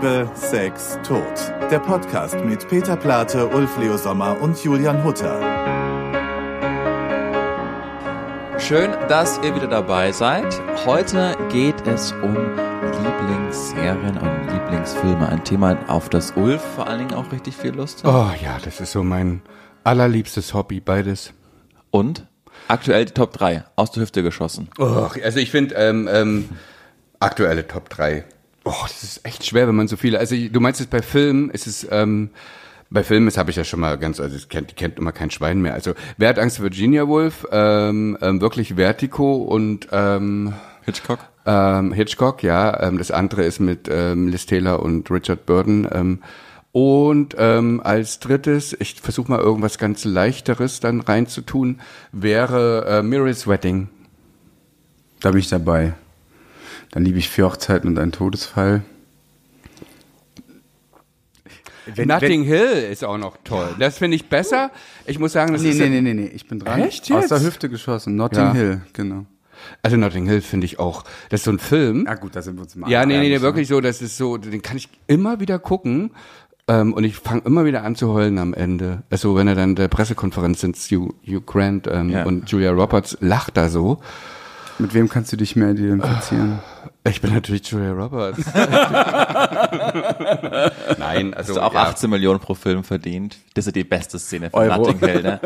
Liebe, 0.00 0.30
Sex, 0.34 0.96
Tod. 1.04 1.24
Der 1.72 1.80
Podcast 1.80 2.36
mit 2.44 2.68
Peter 2.68 2.96
Plate, 2.96 3.48
Ulf 3.48 3.76
Leo 3.78 3.96
Sommer 3.96 4.40
und 4.40 4.62
Julian 4.62 5.02
Hutter. 5.02 5.40
Schön, 8.60 8.92
dass 9.08 9.40
ihr 9.42 9.56
wieder 9.56 9.66
dabei 9.66 10.12
seid. 10.12 10.46
Heute 10.86 11.36
geht 11.50 11.84
es 11.88 12.12
um 12.12 12.32
Lieblingsserien 12.32 14.18
und 14.18 14.52
Lieblingsfilme. 14.52 15.28
Ein 15.28 15.42
Thema, 15.42 15.76
auf 15.88 16.08
das 16.08 16.30
Ulf 16.36 16.62
vor 16.76 16.86
allen 16.86 16.98
Dingen 17.08 17.14
auch 17.14 17.32
richtig 17.32 17.56
viel 17.56 17.72
Lust 17.72 18.04
hat. 18.04 18.14
Oh 18.14 18.30
ja, 18.40 18.58
das 18.64 18.80
ist 18.80 18.92
so 18.92 19.02
mein 19.02 19.42
allerliebstes 19.82 20.54
Hobby, 20.54 20.78
beides. 20.78 21.32
Und 21.90 22.24
aktuell 22.68 23.06
die 23.06 23.14
Top 23.14 23.32
3 23.32 23.64
aus 23.74 23.90
der 23.90 24.04
Hüfte 24.04 24.22
geschossen. 24.22 24.70
Oh, 24.78 25.08
also 25.24 25.40
ich 25.40 25.50
finde 25.50 25.74
ähm, 25.74 26.08
ähm, 26.08 26.50
aktuelle 27.18 27.66
Top 27.66 27.88
3. 27.88 28.24
Oh, 28.70 28.82
das 28.82 29.02
ist 29.02 29.24
echt 29.24 29.46
schwer, 29.46 29.66
wenn 29.66 29.74
man 29.74 29.88
so 29.88 29.96
viele. 29.96 30.18
Also 30.18 30.36
du 30.36 30.60
meinst 30.60 30.78
es 30.78 30.88
bei 30.88 31.00
Filmen, 31.00 31.48
ist 31.48 31.66
es 31.66 31.88
ähm, 31.90 32.28
bei 32.90 33.02
Filmen, 33.02 33.24
das 33.24 33.38
habe 33.38 33.50
ich 33.50 33.56
ja 33.56 33.64
schon 33.64 33.80
mal 33.80 33.96
ganz, 33.96 34.20
also 34.20 34.36
das 34.36 34.50
kennt, 34.50 34.70
die 34.70 34.74
kennt 34.74 34.98
immer 34.98 35.10
kein 35.10 35.30
Schwein 35.30 35.62
mehr. 35.62 35.72
Also 35.72 35.94
wer 36.18 36.28
hat 36.28 36.38
Angst, 36.38 36.60
Virginia 36.60 37.08
Woolf? 37.08 37.46
Ähm, 37.50 38.18
ähm, 38.20 38.42
wirklich 38.42 38.74
Vertigo 38.74 39.36
und 39.36 39.88
ähm, 39.90 40.52
Hitchcock? 40.84 41.20
Ähm, 41.46 41.94
Hitchcock, 41.94 42.42
ja. 42.42 42.78
Ähm, 42.82 42.98
das 42.98 43.10
andere 43.10 43.44
ist 43.44 43.58
mit 43.58 43.88
ähm, 43.90 44.28
Liz 44.28 44.44
Taylor 44.44 44.82
und 44.82 45.10
Richard 45.10 45.46
Burton. 45.46 45.88
Ähm, 45.90 46.22
und 46.72 47.36
ähm, 47.38 47.80
als 47.82 48.20
drittes, 48.20 48.76
ich 48.78 49.00
versuche 49.00 49.30
mal 49.30 49.40
irgendwas 49.40 49.78
ganz 49.78 50.04
leichteres 50.04 50.80
dann 50.80 51.00
reinzutun, 51.00 51.80
wäre 52.12 52.84
äh, 52.86 53.02
Mirror's 53.02 53.46
Wedding. 53.46 53.88
Da 55.20 55.30
bin 55.30 55.40
ich 55.40 55.48
dabei. 55.48 55.94
Dann 56.90 57.04
liebe 57.04 57.18
ich 57.18 57.28
Vier 57.28 57.46
Hochzeiten 57.46 57.88
und 57.88 57.98
ein 57.98 58.12
Todesfall. 58.12 58.82
Wenn, 61.94 62.08
Notting 62.08 62.42
wenn, 62.42 62.48
Hill 62.48 62.88
ist 62.90 63.04
auch 63.04 63.18
noch 63.18 63.36
toll. 63.44 63.68
Ja. 63.72 63.76
Das 63.78 63.98
finde 63.98 64.16
ich 64.16 64.28
besser. 64.28 64.70
Ich 65.06 65.18
muss 65.18 65.32
sagen, 65.32 65.52
das 65.52 65.62
nee, 65.62 65.70
ist 65.70 65.78
nee, 65.78 65.88
nee, 65.88 66.00
nee, 66.00 66.14
nee, 66.14 66.30
ich 66.34 66.46
bin 66.46 66.58
dran. 66.58 66.80
Echt 66.82 67.08
jetzt? 67.08 67.16
Aus 67.16 67.28
der 67.28 67.40
Hüfte 67.40 67.68
geschossen. 67.68 68.16
Notting 68.16 68.38
ja. 68.38 68.52
Hill, 68.52 68.80
genau. 68.92 69.24
Also 69.82 69.96
Notting 69.96 70.26
Hill 70.26 70.40
finde 70.40 70.66
ich 70.66 70.78
auch, 70.78 71.04
das 71.30 71.40
ist 71.40 71.44
so 71.44 71.50
ein 71.50 71.58
Film. 71.58 72.04
Ja 72.06 72.14
gut, 72.14 72.36
da 72.36 72.42
sind 72.42 72.56
wir 72.56 72.62
uns 72.62 72.76
mal. 72.76 72.90
Ja, 72.90 73.04
nee, 73.04 73.18
nee, 73.18 73.28
nee, 73.28 73.40
wirklich 73.40 73.68
so, 73.68 73.80
das 73.80 74.02
ist 74.02 74.16
so, 74.16 74.36
den 74.36 74.62
kann 74.62 74.76
ich 74.76 74.88
immer 75.06 75.40
wieder 75.40 75.58
gucken. 75.58 76.12
Ähm, 76.68 76.92
und 76.92 77.04
ich 77.04 77.16
fange 77.16 77.42
immer 77.46 77.64
wieder 77.64 77.82
an 77.82 77.96
zu 77.96 78.12
heulen 78.12 78.38
am 78.38 78.52
Ende. 78.52 79.02
Also 79.08 79.34
wenn 79.36 79.48
er 79.48 79.54
dann 79.54 79.74
der 79.74 79.88
Pressekonferenz 79.88 80.60
sind, 80.60 80.76
Hugh, 80.76 81.14
Hugh 81.26 81.40
Grant 81.40 81.88
ähm, 81.90 82.10
ja. 82.10 82.24
und 82.24 82.50
Julia 82.50 82.70
Roberts 82.70 83.16
lacht 83.20 83.56
da 83.56 83.70
so. 83.70 84.00
Mit 84.78 84.94
wem 84.94 85.08
kannst 85.08 85.32
du 85.32 85.36
dich 85.36 85.56
mehr 85.56 85.70
identifizieren? 85.70 86.60
Ich 87.04 87.20
bin 87.20 87.32
natürlich 87.32 87.66
Julia 87.68 87.92
Roberts. 87.92 88.44
Nein, 90.98 91.34
also 91.34 91.54
Hast 91.54 91.56
du 91.56 91.62
auch 91.62 91.74
ja. 91.74 91.82
18 91.84 92.08
Millionen 92.08 92.38
pro 92.38 92.54
Film 92.54 92.84
verdient. 92.84 93.38
Das 93.54 93.66
ist 93.66 93.74
die 93.74 93.84
beste 93.84 94.18
Szene 94.18 94.50
von 94.50 94.60
Euro. 94.60 94.82
Notting 94.82 94.98
Hill, 95.00 95.22
ne? 95.22 95.40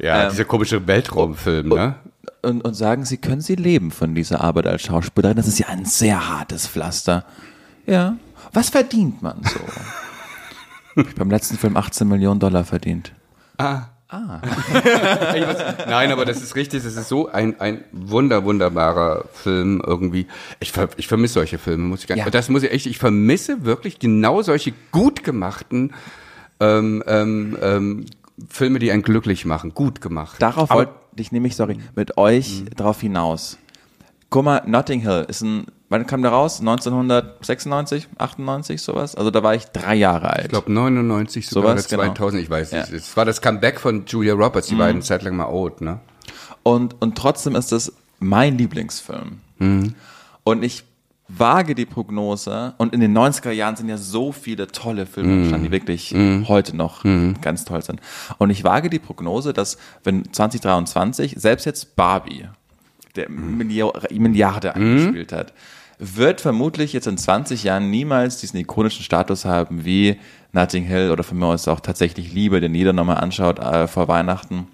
Ja, 0.00 0.24
ähm, 0.24 0.30
dieser 0.30 0.44
komische 0.44 0.86
Weltraumfilm, 0.86 1.68
ne? 1.68 1.94
Und, 2.42 2.62
und 2.62 2.74
sagen 2.74 3.04
Sie, 3.04 3.18
können 3.18 3.40
Sie 3.40 3.54
leben 3.54 3.90
von 3.90 4.14
dieser 4.14 4.40
Arbeit 4.40 4.66
als 4.66 4.82
Schauspielerin? 4.82 5.36
Das 5.36 5.46
ist 5.46 5.58
ja 5.58 5.68
ein 5.68 5.84
sehr 5.84 6.28
hartes 6.28 6.66
Pflaster. 6.66 7.24
Ja. 7.86 8.16
Was 8.52 8.70
verdient 8.70 9.22
man 9.22 9.42
so? 9.42 9.60
ich 10.96 11.06
habe 11.06 11.14
beim 11.16 11.30
letzten 11.30 11.58
Film 11.58 11.76
18 11.76 12.08
Millionen 12.08 12.40
Dollar 12.40 12.64
verdient. 12.64 13.12
Ah. 13.58 13.82
Ah. 14.14 14.40
Nein, 15.88 16.12
aber 16.12 16.24
das 16.24 16.40
ist 16.40 16.54
richtig. 16.54 16.84
Das 16.84 16.94
ist 16.94 17.08
so 17.08 17.28
ein, 17.28 17.58
ein 17.60 17.82
wunder, 17.90 18.44
wunderbarer 18.44 19.24
Film 19.32 19.82
irgendwie. 19.84 20.26
Ich, 20.60 20.70
ver, 20.70 20.88
ich 20.96 21.08
vermisse 21.08 21.34
solche 21.34 21.58
Filme, 21.58 21.84
muss 21.84 22.02
ich 22.02 22.06
ganz, 22.06 22.20
ja. 22.20 22.30
das 22.30 22.48
muss 22.48 22.62
ich 22.62 22.70
echt, 22.70 22.86
ich 22.86 22.98
vermisse 22.98 23.64
wirklich 23.64 23.98
genau 23.98 24.42
solche 24.42 24.72
gut 24.92 25.24
gemachten, 25.24 25.92
ähm, 26.60 27.02
ähm, 27.08 27.58
ähm, 27.60 28.06
Filme, 28.48 28.78
die 28.78 28.92
einen 28.92 29.02
glücklich 29.02 29.44
machen, 29.44 29.74
gut 29.74 30.00
gemacht. 30.00 30.40
Darauf 30.40 30.70
wollte 30.70 30.92
ich 31.16 31.32
nämlich, 31.32 31.56
sorry, 31.56 31.78
mit 31.96 32.16
euch 32.16 32.62
mhm. 32.62 32.70
drauf 32.76 33.00
hinaus. 33.00 33.58
Guck 34.34 34.44
mal, 34.44 34.62
Notting 34.66 34.98
Hill 34.98 35.26
ist 35.28 35.42
ein 35.42 35.66
Wann 35.90 36.08
kam 36.08 36.22
der 36.22 36.32
raus? 36.32 36.58
1996, 36.58 38.08
98, 38.18 38.82
sowas? 38.82 39.14
Also 39.14 39.30
da 39.30 39.44
war 39.44 39.54
ich 39.54 39.66
drei 39.66 39.94
Jahre 39.94 40.30
alt. 40.30 40.46
Ich 40.46 40.48
glaube 40.48 40.72
99, 40.72 41.48
sogar 41.48 41.78
sowas, 41.78 41.86
2000, 41.86 42.18
genau. 42.18 42.42
ich 42.42 42.50
weiß 42.50 42.72
nicht. 42.72 42.90
Ja. 42.90 42.96
Es 42.96 43.16
war 43.16 43.24
das 43.24 43.40
Comeback 43.40 43.78
von 43.78 44.04
Julia 44.06 44.34
Roberts, 44.34 44.66
die 44.66 44.74
mhm. 44.74 44.78
beiden 44.78 45.02
Zeit 45.02 45.22
lang 45.22 45.36
mal 45.36 45.44
out, 45.44 45.82
ne? 45.82 46.00
Und, 46.64 47.00
und 47.00 47.16
trotzdem 47.16 47.54
ist 47.54 47.70
das 47.70 47.92
mein 48.18 48.58
Lieblingsfilm. 48.58 49.38
Mhm. 49.58 49.94
Und 50.42 50.64
ich 50.64 50.82
wage 51.28 51.76
die 51.76 51.86
Prognose, 51.86 52.74
und 52.78 52.92
in 52.92 52.98
den 52.98 53.16
90er 53.16 53.52
Jahren 53.52 53.76
sind 53.76 53.88
ja 53.88 53.98
so 53.98 54.32
viele 54.32 54.66
tolle 54.66 55.06
Filme 55.06 55.30
mm. 55.32 55.38
entstanden, 55.38 55.64
die 55.66 55.72
wirklich 55.72 56.12
mm. 56.12 56.48
heute 56.48 56.76
noch 56.76 57.02
mm. 57.02 57.34
ganz 57.40 57.64
toll 57.64 57.82
sind. 57.82 58.00
Und 58.38 58.50
ich 58.50 58.62
wage 58.62 58.90
die 58.90 58.98
Prognose, 58.98 59.54
dass 59.54 59.78
wenn 60.02 60.30
2023, 60.30 61.36
selbst 61.38 61.64
jetzt 61.64 61.96
Barbie, 61.96 62.48
der 63.16 63.28
Milliarde 63.30 64.74
eingespielt 64.74 65.32
hat, 65.32 65.52
wird 65.98 66.40
vermutlich 66.40 66.92
jetzt 66.92 67.06
in 67.06 67.16
20 67.16 67.64
Jahren 67.64 67.90
niemals 67.90 68.38
diesen 68.38 68.58
ikonischen 68.58 69.04
Status 69.04 69.44
haben 69.44 69.84
wie 69.84 70.18
Notting 70.52 70.84
Hill 70.84 71.10
oder 71.10 71.22
von 71.22 71.38
mir 71.38 71.46
aus 71.46 71.68
auch 71.68 71.80
tatsächlich 71.80 72.32
Liebe, 72.32 72.60
den 72.60 72.74
jeder 72.74 72.92
nochmal 72.92 73.18
anschaut 73.18 73.58
äh, 73.58 73.86
vor 73.86 74.08
Weihnachten. 74.08 74.66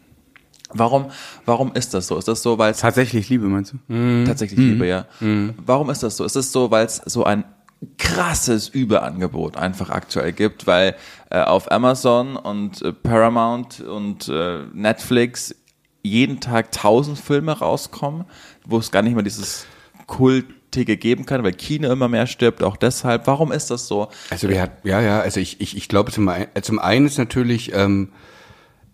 Warum, 0.73 1.07
warum 1.47 1.73
ist 1.75 1.95
das 1.95 2.07
so? 2.07 2.17
Ist 2.17 2.29
das 2.29 2.43
so, 2.43 2.59
weil 2.59 2.73
es 2.73 2.79
tatsächlich 2.79 3.29
Liebe 3.29 3.47
meinst 3.47 3.73
du? 3.73 3.93
Mhm. 3.93 4.25
Tatsächlich 4.25 4.61
mhm. 4.61 4.73
Liebe, 4.73 4.87
ja. 4.87 5.07
Mhm. 5.21 5.55
Warum 5.65 5.91
ist 5.91 6.03
das 6.03 6.17
so? 6.17 6.25
Ist 6.25 6.37
es 6.37 6.53
so, 6.53 6.71
weil 6.71 6.87
es 6.87 6.97
so 7.07 7.25
ein 7.25 7.45
krasses 7.99 8.69
Überangebot 8.69 9.57
einfach 9.57 9.91
aktuell 9.91 10.33
gibt, 10.33 10.67
weil 10.67 10.95
äh, 11.31 11.41
auf 11.41 11.73
Amazon 11.73 12.37
und 12.37 12.83
äh, 12.83 12.93
Paramount 12.93 13.81
und 13.81 14.29
äh, 14.29 14.65
Netflix 14.75 15.55
jeden 16.03 16.41
Tag 16.41 16.73
tausend 16.73 17.19
Filme 17.19 17.59
rauskommen, 17.59 18.25
wo 18.65 18.79
es 18.79 18.91
gar 18.91 19.03
nicht 19.03 19.15
mehr 19.15 19.23
dieses 19.23 19.67
Kultige 20.07 20.97
geben 20.97 21.27
kann, 21.27 21.45
weil 21.45 21.53
Kino 21.53 21.91
immer 21.91 22.09
mehr 22.09 22.27
stirbt, 22.27 22.63
auch 22.63 22.77
deshalb. 22.77 23.27
Warum 23.27 23.53
ist 23.53 23.71
das 23.71 23.87
so? 23.87 24.09
Also 24.31 24.49
wir 24.49 24.61
hat, 24.61 24.85
ja, 24.85 25.01
ja, 25.01 25.21
also 25.21 25.41
ich, 25.41 25.61
ich, 25.61 25.77
ich 25.77 25.89
glaube 25.89 26.11
zum, 26.11 26.29
ein, 26.29 26.47
zum 26.63 26.79
einen 26.79 27.07
ist 27.07 27.19
natürlich, 27.19 27.73
ähm, 27.75 28.09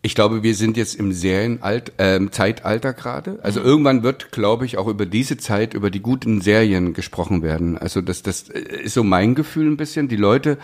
ich 0.02 0.14
glaube, 0.14 0.42
wir 0.42 0.54
sind 0.54 0.76
jetzt 0.76 0.94
im 0.94 1.12
Serienalt, 1.12 1.92
ähm, 1.98 2.30
Zeitalter 2.32 2.92
gerade. 2.92 3.40
Also 3.42 3.60
mhm. 3.60 3.66
irgendwann 3.66 4.02
wird, 4.02 4.30
glaube 4.30 4.66
ich, 4.66 4.78
auch 4.78 4.86
über 4.86 5.06
diese 5.06 5.36
Zeit, 5.36 5.74
über 5.74 5.90
die 5.90 6.00
guten 6.00 6.40
Serien 6.40 6.92
gesprochen 6.92 7.42
werden. 7.42 7.78
Also 7.78 8.00
das, 8.02 8.22
das 8.22 8.42
ist 8.42 8.94
so 8.94 9.02
mein 9.02 9.34
Gefühl 9.34 9.66
ein 9.66 9.76
bisschen. 9.76 10.08
Die 10.08 10.16
Leute 10.16 10.58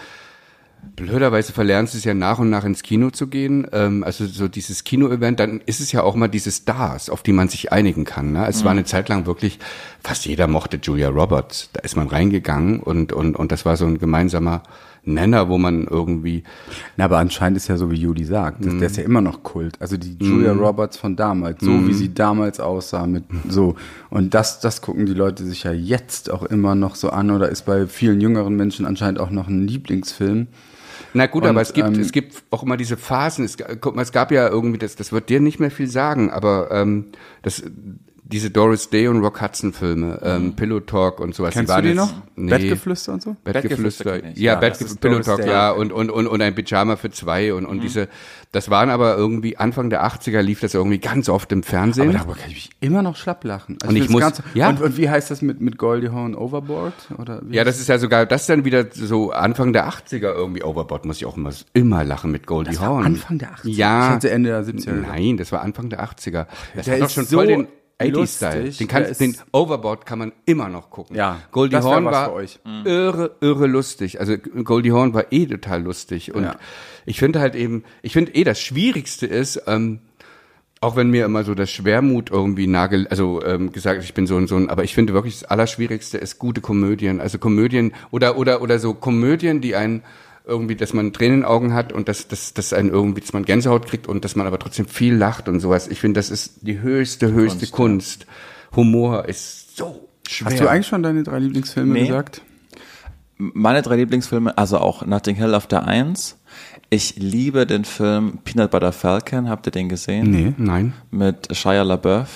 blöderweise 0.97 1.53
verlernst 1.53 1.95
du 1.95 1.99
es 1.99 2.05
ja 2.05 2.15
nach 2.15 2.39
und 2.39 2.51
nach 2.51 2.65
ins 2.65 2.83
Kino 2.83 3.11
zu 3.11 3.29
gehen. 3.29 3.67
Ähm, 3.73 4.05
also 4.05 4.27
so 4.27 4.49
dieses 4.49 4.85
Kino-Event, 4.85 5.41
dann 5.41 5.61
ist 5.65 5.81
es 5.81 5.93
ja 5.93 6.03
auch 6.03 6.15
mal 6.15 6.29
diese 6.29 6.51
Stars, 6.51 7.11
auf 7.11 7.23
die 7.23 7.33
man 7.33 7.49
sich 7.49 7.73
einigen 7.73 8.05
kann. 8.05 8.33
Ne? 8.33 8.47
Es 8.49 8.61
mhm. 8.61 8.65
war 8.65 8.71
eine 8.73 8.85
Zeit 8.85 9.09
lang 9.09 9.27
wirklich, 9.27 9.59
fast 10.03 10.27
jeder 10.27 10.47
mochte 10.47 10.79
Julia 10.83 11.09
Roberts. 11.09 11.71
Da 11.73 11.81
ist 11.81 11.97
man 11.97 12.09
reingegangen 12.09 12.81
und, 12.81 13.13
und, 13.13 13.37
und 13.37 13.53
das 13.53 13.65
war 13.65 13.77
so 13.77 13.87
ein 13.87 13.99
gemeinsamer 13.99 14.63
Nenner, 15.05 15.49
wo 15.49 15.59
man 15.59 15.87
irgendwie. 15.87 16.45
Na, 16.97 17.07
aber 17.07 17.19
anscheinend 17.19 17.57
ist 17.57 17.69
ja 17.69 17.77
so, 17.77 17.91
wie 17.91 17.97
Judy 17.97 18.25
sagt, 18.25 18.65
mm. 18.65 18.79
der 18.79 18.87
ist 18.87 18.97
ja 18.97 19.03
immer 19.03 19.21
noch 19.21 19.43
Kult. 19.43 19.75
Also 19.81 19.97
die 19.97 20.17
Julia 20.21 20.55
mm. 20.55 20.61
Roberts 20.61 20.97
von 20.97 21.17
damals, 21.17 21.61
so 21.61 21.71
mm. 21.71 21.89
wie 21.89 21.93
sie 21.93 22.15
damals 22.15 22.61
aussah, 22.61 23.07
mit 23.07 23.25
so. 23.49 23.75
Und 24.11 24.35
das, 24.35 24.61
das 24.61 24.81
gucken 24.81 25.07
die 25.07 25.15
Leute 25.15 25.45
sich 25.45 25.65
ja 25.65 25.73
jetzt 25.73 26.31
auch 26.31 26.45
immer 26.45 26.75
noch 26.75 26.95
so 26.95 27.11
an 27.11 27.31
oder 27.31 27.49
ist 27.49 27.63
bei 27.63 27.87
vielen 27.87 28.21
jüngeren 28.21 28.55
Menschen 28.55 28.87
anscheinend 28.87 29.19
auch 29.19 29.31
noch 29.31 29.49
ein 29.49 29.67
Lieblingsfilm. 29.67 30.47
Na 31.15 31.27
gut, 31.27 31.43
und, 31.43 31.51
aber 31.51 31.61
es 31.61 31.73
gibt, 31.73 31.89
ähm, 31.89 32.01
es 32.01 32.13
gibt 32.13 32.43
auch 32.51 32.63
immer 32.63 32.77
diese 32.77 32.97
Phasen. 32.97 33.45
Es, 33.45 33.57
guck 33.81 33.97
mal, 33.97 34.03
es 34.03 34.13
gab 34.13 34.31
ja 34.31 34.49
irgendwie, 34.49 34.79
das, 34.79 34.97
das 34.97 35.13
wird 35.13 35.29
dir 35.29 35.41
nicht 35.41 35.59
mehr 35.59 35.71
viel 35.71 35.89
sagen, 35.89 36.31
aber 36.31 36.71
ähm, 36.71 37.07
das, 37.43 37.63
diese 38.25 38.51
Doris 38.51 38.89
Day 38.89 39.09
und 39.09 39.21
Rock 39.21 39.43
Hudson 39.43 39.73
Filme, 39.73 40.21
ähm, 40.23 40.45
mhm. 40.45 40.57
Pillow 40.57 40.81
Talk 40.81 41.19
und 41.19 41.35
sowas. 41.35 41.55
Kennst 41.55 41.77
die 41.77 41.83
du 41.83 41.89
die 41.89 41.95
noch? 41.95 42.13
Nee. 42.37 42.51
Bettgeflüster 42.51 43.15
und 43.15 43.23
so? 43.23 43.37
Bettgeflüster, 43.43 44.05
Bettgeflüster 44.05 44.41
ja, 44.41 44.55
ja 44.55 44.61
Bettgeflüster, 44.61 45.01
Pillow 45.01 45.21
Talk, 45.21 45.41
Day. 45.41 45.51
ja, 45.51 45.71
und, 45.73 45.93
und, 45.93 46.09
und, 46.09 46.29
und 46.29 46.41
ein 46.41 46.55
Pyjama 46.55 46.97
für 46.97 47.11
zwei 47.11 47.53
und, 47.53 47.67
und 47.67 47.79
mhm. 47.79 47.83
diese, 47.83 48.09
das 48.53 48.71
waren 48.71 48.91
aber 48.91 49.17
irgendwie, 49.17 49.57
Anfang 49.57 49.91
der 49.91 50.07
80er 50.07 50.41
lief 50.41 50.61
das 50.61 50.75
irgendwie 50.75 50.99
ganz 50.99 51.29
oft 51.29 51.51
im 51.51 51.65
Fernsehen. 51.65 52.11
Aber 52.11 52.19
darüber 52.19 52.35
kann 52.35 52.51
ich 52.51 52.55
mich 52.55 52.71
immer 52.81 53.03
noch 53.03 53.17
schlapp 53.17 53.43
lachen. 53.43 53.77
Also 53.83 53.91
und 53.91 54.01
ich 54.01 54.09
muss, 54.09 54.21
ganz, 54.21 54.43
ja. 54.55 54.69
Und, 54.69 54.81
und 54.81 54.97
wie 54.97 55.11
heißt 55.11 55.29
das 55.31 55.43
mit, 55.43 55.61
mit 55.61 55.77
Goldie 55.77 56.11
Hawn 56.11 56.37
Overboard? 56.37 56.95
Oder 57.19 57.43
ja, 57.51 57.65
das 57.65 57.81
ist 57.81 57.89
ja 57.89 57.99
sogar, 57.99 58.25
das 58.25 58.43
ist 58.43 58.51
dann 58.51 58.65
wieder 58.65 58.87
so 58.93 59.33
Anfang 59.33 59.73
der 59.73 59.89
80er 59.89 60.33
irgendwie 60.33 60.63
Overboard, 60.63 61.07
muss 61.07 61.17
ich 61.17 61.27
auch 61.27 61.37
immer, 61.37 61.51
immer 61.75 62.05
lachen 62.05 62.31
mit 62.31 62.47
Goldie 62.47 62.79
Hawn. 62.79 63.05
Anfang 63.05 63.39
der 63.39 63.57
80er? 63.57 63.69
Ja. 63.69 64.07
Ich 64.07 64.15
hatte 64.15 64.31
Ende 64.31 64.51
der 64.51 64.65
70er. 64.65 64.93
Nein, 64.93 65.39
das 65.39 65.51
war 65.51 65.63
Anfang 65.63 65.91
der 65.91 66.05
80er. 66.05 66.47
Das 66.77 66.85
der 66.85 66.95
war 66.95 67.01
doch 67.01 67.11
schon 67.11 67.25
so 67.27 67.39
voll 67.39 67.47
den, 67.49 67.67
80-Style. 68.01 68.71
Den, 68.71 68.89
kann, 68.89 69.07
den 69.19 69.37
Overboard 69.53 70.07
kann 70.07 70.19
man 70.19 70.33
immer 70.47 70.69
noch 70.69 70.91
gucken. 70.91 71.17
Ja, 71.17 71.41
Goldie 71.51 71.77
Horn 71.77 72.05
war 72.05 72.33
mhm. 72.39 72.87
irre, 72.87 73.37
irre 73.41 73.67
lustig. 73.67 74.21
Also 74.21 74.37
Goldie 74.37 74.93
Horn 74.93 75.15
war 75.15 75.33
eh 75.33 75.47
total 75.47 75.83
lustig. 75.83 76.35
Und 76.35 76.45
ja. 76.45 76.57
ich 77.07 77.19
finde 77.19 77.41
halt 77.41 77.55
eben, 77.55 77.85
ich 78.03 78.13
finde 78.13 78.35
eh 78.35 78.45
das 78.45 78.61
Schwierigste 78.61 79.27
ist, 79.27 79.63
ähm, 79.67 80.01
auch 80.83 80.97
wenn 80.97 81.11
mir 81.11 81.25
immer 81.25 81.45
so 81.45 81.55
das 81.55 81.71
Schwermut 81.71 82.31
irgendwie 82.31 82.67
nagel, 82.67 83.07
also 83.07 83.43
ähm, 83.45 83.71
gesagt, 83.71 84.03
ich 84.03 84.15
bin 84.15 84.27
so 84.27 84.37
ein 84.37 84.49
so 84.49 84.57
ein, 84.57 84.69
aber 84.69 84.83
ich 84.83 84.95
finde 84.95 85.13
wirklich 85.13 85.39
das 85.39 85.49
Allerschwierigste 85.49 86.19
ist 86.19 86.41
gute 86.41 86.61
Komödien, 86.61 87.21
also 87.21 87.39
Komödien 87.39 87.95
oder 88.11 88.37
oder 88.37 88.61
oder 88.63 88.81
so 88.81 88.93
Komödien, 88.93 89.61
die 89.61 89.77
einen 89.77 90.03
irgendwie, 90.45 90.75
dass 90.77 90.93
man 90.93 91.13
Tränen 91.13 91.35
in 91.35 91.41
den 91.41 91.47
Augen 91.47 91.73
hat 91.75 91.93
und 91.93 92.09
dass, 92.09 92.29
dass, 92.29 92.53
dass 92.55 92.73
einen 92.73 92.91
irgendwie, 92.91 93.21
dass 93.21 93.33
man 93.33 93.45
Gänsehaut 93.45 93.87
kriegt 93.87 94.07
und 94.09 94.25
dass 94.25 94.35
man 94.37 94.47
aber 94.47 94.59
trotzdem 94.59 94.87
viel 94.87 95.15
lacht 95.15 95.49
und 95.49 95.61
sowas. 95.61 95.89
Ich 95.89 96.01
finde, 96.01 96.19
das 96.19 96.31
ist 96.31 96.59
die 96.63 96.81
höchste, 96.81 97.33
höchste 97.33 97.67
Kunst. 97.69 98.27
Humor 98.75 99.29
ist 99.29 99.77
so 99.77 100.09
schwer. 100.29 100.51
Hast 100.51 100.61
du 100.61 100.69
eigentlich 100.69 100.87
schon 100.87 101.03
deine 101.03 101.23
drei 101.23 101.39
Lieblingsfilme 101.39 101.93
Nee. 101.93 102.07
gesagt? 102.07 102.43
Meine 103.39 103.83
drei 103.83 103.97
Lieblingsfilme, 103.97 104.57
also 104.57 104.79
auch 104.79 105.05
Notting 105.05 105.35
Hill 105.37 105.55
auf 105.55 105.67
der 105.67 105.87
Eins. 105.87 106.39
Ich 106.91 107.17
liebe 107.17 107.67
den 107.67 107.85
Film 107.85 108.39
Peanut 108.45 108.71
Butter 108.71 108.93
Falcon. 108.93 109.49
Habt 109.49 109.67
ihr 109.67 109.73
den 109.73 109.89
gesehen? 109.89 110.31
Nee, 110.31 110.53
nein. 110.59 110.93
Mit 111.11 111.49
Shia 111.57 111.83
LaBeouf. 111.83 112.29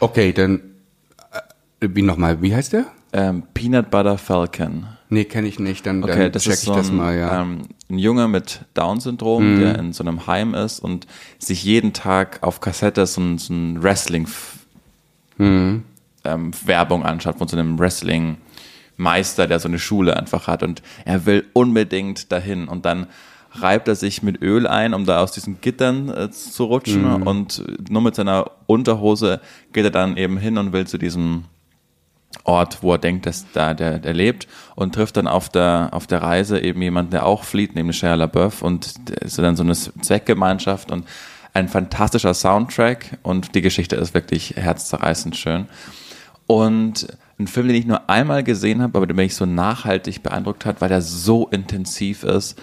Okay, 0.00 0.32
dann 0.32 0.60
äh, 1.80 1.88
wie 1.92 2.02
nochmal, 2.02 2.42
wie 2.42 2.54
heißt 2.54 2.74
der? 2.74 2.86
Ähm, 3.12 3.44
Peanut 3.54 3.90
Butter 3.90 4.18
Falcon. 4.18 4.86
Nee, 5.10 5.24
kenne 5.24 5.48
ich 5.48 5.58
nicht, 5.58 5.86
dann, 5.86 6.04
Okay, 6.04 6.24
dann 6.24 6.32
das 6.32 6.42
check 6.44 6.52
ist 6.52 6.58
ich 6.60 6.66
so 6.66 6.74
das 6.74 6.90
ein, 6.90 6.96
mal, 6.96 7.16
ja. 7.16 7.40
ähm, 7.40 7.62
ein 7.90 7.98
Junge 7.98 8.28
mit 8.28 8.60
Down-Syndrom, 8.74 9.54
Mhm. 9.54 9.58
der 9.60 9.78
in 9.78 9.92
so 9.94 10.04
einem 10.04 10.26
Heim 10.26 10.54
ist 10.54 10.80
und 10.80 11.06
sich 11.38 11.64
jeden 11.64 11.92
Tag 11.94 12.38
auf 12.42 12.60
Kassette 12.60 13.06
so 13.06 13.20
ein, 13.22 13.38
so 13.38 13.52
ein 13.54 13.82
Wrestling 13.82 14.28
Mhm. 15.38 15.84
ähm, 16.24 16.50
Werbung 16.64 17.04
anschaut 17.04 17.38
von 17.38 17.48
so 17.48 17.56
einem 17.56 17.78
Wrestling 17.78 18.38
Meister, 18.96 19.46
der 19.46 19.60
so 19.60 19.68
eine 19.68 19.78
Schule 19.78 20.16
einfach 20.16 20.46
hat 20.48 20.62
und 20.62 20.82
er 21.04 21.24
will 21.24 21.46
unbedingt 21.52 22.32
dahin 22.32 22.66
und 22.68 22.84
dann 22.84 23.06
reibt 23.52 23.88
er 23.88 23.94
sich 23.94 24.22
mit 24.22 24.42
Öl 24.42 24.66
ein, 24.66 24.92
um 24.92 25.06
da 25.06 25.20
aus 25.22 25.32
diesen 25.32 25.60
Gittern 25.60 26.10
äh, 26.10 26.30
zu 26.30 26.64
rutschen 26.64 27.04
Mhm. 27.14 27.22
und 27.22 27.62
nur 27.90 28.02
mit 28.02 28.14
seiner 28.14 28.50
Unterhose 28.66 29.40
geht 29.72 29.84
er 29.84 29.90
dann 29.90 30.16
eben 30.16 30.36
hin 30.36 30.58
und 30.58 30.72
will 30.72 30.86
zu 30.86 30.98
diesem 30.98 31.44
Ort, 32.44 32.82
wo 32.82 32.92
er 32.92 32.98
denkt, 32.98 33.26
dass 33.26 33.46
da 33.52 33.74
der, 33.74 33.98
der 33.98 34.14
lebt 34.14 34.48
und 34.74 34.94
trifft 34.94 35.16
dann 35.16 35.26
auf 35.26 35.48
der, 35.48 35.88
auf 35.92 36.06
der 36.06 36.22
Reise 36.22 36.60
eben 36.60 36.80
jemanden, 36.82 37.10
der 37.10 37.26
auch 37.26 37.44
flieht, 37.44 37.74
nämlich 37.74 37.98
Shia 37.98 38.14
LaBeouf 38.14 38.62
und 38.62 39.10
ist 39.20 39.38
dann 39.38 39.56
so 39.56 39.62
eine 39.62 39.74
Zweckgemeinschaft 39.74 40.90
und 40.90 41.06
ein 41.54 41.68
fantastischer 41.68 42.34
Soundtrack 42.34 43.18
und 43.22 43.54
die 43.54 43.62
Geschichte 43.62 43.96
ist 43.96 44.14
wirklich 44.14 44.54
herzzerreißend 44.56 45.36
schön. 45.36 45.66
Und 46.46 47.08
ein 47.38 47.46
Film, 47.46 47.68
den 47.68 47.76
ich 47.76 47.86
nur 47.86 48.08
einmal 48.08 48.42
gesehen 48.42 48.82
habe, 48.82 48.98
aber 48.98 49.06
der 49.06 49.16
mich 49.16 49.34
so 49.34 49.46
nachhaltig 49.46 50.22
beeindruckt 50.22 50.64
hat, 50.64 50.80
weil 50.80 50.88
der 50.88 51.02
so 51.02 51.48
intensiv 51.48 52.24
ist, 52.24 52.60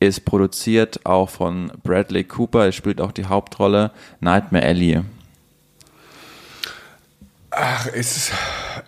ist 0.00 0.24
produziert 0.24 1.04
auch 1.04 1.28
von 1.28 1.72
Bradley 1.82 2.24
Cooper, 2.24 2.66
er 2.66 2.72
spielt 2.72 3.00
auch 3.00 3.12
die 3.12 3.26
Hauptrolle, 3.26 3.90
Nightmare 4.20 4.64
Alley. 4.64 5.02
Ach, 7.56 7.86
ist 7.86 8.16
es, 8.16 8.32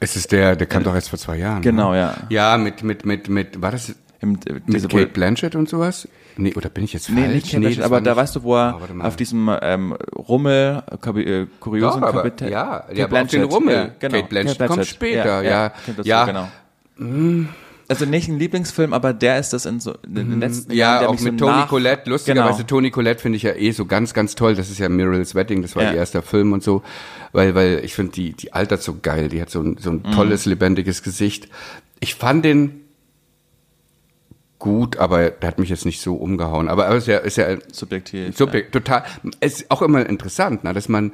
ist 0.01 0.17
es 0.17 0.27
der, 0.27 0.57
der 0.57 0.67
kam 0.67 0.83
doch 0.83 0.95
erst 0.95 1.09
vor 1.11 1.19
zwei 1.19 1.37
Jahren. 1.39 1.63
Genau, 1.63 1.93
ne? 1.93 1.99
ja. 1.99 2.15
Ja, 2.29 2.59
mit, 2.59 2.83
mit, 2.83 3.07
mit, 3.07 3.29
mit, 3.29 3.61
war 3.63 3.71
das 3.71 3.95
Im, 4.21 4.33
mit 4.33 4.63
diese 4.67 4.89
Kate 4.89 5.07
Blanchett 5.07 5.55
und 5.55 5.69
sowas? 5.69 6.09
Nee, 6.39 6.53
oder 6.55 6.69
bin 6.69 6.85
ich 6.85 6.93
jetzt 6.93 7.07
falsch? 7.07 7.19
Nee, 7.19 7.29
nicht 7.29 7.47
Kate 7.47 7.61
Blanchett, 7.61 7.79
das 7.81 7.87
aber 7.87 8.01
da 8.01 8.17
weißt 8.17 8.37
du, 8.37 8.43
wo 8.43 8.57
er 8.57 8.79
Oh, 8.81 9.03
auf 9.03 9.17
diesem 9.17 9.51
ähm, 9.63 9.93
Rummel, 10.17 10.83
äh, 10.91 11.47
kuriosen 11.61 12.01
Doch, 12.01 12.09
aber- 12.09 12.23
Kapitän. 12.23 12.51
ja, 12.51 12.81
Kate 12.81 12.99
ja, 12.99 13.05
aber 13.07 13.23
auf 13.23 13.29
den 13.29 13.45
Rummel. 13.45 13.75
Ja, 13.75 13.91
genau. 13.99 14.17
Kate 14.17 14.29
Blanchett 14.29 14.67
kommt 14.67 14.87
später, 14.87 15.43
ja. 15.43 15.69
kommt 15.85 15.99
dazu, 15.99 16.09
Ja. 16.09 16.25
genau. 16.25 16.49
Also 17.89 18.05
nicht 18.05 18.29
ein 18.29 18.39
Lieblingsfilm, 18.39 18.93
aber 18.93 19.13
der 19.13 19.39
ist 19.39 19.53
das 19.53 19.65
in 19.65 19.79
so 19.79 19.95
in 20.05 20.15
den 20.15 20.41
letzten 20.41 20.73
Jahren, 20.73 20.95
Ja, 20.95 20.99
der 21.01 21.09
auch 21.11 21.13
mich 21.13 21.23
mit 21.23 21.39
so 21.39 21.47
Toni 21.47 21.67
Collette. 21.69 22.11
Lustigerweise, 22.11 22.57
Genau. 22.59 22.67
Toni 22.67 22.91
Collette 22.91 23.21
finde 23.23 23.37
ich 23.37 23.43
ja 23.45 23.55
eh 23.55 23.71
so 23.71 23.85
ganz, 23.87 24.13
ganz 24.13 24.35
toll. 24.35 24.57
Das 24.57 24.71
ist 24.71 24.79
ja 24.79 24.89
Miracle's 24.89 25.35
Wedding, 25.37 25.63
das 25.63 25.77
war 25.77 25.85
Ja. 25.85 25.91
ihr 25.93 25.97
erster 25.99 26.23
Film 26.23 26.53
und 26.53 26.65
so. 26.65 26.83
Weil, 27.33 27.55
weil 27.55 27.81
ich 27.85 27.95
finde, 27.95 28.13
die, 28.13 28.33
die 28.33 28.53
altert 28.53 28.83
so 28.83 28.97
geil. 29.01 29.29
Die 29.29 29.41
hat 29.41 29.51
so 29.51 29.61
ein, 29.61 29.77
so 29.79 29.93
Mhm. 29.93 30.03
ein 30.05 30.13
tolles, 30.13 30.47
lebendiges 30.47 31.03
Gesicht. 31.05 31.49
Ich 32.01 32.17
fand 32.17 32.45
den 32.45 32.81
gut, 34.59 34.97
aber 34.97 35.31
der 35.31 35.49
hat 35.49 35.59
mich 35.59 35.69
jetzt 35.69 35.85
nicht 35.85 36.01
so 36.01 36.15
umgehauen. 36.17 36.69
Aber 36.69 36.87
er 36.87 36.97
ist 36.97 37.07
ja, 37.07 37.19
ist 37.19 37.37
ja 37.37 37.57
Subjektiv. 37.73 38.37
Subjekt, 38.37 38.73
total. 38.73 39.05
Es 39.41 39.61
ist 39.61 39.71
auch 39.71 39.83
immer 39.83 40.05
interessant, 40.09 40.65
ne, 40.65 40.73
dass 40.73 40.89
man 40.89 41.13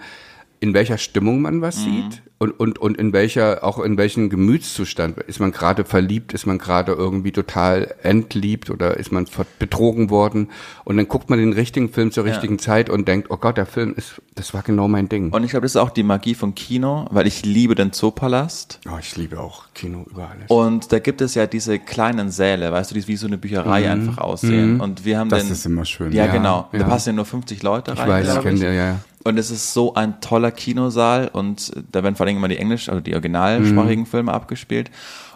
in 0.60 0.74
welcher 0.74 0.96
Stimmung 0.96 1.42
man 1.42 1.60
was 1.60 1.82
sieht 1.82 2.22
und, 2.42 2.58
und, 2.58 2.80
und 2.80 2.96
in 2.96 3.12
welcher, 3.12 3.62
auch 3.62 3.78
in 3.78 3.96
welchem 3.96 4.28
Gemütszustand. 4.28 5.16
Ist 5.18 5.38
man 5.38 5.52
gerade 5.52 5.84
verliebt, 5.84 6.32
ist 6.32 6.44
man 6.44 6.58
gerade 6.58 6.90
irgendwie 6.90 7.30
total 7.30 7.94
entliebt 8.02 8.68
oder 8.68 8.96
ist 8.96 9.12
man 9.12 9.28
betrogen 9.60 10.10
worden? 10.10 10.50
Und 10.82 10.96
dann 10.96 11.06
guckt 11.06 11.30
man 11.30 11.38
den 11.38 11.52
richtigen 11.52 11.90
Film 11.90 12.10
zur 12.10 12.24
richtigen 12.24 12.58
Zeit 12.58 12.90
und 12.90 13.06
denkt, 13.06 13.30
oh 13.30 13.36
Gott, 13.36 13.56
der 13.58 13.66
Film 13.66 13.94
ist, 13.96 14.20
das 14.34 14.54
war 14.54 14.62
genau 14.62 14.88
mein 14.88 15.08
Ding. 15.08 15.30
Und 15.30 15.44
ich 15.44 15.50
glaube, 15.50 15.66
das 15.66 15.76
ist 15.76 15.80
auch 15.80 15.90
die 15.90 16.02
Magie 16.02 16.34
von 16.34 16.56
Kino, 16.56 17.06
weil 17.12 17.28
ich 17.28 17.44
liebe 17.44 17.76
den 17.76 17.92
Zoopalast. 17.92 18.80
oh, 18.88 18.98
ich 18.98 19.14
liebe 19.16 19.38
auch 19.38 19.66
Kino 19.72 20.04
über 20.10 20.30
alles. 20.30 20.50
Und 20.50 20.90
da 20.90 20.98
gibt 20.98 21.20
es 21.20 21.36
ja 21.36 21.46
diese 21.46 21.78
kleinen 21.78 22.32
Säle, 22.32 22.72
weißt 22.72 22.90
du, 22.90 22.96
die 22.96 23.06
wie 23.06 23.16
so 23.16 23.28
eine 23.28 23.38
Bücherei 23.38 23.88
einfach 23.88 24.18
aussehen. 24.18 24.80
Und 24.80 25.04
wir 25.04 25.20
haben 25.20 25.28
Das 25.28 25.44
den, 25.44 25.52
ist 25.52 25.64
immer 25.64 25.84
schön. 25.84 26.10
Ja, 26.10 26.26
Ja, 26.26 26.32
genau. 26.32 26.68
Da 26.72 26.78
ja. 26.78 26.84
passen 26.88 27.10
ja 27.10 27.12
nur 27.12 27.24
50 27.24 27.62
Leute 27.62 27.92
ich 27.92 28.00
rein. 28.00 28.08
weiß, 28.08 28.26
ich 28.26 28.32
glaub 28.32 28.44
kenne 28.44 28.64
ja, 28.64 28.72
ja. 28.72 29.00
Und 29.24 29.38
es 29.38 29.50
ist 29.50 29.72
so 29.72 29.94
ein 29.94 30.20
toller 30.20 30.50
Kinosaal 30.50 31.28
und 31.32 31.72
da 31.92 32.02
werden 32.02 32.16
vor 32.16 32.26
allem 32.26 32.36
immer 32.36 32.48
die 32.48 32.58
englisch, 32.58 32.88
also 32.88 33.00
die 33.00 33.14
originalsprachigen 33.14 34.04
Filme 34.06 34.32
abgespielt. 34.32 34.90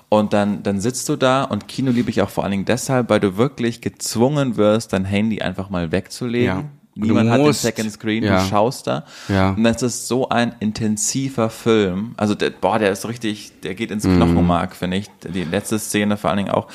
Und 0.09 0.33
dann, 0.33 0.63
dann 0.63 0.81
sitzt 0.81 1.09
du 1.09 1.17
da 1.17 1.45
und 1.45 1.67
Kino 1.69 1.91
liebe 1.91 2.11
ich 2.11 2.23
auch 2.23 2.31
vor 2.31 2.45
allen 2.45 2.53
Dingen 2.53 2.65
deshalb, 2.65 3.11
weil 3.11 3.21
du 3.21 3.37
wirklich 3.37 3.81
gezwungen 3.81 4.57
wirst, 4.57 4.93
dein 4.93 5.05
Handy 5.05 5.41
einfach 5.41 5.69
mal 5.71 5.91
wegzulegen. 5.93 6.47
Ja. 6.47 6.65
Du 6.99 7.09
Niemand 7.09 7.29
hat 7.29 7.39
den 7.41 7.47
musst. 7.47 7.61
Second 7.61 7.93
Screen, 7.93 8.25
Ja. 8.25 8.41
du 8.43 8.49
schaust 8.49 8.87
da. 8.87 9.05
Ja. 9.29 9.51
Und 9.51 9.65
das 9.65 9.83
ist 9.83 10.09
so 10.09 10.31
ein 10.31 10.55
intensiver 10.61 11.51
Film. 11.51 12.15
Also, 12.17 12.35
der, 12.35 12.49
boah, 12.51 12.79
der 12.79 12.91
ist 12.91 13.07
richtig, 13.07 13.53
der 13.63 13.75
geht 13.75 13.91
ins 13.91 14.05
Knochenmark, 14.05 14.75
finde 14.75 14.97
ich. 14.97 15.11
Die 15.35 15.45
letzte 15.45 15.79
Szene 15.79 16.17
vor 16.17 16.31
allen 16.31 16.39
Dingen 16.39 16.51
auch. 16.51 16.69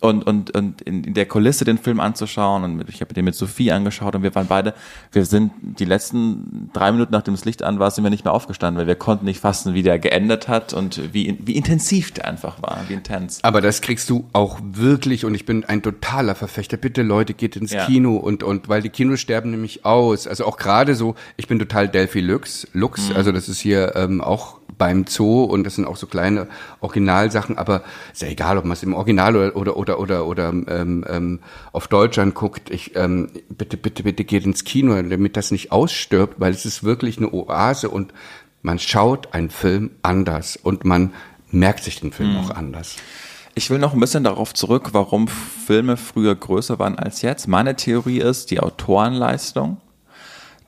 Und, 0.00 0.26
und, 0.26 0.54
und 0.54 0.80
in, 0.82 1.02
in 1.02 1.14
der 1.14 1.26
Kulisse 1.26 1.64
den 1.64 1.78
Film 1.78 1.98
anzuschauen. 1.98 2.62
Und 2.64 2.76
mit, 2.76 2.88
ich 2.88 3.00
habe 3.00 3.14
den 3.14 3.24
mit 3.24 3.34
Sophie 3.34 3.72
angeschaut 3.72 4.14
und 4.14 4.22
wir 4.22 4.34
waren 4.34 4.46
beide, 4.46 4.74
wir 5.12 5.24
sind 5.24 5.50
die 5.60 5.84
letzten 5.84 6.70
drei 6.72 6.92
Minuten, 6.92 7.12
nachdem 7.12 7.34
das 7.34 7.44
Licht 7.44 7.62
an 7.62 7.78
war, 7.78 7.90
sind 7.90 8.04
wir 8.04 8.10
nicht 8.10 8.24
mehr 8.24 8.32
aufgestanden, 8.32 8.80
weil 8.80 8.86
wir 8.86 8.94
konnten 8.94 9.24
nicht 9.24 9.40
fassen, 9.40 9.74
wie 9.74 9.82
der 9.82 9.98
geendet 9.98 10.46
hat 10.46 10.72
und 10.72 11.12
wie, 11.12 11.36
wie 11.40 11.56
intensiv 11.56 12.12
der 12.12 12.26
einfach 12.26 12.62
war, 12.62 12.78
wie 12.88 12.94
intens. 12.94 13.42
Aber 13.42 13.60
das 13.60 13.80
kriegst 13.80 14.08
du 14.10 14.26
auch 14.32 14.60
wirklich 14.62 15.24
und 15.24 15.34
ich 15.34 15.44
bin 15.46 15.64
ein 15.64 15.82
totaler 15.82 16.34
Verfechter. 16.34 16.76
Bitte 16.76 17.02
Leute, 17.02 17.34
geht 17.34 17.56
ins 17.56 17.72
Ja. 17.72 17.86
Kino 17.86 18.16
und 18.16 18.42
und 18.42 18.68
weil 18.68 18.82
die 18.82 18.90
Kinos 18.90 19.20
sterben 19.20 19.50
nämlich 19.50 19.84
aus. 19.84 20.26
Also 20.26 20.44
auch 20.44 20.56
gerade 20.58 20.94
so, 20.94 21.14
ich 21.36 21.48
bin 21.48 21.58
total 21.58 21.88
Delphi 21.88 22.20
Lux, 22.20 22.68
Lux, 22.72 23.10
also 23.14 23.32
das 23.32 23.48
ist 23.48 23.60
hier 23.60 23.96
ähm, 23.96 24.20
auch 24.20 24.57
beim 24.78 25.06
Zoo 25.06 25.44
und 25.44 25.64
das 25.64 25.74
sind 25.74 25.86
auch 25.86 25.96
so 25.96 26.06
kleine 26.06 26.46
Originalsachen, 26.80 27.58
aber 27.58 27.82
ist 28.12 28.22
ja 28.22 28.28
egal, 28.28 28.56
ob 28.56 28.64
man 28.64 28.72
es 28.72 28.82
im 28.82 28.94
Original 28.94 29.36
oder 29.36 29.56
oder 29.56 29.76
oder 29.76 29.98
oder, 29.98 30.26
oder 30.26 30.48
ähm, 30.48 31.04
ähm, 31.08 31.40
auf 31.72 31.88
Deutsch 31.88 32.18
anguckt. 32.18 32.70
Ich 32.70 32.96
ähm, 32.96 33.28
bitte 33.50 33.76
bitte 33.76 34.04
bitte 34.04 34.24
geht 34.24 34.44
ins 34.46 34.64
Kino, 34.64 35.00
damit 35.02 35.36
das 35.36 35.50
nicht 35.50 35.72
ausstirbt, 35.72 36.36
weil 36.38 36.52
es 36.52 36.64
ist 36.64 36.84
wirklich 36.84 37.18
eine 37.18 37.32
Oase 37.32 37.90
und 37.90 38.14
man 38.62 38.78
schaut 38.78 39.34
einen 39.34 39.50
Film 39.50 39.90
anders 40.02 40.56
und 40.56 40.84
man 40.84 41.12
merkt 41.50 41.84
sich 41.84 42.00
den 42.00 42.12
Film 42.12 42.36
auch 42.36 42.50
anders. 42.50 42.96
Ich 43.54 43.70
will 43.70 43.78
noch 43.78 43.92
ein 43.92 44.00
bisschen 44.00 44.22
darauf 44.22 44.54
zurück, 44.54 44.90
warum 44.92 45.26
Filme 45.26 45.96
früher 45.96 46.34
größer 46.36 46.78
waren 46.78 46.96
als 46.96 47.22
jetzt. 47.22 47.48
Meine 47.48 47.74
Theorie 47.74 48.20
ist 48.20 48.52
die 48.52 48.60
Autorenleistung. 48.60 49.78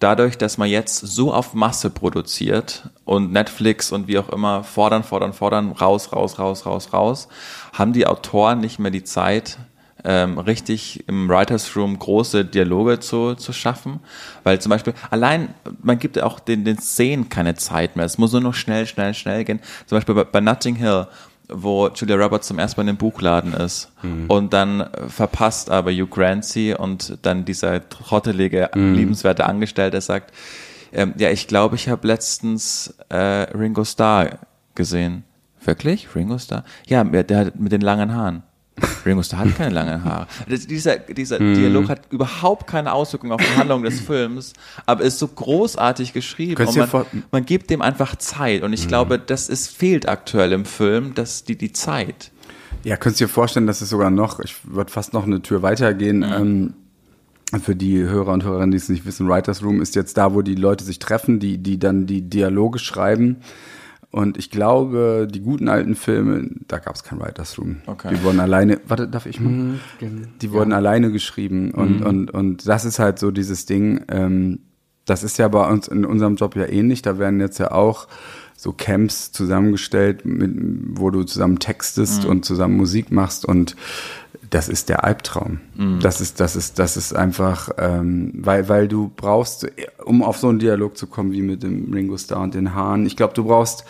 Dadurch, 0.01 0.39
dass 0.39 0.57
man 0.57 0.69
jetzt 0.69 0.97
so 0.97 1.33
auf 1.33 1.53
Masse 1.53 1.91
produziert 1.91 2.89
und 3.05 3.33
Netflix 3.33 3.93
und 3.93 4.09
wie 4.09 4.19
auch 4.19 4.31
immer 4.31 4.65
fordern, 4.65 5.05
fordern, 5.05 5.35
fordern, 5.35 5.73
raus, 5.73 6.13
raus, 6.13 6.39
raus, 6.39 6.65
raus, 6.65 6.93
raus, 6.95 7.29
haben 7.75 7.93
die 7.93 8.07
Autoren 8.07 8.61
nicht 8.61 8.79
mehr 8.79 8.91
die 8.91 9.05
Zeit, 9.05 9.59
ähm, 10.03 10.39
richtig 10.39 11.07
im 11.07 11.29
Writers 11.29 11.77
Room 11.77 11.99
große 11.99 12.47
Dialoge 12.47 13.01
zu, 13.01 13.35
zu 13.35 13.53
schaffen. 13.53 14.01
Weil 14.43 14.59
zum 14.59 14.71
Beispiel 14.71 14.95
allein, 15.11 15.55
man 15.83 15.99
gibt 15.99 16.19
auch 16.19 16.41
den, 16.41 16.65
den 16.65 16.79
Szenen 16.79 17.29
keine 17.29 17.55
Zeit 17.55 17.97
mehr. 17.97 18.07
Es 18.07 18.17
muss 18.17 18.33
nur 18.33 18.41
noch 18.41 18.55
schnell, 18.55 18.87
schnell, 18.87 19.13
schnell 19.13 19.45
gehen. 19.45 19.61
Zum 19.85 19.97
Beispiel 19.97 20.15
bei, 20.15 20.25
bei 20.25 20.41
Notting 20.41 20.77
Hill, 20.77 21.09
wo 21.53 21.89
Julia 21.89 22.17
Roberts 22.17 22.49
zum 22.49 22.59
ersten 22.59 22.81
Mal 22.81 22.89
in 22.89 22.97
dem 22.97 22.99
Buchladen 22.99 23.53
ist 23.53 23.93
und 24.29 24.53
dann 24.53 24.89
verpasst 25.09 25.71
aber 25.71 25.91
Hugh 25.91 26.07
Grant 26.09 26.45
sie 26.45 26.75
und 26.75 27.19
dann 27.23 27.45
dieser 27.45 27.89
trottelige, 27.89 28.71
liebenswerte 28.75 29.47
Angestellte 29.47 30.01
sagt, 30.01 30.33
ähm, 30.93 31.15
ja, 31.17 31.31
ich 31.31 31.47
glaube, 31.47 31.77
ich 31.77 31.89
habe 31.89 32.07
letztens 32.07 32.95
äh, 33.09 33.17
Ringo 33.17 33.85
Starr 33.85 34.39
gesehen. 34.75 35.25
Wirklich? 35.63 36.15
Ringo 36.15 36.39
Starr? 36.39 36.65
Ja, 36.87 37.05
der 37.05 37.23
der 37.23 37.39
hat 37.39 37.61
mit 37.61 37.73
den 37.73 37.81
langen 37.81 38.15
Haaren. 38.15 38.43
Ringo 39.05 39.23
Starr 39.23 39.41
hat 39.41 39.57
keine 39.57 39.75
langen 39.75 40.05
Haare. 40.05 40.27
Das, 40.49 40.67
dieser 40.67 40.97
dieser 40.99 41.39
Dialog 41.39 41.89
hat 41.89 42.01
überhaupt 42.11 42.67
keine 42.67 42.93
Auswirkung 42.93 43.33
auf 43.33 43.41
die 43.41 43.59
Handlung 43.59 43.83
des 43.83 44.01
Films, 44.01 44.53
aber 44.87 45.03
ist 45.03 45.19
so 45.19 45.29
großartig 45.29 46.13
geschrieben 46.13 46.55
Könntest 46.55 46.79
und 46.79 46.93
man, 46.93 47.25
man 47.31 47.45
gibt 47.45 47.71
dem 47.71 47.83
einfach 47.83 48.17
Zeit. 48.17 48.63
Und 48.63 48.73
ich 48.73 48.89
glaube, 48.89 49.19
das 49.19 49.49
ist, 49.49 49.69
fehlt 49.69 50.09
aktuell 50.09 50.53
im 50.53 50.65
Film, 50.65 51.15
dass 51.15 51.45
die, 51.45 51.57
die 51.57 51.73
Zeit. 51.73 52.31
Ja, 52.85 52.97
könntest 52.97 53.21
du 53.21 53.25
dir 53.25 53.29
vorstellen, 53.29 53.67
dass 53.67 53.81
es 53.81 53.91
sogar 53.91 54.11
noch, 54.11 54.41
ich 54.41 54.57
würde 54.65 54.91
fast 54.91 55.13
noch 55.13 55.27
eine 55.27 55.43
Tür 55.43 55.63
weitergehen, 55.63 56.23
ähm, 56.23 56.75
für 57.63 57.75
die 57.75 57.99
Hörer 57.99 58.33
und 58.33 58.45
Hörerinnen, 58.45 58.71
die 58.71 58.77
es 58.77 58.89
nicht 58.89 59.05
wissen, 59.05 59.29
Writers 59.29 59.63
Room 59.63 59.83
ist 59.83 59.97
jetzt 59.97 60.17
da, 60.17 60.35
wo 60.35 60.43
die 60.43 60.55
Leute 60.55 60.85
sich 60.85 61.01
treffen, 61.01 61.41
die, 61.41 61.59
die 61.59 61.79
dann 61.79 62.07
die 62.07 62.23
Dialoge 62.23 62.79
schreiben. 62.79 63.39
Und 64.13 64.39
ich 64.39 64.51
glaube, 64.51 65.29
die 65.31 65.41
guten 65.41 65.69
alten 65.69 65.95
Filme, 65.95 66.51
da 66.67 66.79
gab 66.79 66.97
es 66.97 67.05
kein 67.05 67.21
Writers 67.21 67.59
Room. 67.59 67.77
Okay. 67.87 68.13
Die 68.13 68.23
wurden 68.25 68.41
alleine, 68.41 68.81
warte, 68.89 69.07
darf 69.07 69.27
ich 69.27 69.41
mal? 69.41 69.79
Die 70.01 70.51
wurden 70.51 70.73
alleine 70.73 71.13
geschrieben. 71.13 71.71
Und, 71.71 72.03
und, 72.03 72.31
und 72.33 72.67
das 72.67 72.85
ist 72.85 72.99
halt 72.99 73.21
so 73.21 73.31
dieses 73.31 73.67
Ding, 73.67 74.05
ähm, 74.09 74.61
das 75.05 75.23
ist 75.23 75.39
ja 75.39 75.47
bei 75.49 75.69
uns 75.69 75.89
in 75.89 76.05
unserem 76.05 76.37
Job 76.37 76.57
ja 76.57 76.67
ähnlich. 76.67 77.03
Da 77.03 77.19
werden 77.19 77.41
jetzt 77.41 77.59
ja 77.59 77.71
auch 77.71 78.09
so 78.57 78.73
Camps 78.73 79.33
zusammengestellt, 79.33 80.25
mit, 80.25 80.53
wo 80.99 81.11
du 81.11 81.23
zusammen 81.23 81.59
textest 81.59 82.25
und 82.25 82.45
zusammen 82.45 82.77
Musik 82.77 83.11
machst 83.11 83.45
und 83.45 83.75
das 84.51 84.69
ist 84.69 84.89
der 84.89 85.05
Albtraum. 85.05 85.61
Das 86.01 86.21
ist, 86.21 86.41
das 86.41 86.57
ist, 86.57 86.79
das 86.79 86.97
ist 86.97 87.15
einfach, 87.15 87.71
ähm, 87.79 88.33
weil, 88.35 88.69
weil 88.69 88.89
du 88.89 89.11
brauchst, 89.15 89.67
um 90.05 90.23
auf 90.23 90.39
so 90.39 90.49
einen 90.49 90.59
Dialog 90.59 90.97
zu 90.97 91.07
kommen 91.07 91.33
wie 91.33 91.43
mit 91.43 91.63
dem 91.63 91.93
Ringo 91.93 92.19
Starr 92.19 92.43
und 92.43 92.55
den 92.55 92.75
Haaren, 92.75 93.07
ich 93.07 93.17
glaube, 93.17 93.33
du 93.35 93.45
brauchst 93.45 93.85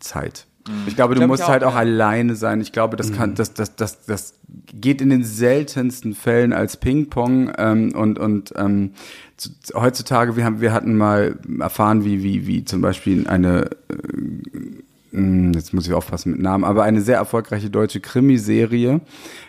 Zeit. 0.00 0.46
Ich 0.86 0.96
glaube, 0.96 1.14
du 1.14 1.22
ich 1.22 1.26
musst 1.26 1.44
auch, 1.44 1.48
halt 1.48 1.64
auch 1.64 1.74
ja. 1.74 1.80
alleine 1.80 2.34
sein. 2.34 2.60
Ich 2.60 2.72
glaube, 2.72 2.96
das 2.96 3.12
kann, 3.12 3.34
das, 3.34 3.54
das, 3.54 3.76
das, 3.76 4.04
das 4.04 4.34
geht 4.48 5.00
in 5.00 5.10
den 5.10 5.22
seltensten 5.22 6.14
Fällen 6.14 6.52
als 6.52 6.76
Ping-Pong 6.76 7.52
ähm, 7.56 7.92
und 7.94 8.18
und 8.18 8.52
ähm, 8.56 8.92
zu, 9.36 9.50
heutzutage 9.74 10.36
wir 10.36 10.44
haben 10.44 10.60
wir 10.60 10.72
hatten 10.72 10.96
mal 10.96 11.38
erfahren, 11.60 12.04
wie 12.04 12.22
wie 12.22 12.46
wie 12.46 12.64
zum 12.64 12.80
Beispiel 12.80 13.28
eine 13.28 13.70
äh, 13.88 15.52
jetzt 15.54 15.72
muss 15.72 15.86
ich 15.86 15.94
aufpassen 15.94 16.32
mit 16.32 16.40
Namen, 16.40 16.64
aber 16.64 16.82
eine 16.82 17.00
sehr 17.00 17.16
erfolgreiche 17.16 17.70
deutsche 17.70 18.00
Krimiserie, 18.00 19.00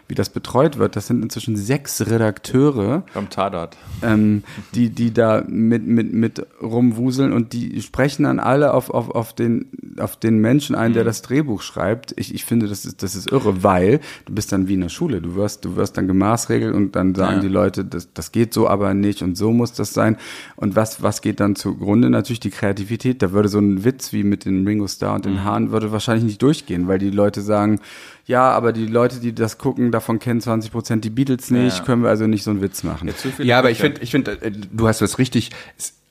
wie 0.07 0.15
das 0.15 0.29
betreut 0.29 0.77
wird. 0.77 0.95
Das 0.95 1.07
sind 1.07 1.21
inzwischen 1.23 1.55
sechs 1.57 2.01
Redakteure, 2.09 3.03
Vom 3.11 3.29
Tatort. 3.29 3.77
ähm, 4.01 4.43
die, 4.73 4.89
die 4.89 5.13
da 5.13 5.43
mit, 5.47 5.85
mit, 5.85 6.13
mit 6.13 6.45
rumwuseln 6.61 7.33
und 7.33 7.53
die 7.53 7.81
sprechen 7.81 8.23
dann 8.23 8.39
alle 8.39 8.73
auf, 8.73 8.89
auf, 8.89 9.09
auf, 9.11 9.33
den, 9.33 9.65
auf 9.99 10.15
den 10.15 10.39
Menschen 10.39 10.75
ein, 10.75 10.93
der 10.93 11.03
das 11.03 11.21
Drehbuch 11.21 11.61
schreibt. 11.61 12.13
Ich, 12.17 12.33
ich 12.33 12.45
finde, 12.45 12.67
das 12.67 12.85
ist, 12.85 13.03
das 13.03 13.15
ist 13.15 13.31
irre, 13.31 13.63
weil 13.63 13.99
du 14.25 14.33
bist 14.33 14.51
dann 14.51 14.67
wie 14.67 14.75
in 14.75 14.81
der 14.81 14.89
Schule. 14.89 15.21
Du 15.21 15.35
wirst, 15.35 15.65
du 15.65 15.75
wirst 15.75 15.97
dann 15.97 16.07
gemaßregelt 16.07 16.73
und 16.73 16.95
dann 16.95 17.15
sagen 17.15 17.35
Ja. 17.37 17.41
die 17.41 17.47
Leute, 17.47 17.83
das, 17.85 18.13
das 18.13 18.31
geht 18.31 18.53
so 18.53 18.67
aber 18.67 18.93
nicht 18.93 19.21
und 19.21 19.37
so 19.37 19.51
muss 19.51 19.73
das 19.73 19.93
sein. 19.93 20.17
Und 20.55 20.75
was, 20.75 21.01
was 21.03 21.21
geht 21.21 21.39
dann 21.39 21.55
zugrunde? 21.55 22.09
Natürlich 22.09 22.39
die 22.39 22.49
Kreativität. 22.49 23.21
Da 23.21 23.31
würde 23.31 23.49
so 23.49 23.59
ein 23.59 23.83
Witz 23.83 24.13
wie 24.13 24.23
mit 24.23 24.45
den 24.45 24.65
Ringo 24.67 24.87
Starr 24.87 25.15
und 25.15 25.25
den 25.25 25.43
Haaren 25.43 25.71
würde 25.71 25.91
wahrscheinlich 25.91 26.23
nicht 26.25 26.41
durchgehen, 26.41 26.87
weil 26.87 26.99
die 26.99 27.09
Leute 27.09 27.41
sagen, 27.41 27.79
ja, 28.27 28.51
aber 28.51 28.73
die 28.73 28.85
Leute, 28.85 29.19
die 29.19 29.33
das 29.33 29.57
gucken, 29.57 29.91
davon 29.91 30.19
kennen 30.19 30.39
20 30.41 30.71
Prozent 30.71 31.03
die 31.05 31.09
Beatles 31.09 31.49
nicht, 31.49 31.79
Ja. 31.79 31.83
können 31.85 32.03
wir 32.03 32.09
also 32.09 32.27
nicht 32.27 32.43
so 32.43 32.51
einen 32.51 32.61
Witz 32.61 32.83
machen. 32.83 33.09
Viele 33.09 33.47
Ja, 33.47 33.57
aber 33.57 33.71
ich 33.71 33.79
finde, 33.79 34.01
ich 34.01 34.11
finde, 34.11 34.41
äh, 34.41 34.51
du 34.51 34.87
hast 34.87 35.01
was 35.01 35.17
richtig. 35.17 35.49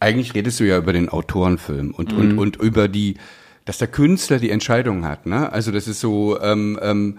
Eigentlich 0.00 0.35
redest 0.35 0.58
du 0.61 0.64
ja 0.64 0.76
über 0.78 0.92
den 0.92 1.08
Autorenfilm 1.08 1.92
und 1.92 2.12
und 2.12 2.38
und 2.38 2.56
über 2.56 2.88
die, 2.88 3.16
dass 3.64 3.78
der 3.78 3.88
Künstler 3.88 4.38
die 4.38 4.50
Entscheidung 4.50 5.04
hat. 5.06 5.26
Ne? 5.26 5.52
Also 5.52 5.70
das 5.73 5.87
ist 5.88 6.00
so. 6.00 6.40
Ähm, 6.40 6.78
ähm, 6.82 7.18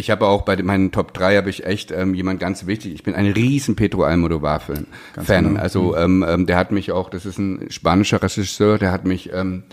ich 0.00 0.10
habe 0.10 0.26
auch 0.28 0.42
bei 0.42 0.56
meinen 0.62 0.92
Top 0.92 1.12
3 1.12 1.36
habe 1.38 1.50
ich 1.50 1.66
echt 1.66 1.90
ähm, 1.90 2.14
jemand 2.14 2.38
ganz 2.38 2.66
wichtig. 2.66 2.94
Ich 2.94 3.02
bin 3.02 3.14
ein 3.16 3.26
riesen 3.26 3.74
Pedro 3.74 4.04
Almodovar 4.04 4.60
Fan. 4.60 4.86
Fan. 5.20 5.56
Also 5.56 5.96
ähm, 5.96 6.24
ähm, 6.28 6.46
der 6.46 6.56
hat 6.56 6.70
mich 6.70 6.92
auch. 6.92 7.10
Das 7.10 7.26
ist 7.26 7.38
ein 7.38 7.66
spanischer 7.70 8.22
Regisseur. 8.22 8.78
Der 8.78 8.92
hat 8.92 9.04
mich. 9.04 9.32
Ähm, 9.32 9.64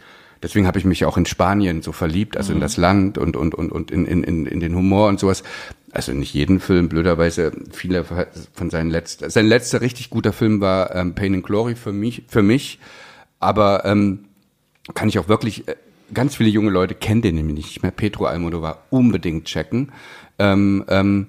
Deswegen 0.44 0.68
habe 0.68 0.78
ich 0.78 0.86
mich 0.86 1.06
auch 1.06 1.18
in 1.18 1.26
Spanien 1.26 1.82
so 1.82 1.92
verliebt, 1.92 2.38
also 2.38 2.54
in 2.54 2.60
das 2.60 2.78
Land 2.78 3.18
und, 3.18 3.36
und, 3.36 3.56
und, 3.56 3.72
und 3.72 3.92
in, 3.92 4.06
in, 4.06 4.24
in, 4.24 4.46
in 4.46 4.60
den 4.60 4.76
Humor 4.76 5.08
und 5.08 5.20
sowas. 5.20 5.44
Also 5.92 6.12
nicht 6.12 6.34
jeden 6.34 6.60
Film, 6.60 6.90
blöderweise 6.90 7.52
viele 7.72 8.06
von 8.54 8.70
seinen 8.70 8.90
letzten. 8.90 9.30
Sein 9.30 9.48
letzter 9.48 9.82
richtig 9.82 10.10
guter 10.10 10.34
Film 10.34 10.60
war 10.60 10.94
ähm, 10.94 11.16
Pain 11.16 11.36
and 11.36 11.44
Glory 11.46 11.76
für 11.76 11.94
mich, 11.94 12.24
für 12.28 12.44
mich. 12.44 12.80
Aber 13.40 13.86
ähm, 13.86 14.26
kann 14.94 15.08
ich 15.08 15.18
auch 15.20 15.30
wirklich, 15.30 15.68
äh, 15.68 15.76
ganz 16.14 16.36
viele 16.36 16.50
junge 16.50 16.70
Leute 16.70 16.96
kennen 16.96 17.22
den 17.22 17.36
nämlich 17.36 17.56
nicht 17.56 17.82
mehr. 17.82 17.92
Pedro 17.92 18.26
Almodovar 18.26 18.84
unbedingt 18.90 19.46
checken. 19.46 19.92
Ähm, 20.38 20.84
ähm, 20.90 21.28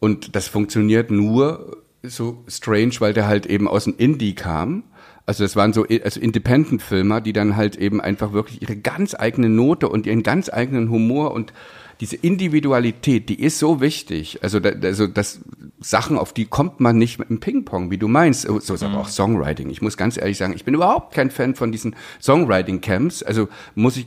und 0.00 0.36
das 0.36 0.48
funktioniert 0.48 1.10
nur 1.10 1.78
so 2.02 2.44
strange, 2.46 2.94
weil 2.98 3.14
der 3.14 3.26
halt 3.26 3.46
eben 3.46 3.66
aus 3.66 3.84
dem 3.84 3.94
Indie 3.96 4.34
kam. 4.34 4.84
Also 5.26 5.42
das 5.44 5.56
waren 5.56 5.72
so 5.72 5.86
also 6.02 6.20
Independent-Filmer, 6.20 7.20
die 7.20 7.32
dann 7.32 7.56
halt 7.56 7.76
eben 7.76 8.00
einfach 8.00 8.32
wirklich 8.32 8.60
ihre 8.60 8.76
ganz 8.76 9.14
eigene 9.14 9.48
Note 9.48 9.88
und 9.88 10.06
ihren 10.06 10.22
ganz 10.22 10.50
eigenen 10.52 10.90
Humor 10.90 11.32
und 11.32 11.52
diese 12.00 12.16
Individualität, 12.16 13.28
die 13.28 13.40
ist 13.40 13.58
so 13.58 13.80
wichtig. 13.80 14.40
Also, 14.42 14.60
da, 14.60 14.70
also 14.70 15.06
das 15.06 15.40
Sachen, 15.80 16.18
auf 16.18 16.32
die 16.32 16.46
kommt 16.46 16.80
man 16.80 16.96
nicht 16.96 17.18
mit 17.18 17.28
dem 17.28 17.40
Ping-Pong, 17.40 17.90
wie 17.90 17.98
du 17.98 18.08
meinst. 18.08 18.42
So 18.42 18.58
so 18.58 18.74
ist 18.74 18.82
aber 18.82 18.98
auch 18.98 19.08
Songwriting. 19.08 19.70
Ich 19.70 19.82
muss 19.82 19.96
ganz 19.96 20.16
ehrlich 20.16 20.38
sagen, 20.38 20.54
ich 20.54 20.64
bin 20.64 20.74
überhaupt 20.74 21.14
kein 21.14 21.30
Fan 21.30 21.54
von 21.54 21.72
diesen 21.72 21.94
Songwriting-Camps. 22.20 23.22
Also 23.22 23.48
muss 23.74 23.96
ich, 23.96 24.06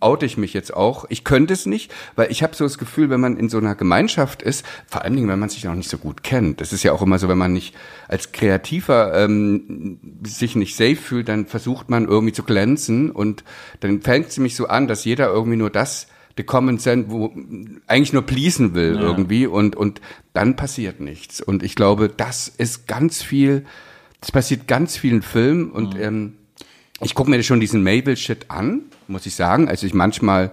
oute 0.00 0.26
ich 0.26 0.38
mich 0.38 0.54
jetzt 0.54 0.74
auch. 0.74 1.04
Ich 1.08 1.24
könnte 1.24 1.52
es 1.52 1.66
nicht, 1.66 1.92
weil 2.16 2.30
ich 2.30 2.42
habe 2.42 2.54
so 2.54 2.64
das 2.64 2.78
Gefühl, 2.78 3.10
wenn 3.10 3.20
man 3.20 3.36
in 3.36 3.48
so 3.48 3.58
einer 3.58 3.74
Gemeinschaft 3.74 4.42
ist, 4.42 4.64
vor 4.86 5.02
allen 5.02 5.14
Dingen, 5.14 5.28
wenn 5.28 5.38
man 5.38 5.48
sich 5.48 5.64
noch 5.64 5.74
nicht 5.74 5.90
so 5.90 5.98
gut 5.98 6.22
kennt. 6.22 6.60
Das 6.60 6.72
ist 6.72 6.82
ja 6.82 6.92
auch 6.92 7.02
immer 7.02 7.18
so, 7.18 7.28
wenn 7.28 7.38
man 7.38 7.52
nicht 7.52 7.74
als 8.08 8.32
Kreativer 8.32 9.14
ähm, 9.14 9.98
sich 10.24 10.56
nicht 10.56 10.76
safe 10.76 10.96
fühlt, 10.96 11.28
dann 11.28 11.46
versucht 11.46 11.90
man 11.90 12.06
irgendwie 12.06 12.32
zu 12.32 12.42
glänzen 12.42 13.10
und 13.10 13.44
dann 13.80 14.00
fängt 14.00 14.28
es 14.28 14.38
mich 14.38 14.56
so 14.56 14.66
an, 14.66 14.88
dass 14.88 15.04
jeder 15.04 15.28
irgendwie 15.28 15.56
nur 15.56 15.70
das 15.70 16.06
the 16.36 16.42
Common 16.42 16.78
Sense, 16.78 17.10
wo 17.10 17.32
eigentlich 17.86 18.12
nur 18.12 18.22
pleasen 18.22 18.74
will 18.74 18.98
irgendwie 18.98 19.46
und 19.46 19.76
und 19.76 20.00
dann 20.32 20.56
passiert 20.56 21.00
nichts. 21.00 21.40
Und 21.40 21.62
ich 21.62 21.74
glaube, 21.74 22.08
das 22.08 22.48
ist 22.48 22.86
ganz 22.86 23.22
viel, 23.22 23.64
das 24.20 24.32
passiert 24.32 24.66
ganz 24.68 24.96
vielen 24.96 25.22
Filmen 25.22 25.70
und 25.70 25.98
ähm, 25.98 26.34
ich 27.00 27.14
gucke 27.14 27.30
mir 27.30 27.42
schon 27.42 27.60
diesen 27.60 27.82
Mabel-Shit 27.82 28.46
an, 28.50 28.82
muss 29.08 29.24
ich 29.26 29.34
sagen. 29.34 29.68
Also 29.68 29.86
ich 29.86 29.94
manchmal, 29.94 30.50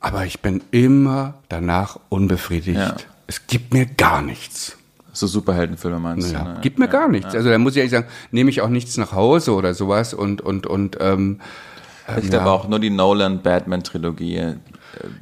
aber 0.00 0.24
ich 0.24 0.40
bin 0.40 0.62
immer 0.70 1.34
danach 1.48 1.98
unbefriedigt. 2.08 2.78
Ja. 2.78 2.96
Es 3.26 3.46
gibt 3.46 3.72
mir 3.74 3.86
gar 3.86 4.22
nichts. 4.22 4.76
So 5.12 5.26
Superheldenfilme 5.26 5.98
meinst 6.00 6.32
Ja, 6.32 6.44
du? 6.44 6.50
Ne? 6.52 6.58
gibt 6.62 6.78
mir 6.78 6.88
gar 6.88 7.08
nichts. 7.08 7.34
Also 7.34 7.50
da 7.50 7.58
muss 7.58 7.72
ich 7.72 7.78
ehrlich 7.78 7.90
sagen, 7.92 8.06
nehme 8.30 8.48
ich 8.50 8.60
auch 8.60 8.68
nichts 8.68 8.96
nach 8.96 9.12
Hause 9.12 9.54
oder 9.54 9.74
sowas 9.74 10.14
und 10.14 10.40
und 10.40 10.66
und 10.66 10.96
ähm, 11.00 11.40
Ich 12.22 12.30
glaube 12.30 12.50
auch 12.50 12.68
nur 12.68 12.78
die 12.78 12.90
Nolan-Batman-Trilogie, 12.90 14.36
äh, 14.36 14.54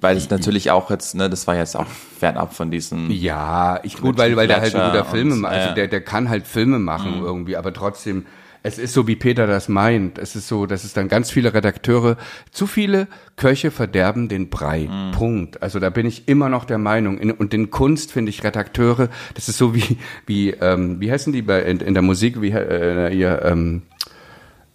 weil 0.01 0.17
es 0.17 0.31
natürlich 0.31 0.71
auch 0.71 0.91
jetzt, 0.91 1.15
ne, 1.15 1.29
das 1.29 1.47
war 1.47 1.57
jetzt 1.57 1.77
auch 1.77 1.87
fernab 1.87 2.55
von 2.55 2.71
diesen. 2.71 3.11
Ja, 3.11 3.81
ich 3.83 3.99
gut, 3.99 4.19
weil, 4.19 4.37
weil 4.37 4.49
der 4.49 4.61
halt 4.61 4.75
ein 4.75 4.91
guter 4.91 5.25
macht. 5.37 5.53
Also 5.53 5.75
der, 5.75 5.89
der 5.89 6.01
kann 6.01 6.29
halt 6.29 6.47
Filme 6.47 6.79
machen 6.79 7.23
irgendwie, 7.23 7.57
aber 7.57 7.73
trotzdem, 7.73 8.27
es 8.63 8.79
ist 8.79 8.93
so, 8.93 9.07
wie 9.07 9.17
Peter 9.17 9.47
das 9.47 9.69
meint. 9.69 10.19
Es 10.19 10.35
ist 10.35 10.49
so, 10.49 10.67
dass 10.67 10.85
es 10.85 10.93
dann 10.93 11.09
ganz 11.09 11.31
viele 11.31 11.55
Redakteure, 11.55 12.17
zu 12.51 12.67
viele 12.67 13.07
Köche 13.37 13.71
verderben 13.71 14.29
den 14.29 14.51
Brei. 14.51 14.89
Punkt. 15.13 15.63
Also 15.63 15.79
da 15.79 15.91
bin 15.91 16.07
ich 16.07 16.29
immer 16.29 16.49
noch 16.49 16.65
der 16.65 16.79
Meinung. 16.79 17.19
In, 17.19 17.31
und 17.31 17.55
in 17.55 17.71
Kunst 17.71 18.13
finde 18.13 18.31
ich 18.31 18.43
Redakteure, 18.43 19.09
das 19.35 19.49
ist 19.49 19.59
so 19.59 19.75
wie, 19.75 19.99
wie, 20.27 20.51
ähm, 20.51 21.01
wie 21.01 21.11
heißen 21.11 21.33
die 21.33 21.43
bei, 21.43 21.63
in, 21.63 21.81
in 21.81 21.95
der 21.95 22.03
Musik, 22.03 22.41
wie, 22.43 22.51
äh, 22.51 23.15
ihr, 23.15 23.43
ähm, 23.45 23.83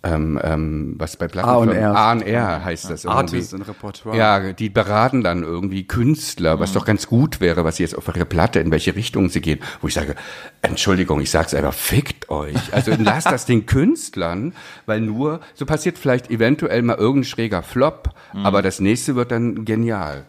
ähm, 0.03 0.39
ähm, 0.43 0.95
was 0.97 1.15
bei 1.15 1.27
Plattenfirmen? 1.27 1.95
A&R. 1.95 2.65
Heißt 2.65 2.89
das 2.89 3.05
irgendwie. 3.05 3.17
Artist 3.17 3.53
und 3.53 3.61
Repertoire. 3.61 4.17
Ja, 4.17 4.53
die 4.53 4.69
beraten 4.69 5.23
dann 5.23 5.43
irgendwie 5.43 5.87
Künstler, 5.87 6.59
was 6.59 6.73
doch 6.73 6.85
ganz 6.85 7.07
gut 7.07 7.39
wäre, 7.39 7.63
was 7.63 7.77
sie 7.77 7.83
jetzt 7.83 7.97
auf 7.97 8.07
ihre 8.09 8.25
Platte, 8.25 8.59
in 8.59 8.69
welche 8.71 8.95
Richtung 8.95 9.29
sie 9.29 9.39
gehen. 9.39 9.59
Wo 9.81 9.87
ich 9.87 9.93
sage, 9.93 10.15
Entschuldigung, 10.61 11.21
ich 11.21 11.31
sag's 11.31 11.53
einfach, 11.53 11.73
fickt 11.73 12.29
euch. 12.29 12.55
Also 12.73 12.91
lasst 12.99 13.31
das 13.31 13.45
den 13.45 13.65
Künstlern, 13.65 14.53
weil 14.85 14.99
nur, 14.99 15.39
so 15.53 15.65
passiert 15.65 15.97
vielleicht 15.97 16.29
eventuell 16.29 16.81
mal 16.81 16.97
irgendein 16.97 17.23
schräger 17.23 17.63
Flop, 17.63 18.09
aber 18.33 18.61
das 18.61 18.79
nächste 18.79 19.15
wird 19.15 19.31
dann 19.31 19.63
genial. 19.63 20.25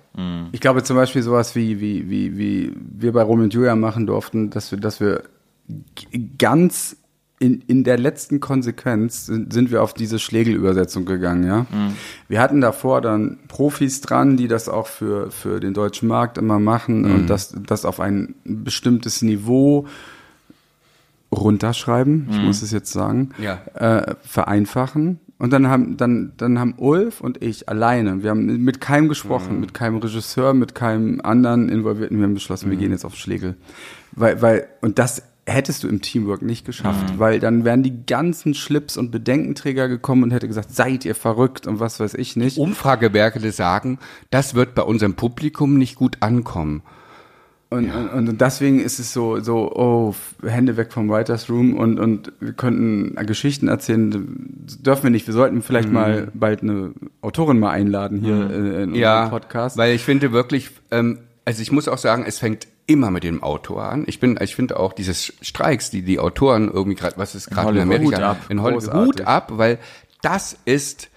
Ich 0.53 0.61
glaube 0.61 0.85
zum 0.85 0.97
Beispiel 0.97 1.23
sowas 1.23 1.57
wie, 1.57 1.81
wie, 1.81 2.09
wie, 2.09 2.39
wie 2.39 2.73
wir 2.77 3.13
bei 3.13 3.23
Romeo 3.23 3.45
und 3.45 3.55
Julia 3.55 3.75
machen 3.75 4.07
durften, 4.07 4.51
dass 4.51 4.71
wir, 4.71 4.79
dass 4.79 5.01
wir 5.01 5.25
ganz 6.39 6.97
in, 7.45 7.61
in 7.67 7.85
der 7.85 7.99
letzten 7.99 8.41
Konsequenz 8.41 9.27
sind, 9.27 9.53
sind 9.53 9.71
wir 9.71 9.83
auf 9.83 9.93
diese 9.93 10.19
Schlegel-Übersetzung 10.19 11.05
gegangen, 11.05 11.47
ja. 11.47 11.67
Wir 12.29 12.41
hatten 12.41 12.61
davor 12.61 13.01
dann 13.01 13.39
Profis 13.49 14.01
dran, 14.01 14.37
die 14.37 14.49
das 14.49 14.69
auch 14.69 14.87
für, 14.87 15.31
für 15.31 15.61
den 15.61 15.75
deutschen 15.75 16.09
Markt 16.09 16.39
immer 16.39 16.59
machen 16.59 17.05
und 17.05 17.27
das, 17.29 17.55
das 17.67 17.85
auf 17.85 18.01
ein 18.01 18.35
bestimmtes 18.45 19.21
Niveau 19.23 19.87
runterschreiben, 21.33 22.29
ich 22.31 22.39
muss 22.39 22.63
es 22.63 22.71
jetzt 22.71 22.93
sagen, 22.93 23.31
Ja. 23.39 23.59
äh, 23.75 24.15
vereinfachen. 24.23 25.19
Und 25.37 25.53
dann 25.53 25.67
haben, 25.69 25.97
dann, 25.97 26.33
dann 26.37 26.59
haben 26.61 26.75
Ulf 26.79 27.21
und 27.21 27.43
ich 27.43 27.69
alleine, 27.69 28.23
wir 28.23 28.31
haben 28.31 28.47
mit 28.65 28.81
keinem 28.81 29.09
gesprochen, 29.09 29.61
mit 29.61 29.75
keinem 29.75 29.97
Regisseur, 29.97 30.55
mit 30.55 30.75
keinem 30.77 31.21
anderen 31.23 31.69
Involvierten, 31.69 32.19
wir 32.19 32.25
haben 32.25 32.35
beschlossen, 32.35 32.71
wir 32.71 32.79
gehen 32.79 32.93
jetzt 32.93 33.05
auf 33.05 33.17
Schlegel. 33.17 33.57
Weil, 34.13 34.41
weil, 34.43 34.69
und 34.81 34.99
das 35.01 35.23
hättest 35.47 35.85
du 35.85 35.89
im 35.89 36.01
Teamwork 36.01 36.43
nicht 36.43 36.65
geschafft, 36.65 37.19
weil 37.19 37.39
dann 37.39 37.65
wären 37.65 37.83
die 37.83 38.07
ganzen 38.07 38.55
Schlips 38.55 38.97
und 38.97 39.11
Bedenkenträger 39.11 39.89
gekommen 39.89 40.23
und 40.23 40.31
hätte 40.31 40.49
gesagt, 40.49 40.75
seid 40.75 41.05
ihr 41.05 41.15
verrückt 41.15 41.67
und 41.67 41.81
was 41.81 42.01
weiß 42.01 42.15
ich 42.15 42.37
nicht. 42.37 42.59
Umfragewerke 42.59 43.53
sagen, 43.53 43.99
das 44.31 44.55
wird 44.55 44.75
bei 44.75 44.83
unserem 44.83 45.15
Publikum 45.15 45.77
nicht 45.77 45.97
gut 45.97 46.19
ankommen. 46.21 46.83
Und, 47.71 47.89
ja. 47.89 47.95
und, 47.97 48.29
und, 48.29 48.41
deswegen 48.41 48.81
ist 48.81 49.01
es 49.01 49.13
so, 49.13 49.41
so, 49.41 49.73
oh, 49.75 50.15
Hände 50.47 50.77
weg 50.77 50.93
vom 50.93 51.11
Writers 51.11 51.51
Room 51.51 51.77
und, 51.77 51.99
und 51.99 52.33
wir 52.39 52.53
könnten 52.53 53.15
Geschichten 53.27 53.69
erzählen. 53.69 54.11
Das 54.65 54.81
dürfen 54.81 55.05
wir 55.05 55.11
nicht. 55.11 55.27
Wir 55.27 55.35
sollten 55.35 55.61
vielleicht 55.61 55.89
mhm. 55.89 55.95
mal 55.95 56.29
bald 56.35 56.63
eine 56.63 56.93
Autorin 57.21 57.59
mal 57.59 57.71
einladen 57.71 58.21
hier 58.21 58.35
mhm. 58.35 58.79
in 58.79 58.95
ja, 58.95 59.29
Podcast. 59.29 59.77
Weil 59.77 59.95
ich 59.95 60.03
finde 60.03 60.31
wirklich, 60.31 60.71
ähm, 60.91 61.19
also 61.45 61.63
ich 61.63 61.73
muss 61.73 61.89
auch 61.89 61.99
sagen, 61.99 62.25
es 62.27 62.39
fängt 62.39 62.69
immer 62.87 63.11
mit 63.11 63.25
dem 63.25 63.43
Autor 63.43 63.85
an. 63.85 64.05
Ich 64.07 64.21
bin, 64.21 64.39
ich 64.41 64.55
finde 64.55 64.79
auch 64.79 64.93
dieses 64.93 65.33
Streiks, 65.41 65.91
die 65.91 66.03
die 66.03 66.19
Autoren 66.19 66.71
irgendwie 66.71 66.97
gerade, 66.97 67.17
was 67.17 67.35
ist 67.35 67.51
gerade 67.51 67.71
in, 67.71 67.77
in 67.77 67.83
Amerika, 67.83 68.17
Hut 68.17 68.23
ab, 68.23 68.39
in 68.49 68.63
Hollywood 68.63 68.95
Hut 68.95 69.21
ab, 69.23 69.53
weil 69.55 69.79
das 70.23 70.57
ist 70.65 71.09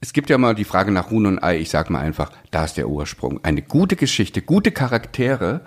es 0.00 0.12
gibt 0.12 0.30
ja 0.30 0.38
mal 0.38 0.54
die 0.54 0.64
Frage 0.64 0.92
nach 0.92 1.10
Huhn 1.10 1.26
und 1.26 1.42
Ei. 1.42 1.58
Ich 1.58 1.70
sag 1.70 1.90
mal 1.90 2.00
einfach, 2.00 2.30
da 2.50 2.64
ist 2.64 2.76
der 2.76 2.88
Ursprung. 2.88 3.40
Eine 3.42 3.62
gute 3.62 3.96
Geschichte, 3.96 4.42
gute 4.42 4.70
Charaktere. 4.70 5.62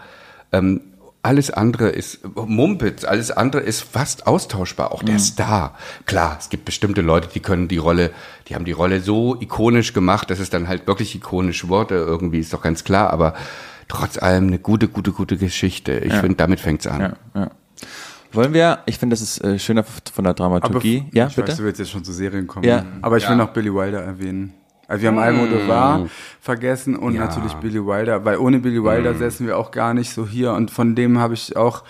Ähm, 0.54 0.82
alles 1.24 1.52
andere 1.52 1.90
ist 1.90 2.20
Mumpitz, 2.36 3.04
alles 3.04 3.30
andere 3.30 3.62
ist 3.62 3.82
fast 3.82 4.26
austauschbar. 4.26 4.92
Auch 4.92 5.04
der 5.04 5.16
mhm. 5.16 5.20
Star. 5.20 5.78
Klar, 6.06 6.38
es 6.40 6.50
gibt 6.50 6.66
bestimmte 6.66 7.02
Leute, 7.02 7.28
die 7.34 7.42
können 7.42 7.68
die 7.68 7.78
Rolle, 7.78 8.12
die 8.48 8.56
haben 8.56 8.66
die 8.66 8.72
Rolle 8.72 9.02
so 9.02 9.40
ikonisch 9.40 9.94
gemacht, 9.94 10.30
dass 10.30 10.40
es 10.40 10.50
dann 10.50 10.68
halt 10.68 10.88
wirklich 10.88 11.14
ikonisch 11.14 11.68
wurde. 11.68 11.96
Irgendwie 11.96 12.40
ist 12.40 12.54
doch 12.54 12.62
ganz 12.62 12.84
klar. 12.84 13.12
Aber 13.12 13.36
trotz 13.92 14.18
allem 14.18 14.48
eine 14.48 14.58
gute, 14.58 14.88
gute, 14.88 15.12
gute 15.12 15.36
Geschichte. 15.36 15.92
Ich 16.00 16.14
ja. 16.14 16.22
finde, 16.22 16.38
damit 16.38 16.62
fängt's 16.62 16.88
an. 16.88 17.02
Ja, 17.02 17.14
ja. 17.36 17.52
Wollen 18.32 18.54
wir, 18.54 18.80
ich 18.86 18.98
finde, 18.98 19.14
das 19.14 19.22
ist 19.22 19.44
äh, 19.44 19.60
schöner 19.60 19.84
von 19.84 20.24
der 20.24 20.34
Dramaturgie. 20.34 21.04
Aber, 21.08 21.18
ja, 21.18 21.28
ich 21.28 21.36
bitte? 21.36 21.50
Weiß, 21.50 21.58
du 21.58 21.64
willst 21.66 21.80
jetzt 21.80 21.92
schon 21.92 22.04
zu 22.06 22.14
Serien 22.14 22.48
kommen. 22.48 22.66
Ja. 22.66 22.86
Aber 23.02 23.18
ich 23.18 23.24
ja. 23.24 23.32
will 23.32 23.36
noch 23.36 23.50
Billy 23.50 23.74
Wilder 23.74 24.02
erwähnen. 24.02 24.54
Also 24.88 25.02
wir 25.02 25.10
haben 25.10 25.16
mm. 25.16 25.20
Almodovar 25.20 26.08
vergessen 26.40 26.96
und 26.96 27.16
ja. 27.16 27.26
natürlich 27.26 27.54
Billy 27.56 27.86
Wilder, 27.86 28.24
weil 28.24 28.38
ohne 28.38 28.60
Billy 28.60 28.82
Wilder 28.82 29.14
mm. 29.14 29.18
säßen 29.18 29.46
wir 29.46 29.58
auch 29.58 29.72
gar 29.72 29.94
nicht 29.94 30.14
so 30.14 30.26
hier 30.26 30.54
und 30.54 30.72
von 30.72 30.96
dem 30.96 31.20
habe 31.20 31.34
ich 31.34 31.58
auch, 31.58 31.84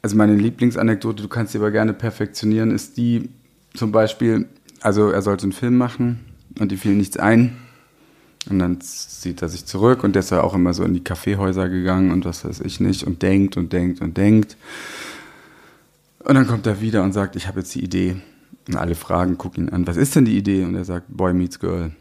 also 0.00 0.16
meine 0.16 0.34
Lieblingsanekdote, 0.34 1.22
du 1.22 1.28
kannst 1.28 1.52
sie 1.52 1.58
aber 1.58 1.70
gerne 1.70 1.92
perfektionieren, 1.92 2.70
ist 2.70 2.96
die 2.96 3.28
zum 3.74 3.92
Beispiel, 3.92 4.48
also 4.80 5.10
er 5.10 5.20
sollte 5.20 5.42
einen 5.42 5.52
Film 5.52 5.76
machen 5.76 6.20
und 6.58 6.72
die 6.72 6.78
fiel 6.78 6.94
nichts 6.94 7.18
ein 7.18 7.58
und 8.48 8.58
dann 8.58 8.80
zieht 8.80 9.42
er 9.42 9.48
sich 9.48 9.66
zurück 9.66 10.02
und 10.02 10.14
der 10.14 10.20
ist 10.20 10.30
ja 10.30 10.42
auch 10.42 10.54
immer 10.54 10.72
so 10.72 10.82
in 10.82 10.94
die 10.94 11.04
Kaffeehäuser 11.04 11.68
gegangen 11.68 12.10
und 12.10 12.24
was 12.24 12.44
weiß 12.44 12.60
ich 12.60 12.80
nicht 12.80 13.04
und 13.04 13.22
denkt 13.22 13.56
und 13.56 13.72
denkt 13.72 14.00
und 14.00 14.16
denkt. 14.16 14.56
Und 16.20 16.34
dann 16.34 16.46
kommt 16.46 16.66
er 16.66 16.80
wieder 16.80 17.02
und 17.02 17.12
sagt, 17.12 17.36
ich 17.36 17.48
habe 17.48 17.60
jetzt 17.60 17.74
die 17.74 17.84
Idee. 17.84 18.16
Und 18.68 18.76
alle 18.76 18.94
fragen, 18.94 19.36
guck 19.36 19.58
ihn 19.58 19.68
an, 19.68 19.86
was 19.86 19.96
ist 19.96 20.16
denn 20.16 20.24
die 20.24 20.36
Idee? 20.36 20.64
Und 20.64 20.74
er 20.74 20.84
sagt, 20.84 21.06
Boy 21.08 21.32
meets 21.32 21.58
Girl. 21.58 21.92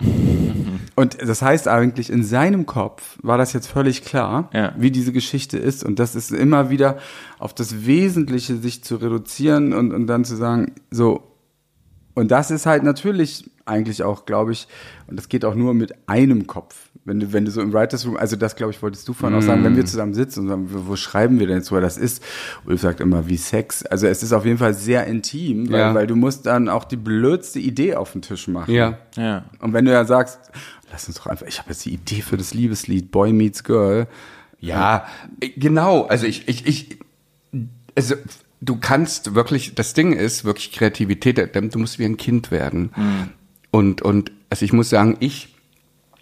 und 0.94 1.18
das 1.20 1.42
heißt 1.42 1.66
eigentlich, 1.66 2.10
in 2.10 2.22
seinem 2.22 2.66
Kopf 2.66 3.18
war 3.22 3.38
das 3.38 3.52
jetzt 3.52 3.66
völlig 3.66 4.04
klar, 4.04 4.50
ja. 4.52 4.74
wie 4.76 4.90
diese 4.90 5.12
Geschichte 5.12 5.58
ist. 5.58 5.84
Und 5.84 5.98
das 5.98 6.14
ist 6.14 6.30
immer 6.30 6.70
wieder 6.70 6.98
auf 7.38 7.54
das 7.54 7.86
Wesentliche 7.86 8.56
sich 8.56 8.84
zu 8.84 8.96
reduzieren 8.96 9.72
und, 9.72 9.92
und 9.92 10.06
dann 10.06 10.24
zu 10.24 10.36
sagen, 10.36 10.72
so, 10.90 11.27
und 12.18 12.30
das 12.30 12.50
ist 12.50 12.66
halt 12.66 12.82
natürlich 12.82 13.48
eigentlich 13.64 14.02
auch, 14.02 14.26
glaube 14.26 14.52
ich, 14.52 14.66
und 15.06 15.16
das 15.16 15.28
geht 15.28 15.44
auch 15.44 15.54
nur 15.54 15.72
mit 15.72 15.94
einem 16.08 16.46
Kopf. 16.48 16.88
Wenn 17.04 17.20
du, 17.20 17.32
wenn 17.32 17.44
du 17.44 17.50
so 17.50 17.62
im 17.62 17.72
Writers 17.72 18.04
Room, 18.06 18.16
also 18.16 18.34
das 18.34 18.56
glaube 18.56 18.72
ich, 18.72 18.82
wolltest 18.82 19.06
du 19.08 19.12
vorhin 19.12 19.38
mm. 19.38 19.40
auch 19.40 19.46
sagen, 19.46 19.64
wenn 19.64 19.76
wir 19.76 19.84
mm. 19.84 19.86
zusammen 19.86 20.14
sitzen 20.14 20.40
und 20.40 20.48
sagen, 20.48 20.68
wo, 20.70 20.88
wo 20.88 20.96
schreiben 20.96 21.38
wir 21.38 21.46
denn 21.46 21.58
jetzt, 21.58 21.70
wo 21.70 21.78
das 21.78 21.96
ist? 21.96 22.22
Ulf 22.66 22.80
sagt 22.80 23.00
immer, 23.00 23.28
wie 23.28 23.36
Sex. 23.36 23.86
Also 23.86 24.08
es 24.08 24.22
ist 24.22 24.32
auf 24.32 24.44
jeden 24.44 24.58
Fall 24.58 24.74
sehr 24.74 25.06
intim, 25.06 25.70
weil, 25.70 25.78
ja. 25.78 25.94
weil 25.94 26.06
du 26.06 26.16
musst 26.16 26.46
dann 26.46 26.68
auch 26.68 26.84
die 26.84 26.96
blödste 26.96 27.60
Idee 27.60 27.94
auf 27.94 28.12
den 28.12 28.22
Tisch 28.22 28.48
machen. 28.48 28.74
Ja. 28.74 28.98
ja. 29.16 29.44
Und 29.60 29.72
wenn 29.72 29.84
du 29.84 29.92
ja 29.92 30.04
sagst, 30.04 30.38
lass 30.90 31.06
uns 31.06 31.18
doch 31.18 31.26
einfach, 31.26 31.46
ich 31.46 31.58
habe 31.58 31.70
jetzt 31.70 31.84
die 31.84 31.94
Idee 31.94 32.20
für 32.20 32.36
das 32.36 32.52
Liebeslied, 32.52 33.10
Boy 33.10 33.32
Meets 33.32 33.62
Girl. 33.62 34.08
Ja, 34.60 35.06
genau. 35.56 36.02
Also 36.02 36.26
ich, 36.26 36.48
ich, 36.48 36.66
ich, 36.66 36.98
also 37.94 38.16
du 38.60 38.76
kannst 38.76 39.34
wirklich, 39.34 39.74
das 39.74 39.94
Ding 39.94 40.12
ist 40.12 40.44
wirklich 40.44 40.72
Kreativität, 40.72 41.54
du 41.54 41.78
musst 41.78 41.98
wie 41.98 42.04
ein 42.04 42.16
Kind 42.16 42.50
werden. 42.50 42.92
Mhm. 42.96 43.28
Und, 43.70 44.02
und, 44.02 44.32
also 44.50 44.64
ich 44.64 44.72
muss 44.72 44.88
sagen, 44.88 45.16
ich, 45.20 45.54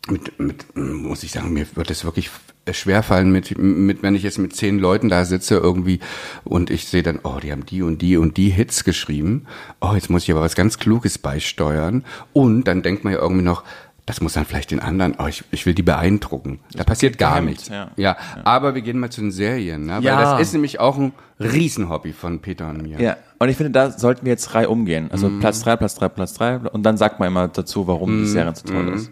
mit, 0.08 0.38
mit, 0.38 0.76
muss 0.76 1.22
ich 1.22 1.32
sagen, 1.32 1.52
mir 1.52 1.66
wird 1.74 1.90
es 1.90 2.04
wirklich 2.04 2.30
schwerfallen, 2.72 3.30
mit, 3.30 3.56
mit, 3.58 4.02
wenn 4.02 4.16
ich 4.16 4.24
jetzt 4.24 4.38
mit 4.38 4.54
zehn 4.54 4.78
Leuten 4.78 5.08
da 5.08 5.24
sitze 5.24 5.56
irgendwie 5.56 6.00
und 6.44 6.70
ich 6.70 6.86
sehe 6.86 7.02
dann, 7.02 7.20
oh, 7.22 7.38
die 7.40 7.52
haben 7.52 7.64
die 7.64 7.82
und 7.82 8.02
die 8.02 8.16
und 8.16 8.36
die 8.36 8.50
Hits 8.50 8.82
geschrieben. 8.82 9.46
Oh, 9.80 9.92
jetzt 9.94 10.10
muss 10.10 10.24
ich 10.24 10.32
aber 10.32 10.40
was 10.40 10.56
ganz 10.56 10.78
Kluges 10.78 11.18
beisteuern. 11.18 12.04
Und 12.32 12.64
dann 12.64 12.82
denkt 12.82 13.04
man 13.04 13.12
ja 13.12 13.20
irgendwie 13.20 13.44
noch, 13.44 13.62
das 14.06 14.20
muss 14.20 14.34
dann 14.34 14.44
vielleicht 14.44 14.70
den 14.70 14.78
anderen, 14.78 15.16
oh, 15.18 15.26
ich, 15.26 15.42
ich 15.50 15.66
will 15.66 15.74
die 15.74 15.82
beeindrucken. 15.82 16.60
Da 16.72 16.84
passiert 16.84 17.18
gar 17.18 17.40
nichts. 17.40 17.68
Ja. 17.68 17.90
ja. 17.96 18.16
aber 18.44 18.76
wir 18.76 18.82
gehen 18.82 19.00
mal 19.00 19.10
zu 19.10 19.20
den 19.20 19.32
Serien, 19.32 19.86
ne? 19.86 19.96
weil 19.96 20.04
ja. 20.04 20.32
das 20.38 20.40
ist 20.40 20.52
nämlich 20.52 20.78
auch 20.78 20.96
ein 20.96 21.12
Riesenhobby 21.40 22.12
von 22.12 22.38
Peter 22.38 22.70
und 22.70 22.82
mir. 22.82 23.00
Ja, 23.00 23.16
und 23.38 23.48
ich 23.48 23.56
finde, 23.56 23.72
da 23.72 23.90
sollten 23.90 24.24
wir 24.24 24.30
jetzt 24.30 24.54
Reihe 24.54 24.68
umgehen. 24.68 25.10
Also 25.10 25.28
mm. 25.28 25.40
Platz 25.40 25.60
drei, 25.60 25.74
Platz 25.74 25.96
drei, 25.96 26.08
Platz 26.08 26.34
drei 26.34 26.58
und 26.58 26.84
dann 26.84 26.96
sagt 26.96 27.18
man 27.18 27.28
immer 27.28 27.48
dazu, 27.48 27.88
warum 27.88 28.20
mm. 28.20 28.22
die 28.22 28.28
Serie 28.28 28.54
so 28.54 28.62
toll 28.62 28.84
mm. 28.84 28.94
ist. 28.94 29.10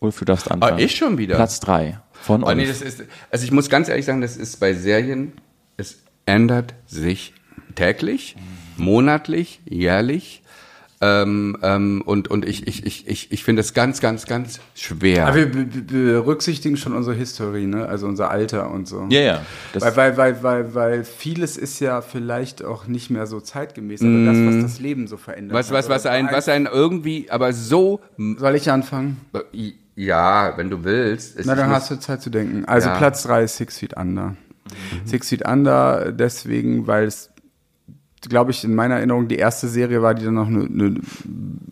Ulf, 0.00 0.18
du 0.18 0.24
darfst 0.24 0.50
anfangen. 0.50 0.78
Oh, 0.78 0.82
ich 0.82 0.96
schon 0.96 1.18
wieder? 1.18 1.36
Platz 1.36 1.60
drei 1.60 1.98
von 2.14 2.42
Ulf. 2.42 2.52
Oh, 2.52 2.54
nee, 2.54 2.66
das 2.66 2.80
ist, 2.80 3.04
also 3.30 3.44
ich 3.44 3.52
muss 3.52 3.68
ganz 3.68 3.90
ehrlich 3.90 4.06
sagen, 4.06 4.22
das 4.22 4.38
ist 4.38 4.58
bei 4.58 4.72
Serien, 4.72 5.32
es 5.76 5.98
ändert 6.24 6.74
sich 6.86 7.34
täglich, 7.74 8.36
monatlich, 8.78 9.60
jährlich. 9.66 10.42
Ähm, 11.04 11.56
ähm, 11.62 12.02
und 12.06 12.28
und 12.28 12.46
ich, 12.46 12.66
ich, 12.66 12.86
ich, 12.86 13.06
ich, 13.06 13.30
ich 13.30 13.44
finde 13.44 13.60
es 13.60 13.74
ganz, 13.74 14.00
ganz, 14.00 14.24
ganz 14.24 14.60
schwer. 14.74 15.26
Aber 15.26 15.36
wir 15.36 15.50
berücksichtigen 15.52 16.78
schon 16.78 16.94
unsere 16.94 17.14
Historie, 17.14 17.66
ne? 17.66 17.86
also 17.86 18.06
unser 18.06 18.30
Alter 18.30 18.70
und 18.70 18.88
so. 18.88 19.06
Ja, 19.10 19.20
ja. 19.20 19.40
Weil, 19.74 19.96
weil, 19.96 20.16
weil, 20.16 20.42
weil, 20.42 20.74
weil 20.74 21.04
vieles 21.04 21.58
ist 21.58 21.78
ja 21.80 22.00
vielleicht 22.00 22.64
auch 22.64 22.86
nicht 22.86 23.10
mehr 23.10 23.26
so 23.26 23.40
zeitgemäß, 23.40 24.00
aber 24.00 24.10
mm. 24.10 24.26
das, 24.26 24.54
was 24.54 24.72
das 24.72 24.80
Leben 24.80 25.06
so 25.06 25.18
verändert. 25.18 25.54
Was, 25.54 25.70
was, 25.70 25.90
was, 25.90 26.06
ein, 26.06 26.28
was 26.30 26.48
ein 26.48 26.66
irgendwie, 26.72 27.30
aber 27.30 27.52
so. 27.52 28.00
Soll 28.16 28.54
ich 28.54 28.70
anfangen? 28.70 29.20
Ja, 29.96 30.56
wenn 30.56 30.70
du 30.70 30.84
willst. 30.84 31.38
Na, 31.44 31.54
dann 31.54 31.70
hast 31.70 31.90
du 31.90 31.98
Zeit 31.98 32.22
zu 32.22 32.30
denken. 32.30 32.64
Also 32.64 32.88
ja. 32.88 32.96
Platz 32.96 33.24
3 33.24 33.44
ist 33.44 33.56
Six 33.56 33.78
Feet 33.78 33.96
Under. 33.96 34.28
Mhm. 34.28 34.36
Six 35.04 35.28
Feet 35.28 35.46
Under 35.46 36.12
deswegen, 36.12 36.86
weil 36.86 37.04
es 37.04 37.30
glaube 38.28 38.50
ich, 38.50 38.64
in 38.64 38.74
meiner 38.74 38.96
Erinnerung 38.96 39.28
die 39.28 39.36
erste 39.36 39.68
Serie 39.68 40.02
war, 40.02 40.14
die 40.14 40.24
dann 40.24 40.34
noch 40.34 40.46
eine, 40.46 40.64
eine 40.64 41.00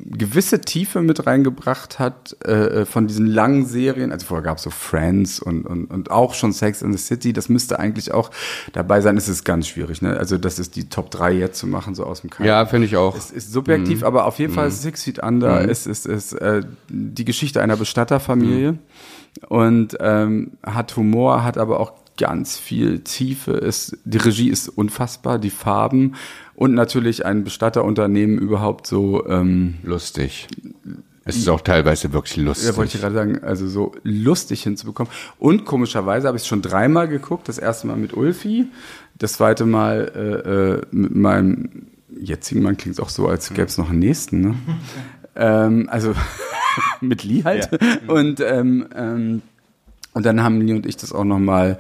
gewisse 0.01 0.61
Tiefe 0.61 1.03
mit 1.03 1.27
reingebracht 1.27 1.99
hat 1.99 2.37
äh, 2.45 2.53
äh 2.83 2.85
von 2.85 3.07
diesen 3.07 3.27
langen 3.27 3.67
Serien. 3.67 4.13
Also 4.13 4.27
vorher 4.27 4.45
gab 4.45 4.59
es 4.59 4.65
so 4.65 4.71
Friends 4.71 5.41
und, 5.41 5.67
und, 5.67 5.87
und 5.87 6.11
auch 6.11 6.35
schon 6.35 6.53
Sex 6.53 6.83
in 6.83 6.93
the 6.93 6.99
City. 6.99 7.33
Das 7.33 7.49
müsste 7.49 7.79
eigentlich 7.79 8.13
auch 8.13 8.31
dabei 8.73 9.01
sein. 9.01 9.17
Es 9.17 9.29
ist 9.29 9.45
ganz 9.45 9.69
schwierig. 9.69 10.03
Ne? 10.03 10.17
Also 10.17 10.39
das 10.39 10.59
ist 10.59 10.77
die 10.77 10.89
Top 10.89 11.11
3 11.11 11.33
jetzt 11.33 11.59
zu 11.59 11.67
machen, 11.67 11.95
so 11.95 12.05
aus 12.05 12.21
dem 12.21 12.31
Keim. 12.31 12.47
Ja, 12.47 12.67
finde 12.67 12.87
ich 12.87 12.97
auch. 12.97 13.17
Es 13.17 13.31
ist 13.31 13.53
subjektiv, 13.53 14.01
mhm. 14.01 14.07
aber 14.07 14.27
auf 14.27 14.39
jeden 14.39 14.53
mhm. 14.53 14.57
Fall 14.57 14.71
Six 14.71 15.05
Feet 15.05 15.23
Under 15.23 15.63
mhm. 15.63 15.69
ist, 15.69 15.87
ist, 15.87 16.07
ist 16.07 16.33
äh, 16.35 16.63
die 16.89 17.25
Geschichte 17.25 17.63
einer 17.63 17.77
Bestatterfamilie. 17.77 18.73
Mhm. 18.73 18.79
Und 19.49 19.97
ähm, 20.01 20.53
hat 20.63 20.95
Humor, 20.97 21.43
hat 21.43 21.57
aber 21.57 21.81
auch 21.81 22.02
ganz 22.23 22.57
viel 22.57 23.01
Tiefe. 23.01 23.51
Ist, 23.51 23.99
die 24.05 24.19
Regie 24.19 24.49
ist 24.49 24.69
unfassbar, 24.69 25.41
die 25.41 25.51
Farben 25.51 26.15
und 26.55 26.73
natürlich 26.73 27.27
ein 27.27 27.43
Bestatterunternehmen 27.43 28.39
überhaupt 28.39 28.87
so 28.87 29.27
ähm, 29.27 29.75
lustig. 29.83 30.47
Es 31.25 31.37
ist 31.37 31.49
auch 31.49 31.63
teilweise 31.63 32.13
wirklich 32.13 32.37
lustig. 32.37 32.69
Ja, 32.69 32.77
wollte 32.77 32.95
ich 32.95 33.01
gerade 33.01 33.15
sagen, 33.17 33.41
also 33.43 33.67
so 33.67 33.93
lustig 34.05 34.63
hinzubekommen. 34.63 35.13
Und 35.41 35.65
komischerweise 35.65 36.29
habe 36.29 36.37
ich 36.37 36.45
es 36.45 36.49
schon 36.49 36.63
dreimal 36.63 37.09
geguckt. 37.09 37.49
Das 37.49 37.59
erste 37.59 37.89
Mal 37.89 37.97
mit 37.97 38.15
Ulfi, 38.15 38.67
das 39.19 39.33
zweite 39.33 39.67
Mal 39.67 40.13
äh, 40.15 40.51
äh 40.51 40.87
mit 40.93 41.17
meinem 41.17 41.87
jetzigen 42.17 42.63
Mann 42.63 42.77
klingt 42.77 42.99
es 42.99 43.01
auch 43.01 43.09
so, 43.09 43.27
als 43.27 43.49
gäbe 43.49 43.67
es 43.67 43.79
noch 43.79 43.91
einen 43.91 43.99
nächsten. 43.99 44.43
Ne? 44.43 44.55
ähm, 45.35 45.89
also 45.91 46.15
mit 47.01 47.25
Lee 47.25 47.43
halt. 47.43 47.69
Ja. 47.73 48.13
Und 48.15 48.39
ähm, 48.39 48.87
ähm, 48.95 49.43
und 50.15 50.27
dann 50.27 50.43
haben 50.43 50.61
Lee 50.61 50.75
und 50.75 50.87
ich 50.87 50.97
das 50.97 51.13
auch 51.13 51.25
noch 51.25 51.39
mal 51.39 51.79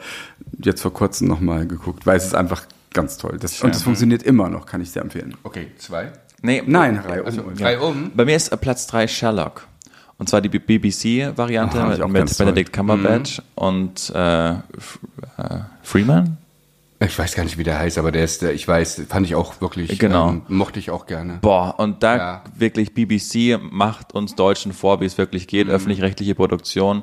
jetzt 0.62 0.82
vor 0.82 0.92
kurzem 0.92 1.28
noch 1.28 1.40
mal 1.40 1.66
geguckt, 1.66 2.06
weil 2.06 2.16
es 2.16 2.24
ist 2.24 2.34
einfach 2.34 2.66
ganz 2.92 3.18
toll. 3.18 3.38
Das, 3.40 3.62
und 3.62 3.74
das 3.74 3.82
funktioniert 3.82 4.22
immer 4.22 4.48
noch, 4.48 4.66
kann 4.66 4.80
ich 4.80 4.90
sehr 4.90 5.02
empfehlen. 5.02 5.34
Okay, 5.42 5.68
zwei? 5.78 6.12
Nee, 6.42 6.62
Nein, 6.66 7.00
drei 7.06 7.22
also, 7.22 7.42
um. 7.42 7.54
Drei 7.54 7.78
um. 7.78 8.10
Bei 8.14 8.24
mir 8.24 8.36
ist 8.36 8.48
äh, 8.48 8.56
Platz 8.56 8.86
drei 8.86 9.06
Sherlock. 9.06 9.66
Und 10.18 10.28
zwar 10.28 10.40
die 10.40 10.48
BBC-Variante 10.48 11.82
mit, 11.84 12.08
mit 12.08 12.38
Benedict 12.38 12.72
Cumberbatch 12.72 13.38
mhm. 13.38 13.44
und 13.54 14.12
äh, 14.14 14.50
äh, 14.50 14.56
Freeman. 15.82 16.36
Ich 17.00 17.18
weiß 17.18 17.34
gar 17.34 17.42
nicht, 17.42 17.58
wie 17.58 17.64
der 17.64 17.78
heißt, 17.78 17.98
aber 17.98 18.12
der 18.12 18.22
ist, 18.22 18.42
ich 18.44 18.68
weiß, 18.68 19.02
fand 19.08 19.26
ich 19.26 19.34
auch 19.34 19.60
wirklich, 19.60 19.98
genau. 19.98 20.30
Ähm, 20.30 20.42
mochte 20.46 20.78
ich 20.78 20.90
auch 20.90 21.06
gerne. 21.06 21.38
Boah, 21.40 21.74
und 21.78 22.02
da 22.04 22.16
ja. 22.16 22.44
wirklich 22.56 22.94
BBC 22.94 23.58
macht 23.60 24.12
uns 24.14 24.36
Deutschen 24.36 24.72
vor, 24.72 25.00
wie 25.00 25.06
es 25.06 25.18
wirklich 25.18 25.48
geht, 25.48 25.66
mhm. 25.66 25.72
öffentlich-rechtliche 25.72 26.36
Produktion 26.36 27.02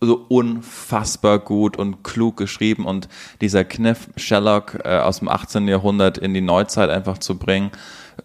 so 0.00 0.26
unfassbar 0.28 1.38
gut 1.38 1.76
und 1.76 2.04
klug 2.04 2.36
geschrieben 2.36 2.84
und 2.84 3.08
dieser 3.40 3.64
Kniff 3.64 4.08
Sherlock 4.16 4.78
äh, 4.84 4.98
aus 4.98 5.20
dem 5.20 5.28
18. 5.28 5.68
Jahrhundert 5.68 6.18
in 6.18 6.34
die 6.34 6.42
Neuzeit 6.42 6.90
einfach 6.90 7.18
zu 7.18 7.38
bringen, 7.38 7.70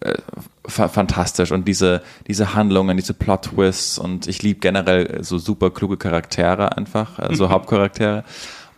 äh, 0.00 0.18
fa 0.66 0.88
fantastisch 0.88 1.50
und 1.50 1.66
diese 1.66 2.02
diese 2.26 2.54
Handlungen, 2.54 2.96
diese 2.96 3.14
Plot 3.14 3.42
Twists 3.42 3.98
und 3.98 4.26
ich 4.26 4.42
liebe 4.42 4.60
generell 4.60 5.24
so 5.24 5.38
super 5.38 5.70
kluge 5.70 5.96
Charaktere 5.96 6.76
einfach, 6.76 7.18
äh, 7.18 7.34
so 7.34 7.48
Hauptcharaktere 7.50 8.24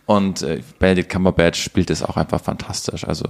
Und 0.05 0.43
äh, 0.43 0.61
Benedict 0.79 1.09
Cumberbatch 1.09 1.61
spielt 1.61 1.89
es 1.89 2.03
auch 2.03 2.15
einfach 2.15 2.41
fantastisch. 2.41 3.05
Also 3.07 3.25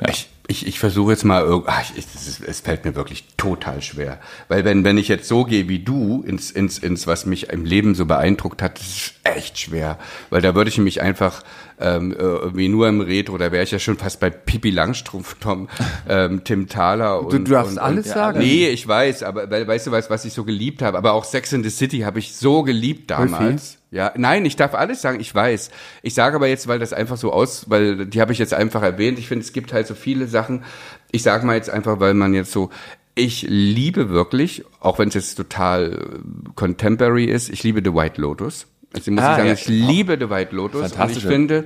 Ja. 0.00 0.08
Ich, 0.08 0.28
ich, 0.48 0.66
ich 0.66 0.78
versuche 0.78 1.12
jetzt 1.12 1.24
mal, 1.24 1.62
ach, 1.66 1.82
ich, 1.96 2.04
es, 2.14 2.40
es 2.40 2.60
fällt 2.60 2.84
mir 2.84 2.94
wirklich 2.94 3.24
total 3.36 3.82
schwer. 3.82 4.20
Weil 4.48 4.64
wenn, 4.64 4.84
wenn 4.84 4.96
ich 4.96 5.08
jetzt 5.08 5.26
so 5.28 5.44
gehe 5.44 5.68
wie 5.68 5.80
du 5.80 6.22
ins, 6.26 6.50
ins, 6.50 6.78
ins, 6.78 7.06
was 7.06 7.26
mich 7.26 7.48
im 7.50 7.64
Leben 7.64 7.94
so 7.94 8.06
beeindruckt 8.06 8.62
hat, 8.62 8.78
das 8.78 8.86
ist 8.86 9.14
echt 9.24 9.58
schwer. 9.58 9.98
Weil 10.30 10.42
da 10.42 10.54
würde 10.54 10.70
ich 10.70 10.78
mich 10.78 11.02
einfach 11.02 11.42
ähm, 11.80 12.12
äh, 12.12 12.16
irgendwie 12.16 12.68
nur 12.68 12.88
im 12.88 13.00
Retro, 13.00 13.38
da 13.38 13.50
wäre 13.50 13.64
ich 13.64 13.72
ja 13.72 13.78
schon 13.78 13.98
fast 13.98 14.20
bei 14.20 14.30
Pippi 14.30 14.70
Langstrumpf, 14.70 15.36
Tom, 15.40 15.68
ähm, 16.08 16.44
Tim 16.44 16.68
Thaler 16.68 17.20
und... 17.20 17.32
Du- 17.32 17.38
du 17.38 17.50
darfst 17.50 17.72
und, 17.72 17.78
alles 17.78 18.06
und, 18.06 18.12
sagen. 18.12 18.38
Nee, 18.38 18.68
ich 18.68 18.86
weiß, 18.86 19.24
aber 19.24 19.50
weil, 19.50 19.66
weißt 19.66 19.88
du 19.88 19.90
was, 19.90 20.10
was 20.10 20.24
ich 20.24 20.32
so 20.32 20.44
geliebt 20.44 20.80
habe? 20.80 20.96
Aber 20.96 21.12
auch 21.12 21.24
Sex 21.24 21.52
in 21.52 21.64
the 21.64 21.70
City 21.70 22.00
habe 22.00 22.18
ich 22.20 22.34
so 22.36 22.62
geliebt 22.62 23.10
damals. 23.10 23.78
Ja, 23.96 24.12
nein, 24.16 24.44
ich 24.44 24.56
darf 24.56 24.74
alles 24.74 25.00
sagen, 25.00 25.20
ich 25.20 25.34
weiß. 25.34 25.70
Ich 26.02 26.12
sage 26.14 26.36
aber 26.36 26.46
jetzt, 26.48 26.68
weil 26.68 26.78
das 26.78 26.92
einfach 26.92 27.16
so 27.16 27.32
aus, 27.32 27.70
weil 27.70 28.04
die 28.06 28.20
habe 28.20 28.32
ich 28.32 28.38
jetzt 28.38 28.52
einfach 28.52 28.82
erwähnt. 28.82 29.18
Ich 29.18 29.26
finde, 29.28 29.42
es 29.44 29.52
gibt 29.54 29.72
halt 29.72 29.86
so 29.86 29.94
viele 29.94 30.26
Sachen. 30.28 30.64
Ich 31.12 31.22
sage 31.22 31.46
mal 31.46 31.56
jetzt 31.56 31.70
einfach, 31.70 31.98
weil 31.98 32.12
man 32.12 32.34
jetzt 32.34 32.52
so, 32.52 32.68
ich 33.14 33.46
liebe 33.48 34.10
wirklich, 34.10 34.64
auch 34.80 34.98
wenn 34.98 35.08
es 35.08 35.14
jetzt 35.14 35.34
total 35.36 35.92
äh, 35.94 36.48
contemporary 36.54 37.24
ist, 37.24 37.48
ich 37.48 37.62
liebe 37.62 37.80
The 37.82 37.94
White 37.94 38.20
Lotus. 38.20 38.66
Also 38.94 39.10
muss 39.10 39.22
Ah, 39.22 39.30
ich 39.32 39.36
sagen, 39.38 39.48
ja. 39.48 39.54
ich 39.54 39.66
liebe 39.68 40.16
The 40.20 40.28
White 40.30 40.54
Lotus 40.54 40.92
und 40.92 41.10
ich 41.10 41.24
finde 41.24 41.64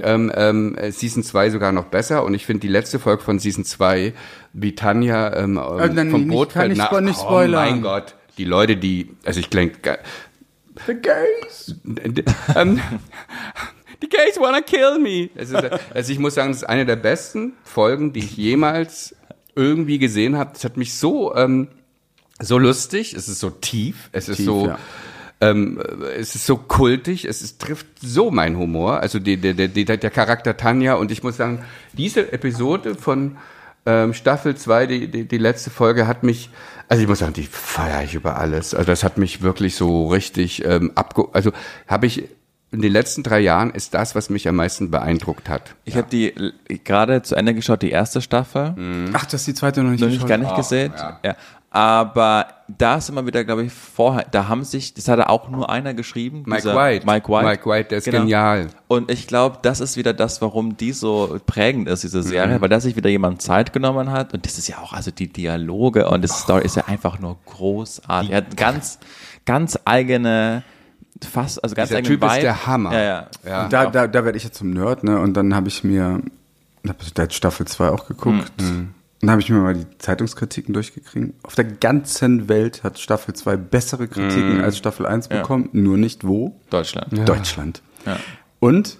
ähm, 0.00 0.32
ähm, 0.34 0.74
äh, 0.76 0.90
Season 0.90 1.22
2 1.22 1.50
sogar 1.50 1.70
noch 1.70 1.84
besser 1.84 2.24
und 2.24 2.34
ich 2.34 2.44
finde 2.46 2.60
die 2.60 2.68
letzte 2.68 2.98
Folge 2.98 3.22
von 3.22 3.38
Season 3.38 3.64
2, 3.64 4.12
wie 4.52 4.74
Tanja 4.74 5.36
ähm, 5.36 5.56
Äh, 5.58 5.86
ähm, 5.86 6.10
vom 6.10 6.20
nicht- 6.22 6.30
Boot 6.30 6.52
fällt, 6.52 6.76
nach, 6.76 7.00
nicht 7.00 7.18
oh 7.20 7.22
spoilern. 7.22 7.70
mein 7.70 7.82
Gott, 7.82 8.14
die 8.38 8.44
Leute, 8.44 8.76
die, 8.76 9.10
also 9.24 9.38
ich 9.40 9.50
klingt, 9.50 9.78
The 10.86 10.94
Gays. 10.94 11.74
ähm, 12.56 12.80
The 14.00 14.08
gays 14.08 14.36
wanna 14.38 14.62
kill 14.62 14.98
me. 14.98 15.30
Es 15.36 15.50
ist, 15.50 15.64
also 15.94 16.12
ich 16.12 16.18
muss 16.18 16.34
sagen, 16.34 16.50
das 16.50 16.58
ist 16.58 16.68
eine 16.68 16.84
der 16.84 16.96
besten 16.96 17.52
Folgen, 17.62 18.12
die 18.12 18.18
ich 18.20 18.36
jemals 18.36 19.14
irgendwie 19.54 19.98
gesehen 19.98 20.36
habe. 20.36 20.52
Es 20.56 20.64
hat 20.64 20.76
mich 20.76 20.94
so 20.94 21.34
ähm, 21.36 21.68
so 22.40 22.58
lustig, 22.58 23.14
es 23.14 23.28
ist 23.28 23.40
so 23.40 23.50
tief, 23.50 24.10
es 24.12 24.28
ist 24.28 24.38
Tief, 24.38 24.46
so 24.46 24.66
ja. 24.66 24.78
ähm, 25.40 25.80
äh, 25.80 26.14
es 26.18 26.34
ist 26.34 26.46
so 26.46 26.56
kultig, 26.56 27.24
es 27.24 27.42
ist, 27.42 27.60
trifft 27.60 27.86
so 28.00 28.30
meinen 28.30 28.58
Humor, 28.58 29.00
also 29.00 29.18
die, 29.18 29.36
der, 29.36 29.54
der, 29.54 29.68
der 29.68 30.10
Charakter 30.10 30.56
Tanja 30.56 30.94
und 30.94 31.10
ich 31.12 31.22
muss 31.22 31.36
sagen, 31.36 31.64
diese 31.92 32.32
Episode 32.32 32.94
von 32.94 33.36
ähm, 33.84 34.14
Staffel 34.14 34.56
2, 34.56 34.86
die, 34.86 35.10
die, 35.10 35.24
die 35.26 35.38
letzte 35.38 35.70
Folge 35.70 36.06
hat 36.06 36.22
mich, 36.22 36.50
also 36.88 37.02
ich 37.02 37.08
muss 37.08 37.18
sagen, 37.18 37.32
die 37.32 37.44
feiere 37.44 38.02
ich 38.04 38.14
über 38.14 38.36
alles. 38.36 38.74
Also 38.74 38.86
das 38.86 39.02
hat 39.04 39.18
mich 39.18 39.42
wirklich 39.42 39.74
so 39.74 40.08
richtig 40.08 40.64
ähm, 40.64 40.92
abge... 40.94 41.26
Also 41.32 41.52
habe 41.88 42.06
ich 42.06 42.28
in 42.70 42.80
den 42.80 42.92
letzten 42.92 43.22
drei 43.22 43.40
Jahren 43.40 43.70
ist 43.70 43.92
das, 43.92 44.14
was 44.14 44.30
mich 44.30 44.48
am 44.48 44.56
meisten 44.56 44.90
beeindruckt 44.90 45.50
hat. 45.50 45.74
ich 45.84 45.96
habe 45.96 46.08
die 46.10 46.32
gerade 46.84 47.22
zu 47.22 47.34
Ende 47.34 47.54
geschaut, 47.54 47.82
die 47.82 47.90
erste 47.90 48.22
Staffel. 48.22 48.74
Ach, 49.12 49.26
das 49.26 49.42
ist 49.42 49.46
die 49.46 49.54
zweite 49.54 49.82
noch 49.82 49.90
nicht 49.90 50.00
noch 50.00 50.08
nicht 50.08 50.16
geschaut. 50.16 50.28
gar 50.28 50.38
nicht 50.38 50.56
gesehen. 50.56 50.92
Ja. 51.22 51.36
Aber 51.74 52.48
da 52.68 52.96
ist 52.96 53.08
immer 53.08 53.26
wieder, 53.26 53.44
glaube 53.44 53.64
ich, 53.64 53.72
vorher, 53.72 54.26
da 54.30 54.46
haben 54.48 54.62
sich, 54.62 54.92
das 54.92 55.08
hat 55.08 55.18
er 55.18 55.30
auch 55.30 55.48
nur 55.48 55.70
einer 55.70 55.94
geschrieben. 55.94 56.42
Mike 56.44 56.60
dieser 56.62 56.76
White. 56.76 57.06
Mike 57.06 57.28
White. 57.32 57.44
Mike 57.46 57.66
White, 57.70 57.88
der 57.88 57.98
ist 57.98 58.04
Genau. 58.04 58.18
genial. 58.20 58.66
Und 58.88 59.10
ich 59.10 59.26
glaube, 59.26 59.58
das 59.62 59.80
ist 59.80 59.96
wieder 59.96 60.12
das, 60.12 60.42
warum 60.42 60.76
die 60.76 60.92
so 60.92 61.40
prägend 61.46 61.88
ist, 61.88 62.02
diese 62.02 62.22
Serie, 62.22 62.60
weil 62.60 62.68
da 62.68 62.78
sich 62.78 62.94
wieder 62.94 63.08
jemand 63.08 63.40
Zeit 63.40 63.72
genommen 63.72 64.10
hat. 64.10 64.34
Und 64.34 64.44
das 64.44 64.58
ist 64.58 64.68
ja 64.68 64.78
auch, 64.78 64.92
also 64.92 65.10
die 65.10 65.32
Dialoge 65.32 66.08
und 66.10 66.22
das 66.22 66.40
Story 66.40 66.62
ist 66.66 66.76
ja 66.76 66.84
einfach 66.88 67.18
nur 67.18 67.38
großartig. 67.46 68.30
Er 68.30 68.36
hat 68.38 68.56
ganz, 68.58 68.98
ganz 69.46 69.78
eigene, 69.86 70.64
fast, 71.26 71.64
also 71.64 71.74
ganz 71.74 71.88
Dieser 71.88 71.98
eigenen 72.00 72.20
Typ 72.20 72.24
ist 72.28 72.32
Vibe. 72.34 72.42
der 72.42 72.66
Hammer. 72.66 72.92
Ja, 72.92 73.02
ja. 73.02 73.26
Ja. 73.48 73.68
Da, 73.68 73.86
da, 73.86 74.06
da 74.08 74.24
werde 74.26 74.36
ich 74.36 74.44
jetzt 74.44 74.58
zum 74.58 74.70
Nerd, 74.74 75.04
ne? 75.04 75.18
Und 75.18 75.34
dann 75.38 75.54
habe 75.54 75.68
ich 75.68 75.84
mir, 75.84 76.20
hab 76.86 77.00
ich 77.00 77.14
da 77.14 77.30
Staffel 77.30 77.66
2 77.66 77.88
auch 77.88 78.06
geguckt. 78.08 78.60
Mhm. 78.60 78.92
Dann 79.22 79.30
habe 79.30 79.40
ich 79.40 79.48
mir 79.48 79.58
mal 79.60 79.74
die 79.74 79.86
Zeitungskritiken 79.98 80.74
durchgekriegt. 80.74 81.32
Auf 81.44 81.54
der 81.54 81.64
ganzen 81.64 82.48
Welt 82.48 82.82
hat 82.82 82.98
Staffel 82.98 83.34
2 83.34 83.56
bessere 83.56 84.08
Kritiken 84.08 84.58
Mhm. 84.58 84.64
als 84.64 84.76
Staffel 84.76 85.06
1 85.06 85.28
bekommen. 85.28 85.68
Nur 85.72 85.96
nicht 85.96 86.26
wo? 86.26 86.60
Deutschland. 86.70 87.16
Deutschland. 87.28 87.82
Ja. 88.04 88.18
Und 88.58 88.98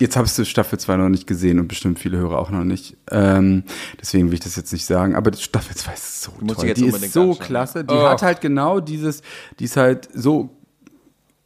jetzt 0.00 0.16
hast 0.16 0.36
du 0.38 0.44
Staffel 0.44 0.78
2 0.80 0.96
noch 0.96 1.08
nicht 1.08 1.28
gesehen 1.28 1.60
und 1.60 1.68
bestimmt 1.68 2.00
viele 2.00 2.18
Hörer 2.18 2.36
auch 2.36 2.50
noch 2.50 2.64
nicht. 2.64 2.96
Ähm, 3.12 3.62
deswegen 4.00 4.26
will 4.26 4.34
ich 4.34 4.40
das 4.40 4.56
jetzt 4.56 4.72
nicht 4.72 4.84
sagen. 4.84 5.14
Aber 5.14 5.32
Staffel 5.34 5.76
2 5.76 5.92
ist 5.94 6.22
so 6.22 6.32
musst 6.40 6.58
toll. 6.60 6.74
Die 6.74 6.86
ist 6.86 7.12
so 7.12 7.30
anschauen. 7.30 7.38
klasse. 7.38 7.84
Die 7.84 7.94
Oh. 7.94 8.08
hat 8.08 8.22
halt 8.22 8.40
genau 8.40 8.80
dieses, 8.80 9.22
die 9.60 9.64
ist 9.64 9.76
halt 9.76 10.08
so 10.12 10.50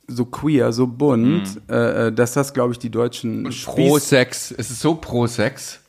so 0.08 0.24
queer, 0.24 0.72
so 0.72 0.86
bunt, 0.86 1.60
äh, 1.68 2.06
äh, 2.06 2.12
dass 2.12 2.32
das, 2.32 2.54
glaube 2.54 2.72
ich, 2.72 2.78
die 2.78 2.90
deutschen 2.90 3.42
Pro 3.42 3.50
Spieß, 3.98 4.08
Sex. 4.08 4.54
Es 4.56 4.70
ist 4.70 4.80
so 4.80 4.94
pro 4.94 5.26
Sex. 5.26 5.80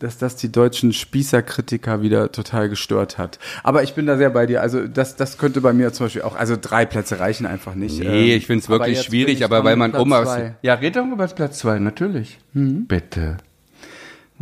Dass 0.00 0.18
das 0.18 0.34
die 0.34 0.50
deutschen 0.50 0.92
Spießerkritiker 0.92 2.02
wieder 2.02 2.32
total 2.32 2.68
gestört 2.68 3.18
hat. 3.18 3.38
Aber 3.62 3.82
ich 3.84 3.94
bin 3.94 4.06
da 4.06 4.16
sehr 4.16 4.30
bei 4.30 4.46
dir. 4.46 4.62
Also 4.62 4.88
das, 4.88 5.14
das 5.14 5.38
könnte 5.38 5.60
bei 5.60 5.72
mir 5.72 5.92
zum 5.92 6.06
Beispiel 6.06 6.22
auch, 6.22 6.34
also 6.36 6.56
drei 6.60 6.86
Plätze 6.86 7.20
reichen 7.20 7.46
einfach 7.46 7.74
nicht. 7.74 8.00
Nee, 8.00 8.32
Ähm, 8.32 8.38
ich 8.38 8.46
finde 8.46 8.62
es 8.62 8.68
wirklich 8.68 9.02
schwierig, 9.02 9.44
aber 9.44 9.62
weil 9.62 9.76
man 9.76 9.92
Platz 9.92 10.02
um 10.02 10.12
aus. 10.12 10.24
zwei. 10.26 10.56
Ja, 10.62 10.74
red 10.74 10.96
doch 10.96 11.06
über 11.06 11.28
Platz 11.28 11.58
zwei, 11.58 11.78
natürlich. 11.78 12.38
Bitte. 12.54 13.36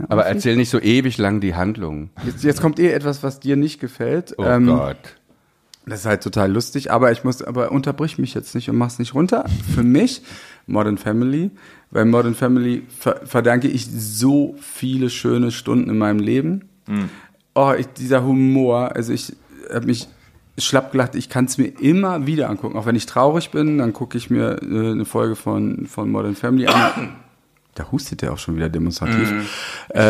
Aber 0.09 0.27
erzähl 0.27 0.55
nicht 0.57 0.71
so 0.71 0.81
ewig 0.81 1.19
lang 1.19 1.41
die 1.41 1.57
Handlung. 1.57 2.11
Jetzt, 2.25 2.45
jetzt 2.45 2.61
kommt 2.63 2.79
eh 2.79 2.93
etwas, 2.93 3.25
was 3.25 3.41
dir 3.41 3.57
nicht 3.57 3.81
gefällt. 3.81 4.35
Oh 4.39 4.45
Ähm, 4.45 4.67
Gott. 4.69 4.97
Das 5.87 6.01
ist 6.01 6.07
halt 6.07 6.23
total 6.23 6.53
lustig, 6.53 6.93
aber 6.93 7.11
ich 7.13 7.25
muss, 7.25 7.43
aber 7.43 7.73
unterbrich 7.73 8.19
mich 8.19 8.35
jetzt 8.35 8.55
nicht 8.55 8.69
und 8.71 8.77
mach's 8.77 8.99
nicht 8.99 9.15
runter. 9.15 9.45
Für 9.75 9.83
mich 9.83 10.23
Modern 10.69 10.99
Family, 10.99 11.51
weil 11.91 12.05
Modern 12.05 12.35
Family 12.35 12.85
ver 12.89 13.21
verdanke 13.25 13.69
ich 13.69 13.87
so 13.87 14.55
viele 14.61 15.11
schöne 15.11 15.51
Stunden 15.51 15.91
in 15.91 15.99
meinem 15.99 16.21
Leben. 16.21 16.69
Oh, 17.55 17.73
ich, 17.77 17.87
dieser 17.89 18.25
Humor, 18.25 18.95
also 18.95 19.13
ich 19.13 19.35
habe 19.73 19.87
mich 19.87 20.09
schlapp 20.57 20.93
gelacht, 20.93 21.15
ich 21.15 21.29
kann 21.29 21.47
es 21.47 21.59
mir 21.59 21.67
immer 21.81 22.27
wieder 22.27 22.49
angucken. 22.49 22.77
Auch 22.77 22.87
wenn 22.87 22.97
ich 22.97 23.07
traurig 23.07 23.51
bin, 23.51 23.79
dann 23.79 23.93
gucke 23.93 24.19
ich 24.19 24.31
mir 24.31 24.61
äh, 24.63 24.93
eine 24.93 25.05
Folge 25.05 25.37
von, 25.37 25.87
von 25.87 26.11
Modern 26.11 26.35
Family 26.35 26.67
an. 26.67 27.17
Da 27.75 27.93
hustet 27.93 28.23
der 28.23 28.33
auch 28.33 28.39
schon 28.39 28.57
wieder 28.57 28.69
demonstrativ. 28.69 29.33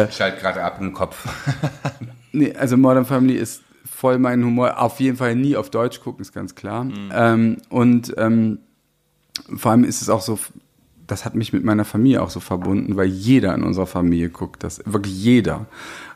Ich 0.08 0.16
schalt 0.16 0.40
gerade 0.40 0.64
ab 0.64 0.78
im 0.80 0.94
Kopf. 0.94 1.28
Nee, 2.32 2.54
also 2.54 2.76
Modern 2.76 3.04
Family 3.04 3.34
ist 3.34 3.62
voll 3.84 4.18
mein 4.18 4.44
Humor. 4.44 4.80
Auf 4.80 5.00
jeden 5.00 5.16
Fall 5.16 5.34
nie 5.34 5.56
auf 5.56 5.70
Deutsch 5.70 6.00
gucken, 6.00 6.22
ist 6.22 6.32
ganz 6.32 6.54
klar. 6.54 6.86
Ähm, 7.12 7.56
und 7.68 8.14
ähm, 8.16 8.58
vor 9.56 9.70
allem 9.72 9.84
ist 9.84 10.02
es 10.02 10.08
auch 10.08 10.20
so, 10.22 10.38
das 11.06 11.24
hat 11.24 11.34
mich 11.34 11.52
mit 11.52 11.64
meiner 11.64 11.84
Familie 11.84 12.22
auch 12.22 12.30
so 12.30 12.40
verbunden, 12.40 12.96
weil 12.96 13.06
jeder 13.06 13.54
in 13.54 13.62
unserer 13.62 13.86
Familie 13.86 14.28
guckt 14.28 14.62
das. 14.62 14.80
Wirklich 14.84 15.16
jeder. 15.22 15.66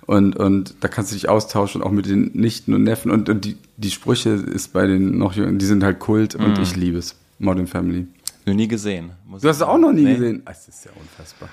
Und, 0.07 0.37
und 0.37 0.75
da 0.81 0.89
kannst 0.89 1.13
du 1.13 1.15
dich 1.15 1.29
austauschen, 1.29 1.83
auch 1.83 1.91
mit 1.93 2.07
den 2.07 2.31
Nichten 2.35 2.75
und 2.75 2.83
Neffen. 2.83 3.11
Und, 3.11 3.29
und 3.29 3.45
die, 3.45 3.57
die 3.77 3.91
Sprüche 3.91 4.31
ist 4.31 4.73
bei 4.73 4.87
den 4.87 5.17
noch 5.17 5.33
jungen, 5.35 5.59
die 5.59 5.65
sind 5.67 5.83
halt 5.85 5.99
Kult 6.01 6.35
und 6.35 6.59
ich 6.59 6.77
liebe 6.77 6.99
es. 6.99 7.17
Modern 7.39 7.67
Family. 7.67 8.07
Noch 8.45 8.55
nie 8.55 8.69
gesehen. 8.69 9.13
Du 9.41 9.49
hast 9.49 9.57
es 9.57 9.63
auch 9.63 9.79
noch 9.79 9.93
nie 9.93 10.03
Nee. 10.05 10.15
gesehen. 10.15 10.43
Das 10.45 10.69
ist 10.69 10.85
ja 10.85 10.91
unfassbar. 11.01 11.49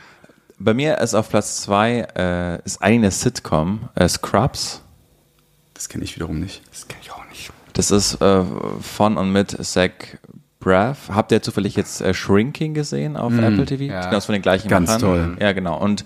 Bei 0.58 0.74
mir 0.74 0.98
ist 0.98 1.14
auf 1.14 1.30
Platz 1.30 1.62
zwei 1.62 2.06
äh, 2.18 2.62
ist 2.66 2.82
eine 2.82 3.12
Sitcom, 3.12 3.88
äh, 3.96 4.10
Scrubs. 4.10 4.82
Das 5.74 5.88
kenne 5.88 6.04
ich 6.04 6.16
wiederum 6.16 6.40
nicht. 6.40 6.62
Das 6.72 6.88
kenne 6.88 7.02
ich 7.04 7.12
auch 7.12 7.26
nicht. 7.30 7.52
Das 7.74 7.92
ist 7.92 8.22
äh, 8.22 8.44
von 8.82 9.16
und 9.18 9.32
mit 9.32 9.52
Zach 9.66 9.92
Braff. 10.60 11.10
Habt 11.10 11.32
ihr 11.32 11.42
zufällig 11.42 11.76
jetzt 11.76 12.02
äh, 12.02 12.14
Shrinking 12.14 12.74
gesehen 12.74 13.16
auf 13.16 13.34
Apple 13.34 13.66
TV? 13.66 13.84
ja. 13.84 14.06
Genau, 14.06 14.18
ist 14.18 14.26
von 14.26 14.34
den 14.34 14.42
gleichen 14.42 14.68
Ganz 14.68 14.88
Machern. 14.90 15.02
toll. 15.02 15.38
Ja, 15.40 15.54
genau. 15.54 15.80
Und 15.80 16.04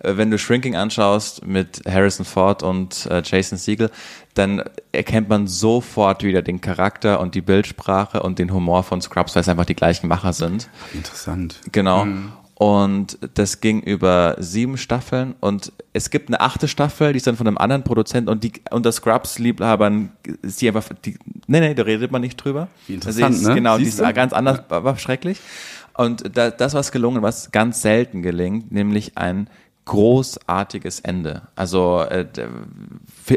äh, 0.00 0.16
wenn 0.16 0.30
du 0.30 0.38
Shrinking 0.38 0.74
anschaust 0.76 1.46
mit 1.46 1.82
Harrison 1.88 2.24
Ford 2.24 2.62
und 2.62 3.06
äh, 3.06 3.22
Jason 3.24 3.58
Segel, 3.58 3.90
dann 4.34 4.62
erkennt 4.90 5.28
man 5.28 5.46
sofort 5.46 6.24
wieder 6.24 6.42
den 6.42 6.60
Charakter 6.60 7.20
und 7.20 7.34
die 7.34 7.42
Bildsprache 7.42 8.22
und 8.22 8.38
den 8.38 8.52
Humor 8.52 8.82
von 8.82 9.00
Scrubs, 9.00 9.34
weil 9.36 9.42
es 9.42 9.48
einfach 9.48 9.66
die 9.66 9.76
gleichen 9.76 10.08
Macher 10.08 10.32
sind. 10.32 10.68
Interessant. 10.94 11.60
Genau. 11.70 12.06
Und 12.62 13.18
das 13.34 13.60
ging 13.60 13.80
über 13.80 14.36
sieben 14.38 14.78
Staffeln 14.78 15.34
und 15.40 15.72
es 15.92 16.10
gibt 16.10 16.28
eine 16.28 16.40
achte 16.40 16.68
Staffel, 16.68 17.12
die 17.12 17.16
ist 17.16 17.26
dann 17.26 17.34
von 17.34 17.48
einem 17.48 17.58
anderen 17.58 17.82
Produzent 17.82 18.28
und 18.28 18.44
die 18.44 18.52
unter 18.70 18.92
Scrubs-Liebhabern 18.92 20.12
ist 20.42 20.60
die 20.60 20.68
einfach, 20.68 20.88
die, 21.04 21.18
nee, 21.48 21.58
nee, 21.58 21.74
da 21.74 21.82
redet 21.82 22.12
man 22.12 22.20
nicht 22.20 22.36
drüber. 22.36 22.68
Interessant, 22.86 23.24
also 23.24 23.36
die 23.36 23.42
ist, 23.42 23.48
ne? 23.48 23.54
Genau, 23.56 23.78
die 23.78 23.86
Siehst 23.86 23.98
ist 23.98 24.06
du? 24.06 24.14
ganz 24.14 24.32
anders, 24.32 24.60
war 24.68 24.96
schrecklich. 24.96 25.40
Und 25.94 26.36
da, 26.36 26.52
das, 26.52 26.74
was 26.74 26.92
gelungen, 26.92 27.20
was 27.20 27.50
ganz 27.50 27.82
selten 27.82 28.22
gelingt, 28.22 28.70
nämlich 28.70 29.18
ein 29.18 29.50
großartiges 29.86 31.00
Ende. 31.00 31.42
Also 31.56 32.02
äh, 32.02 32.28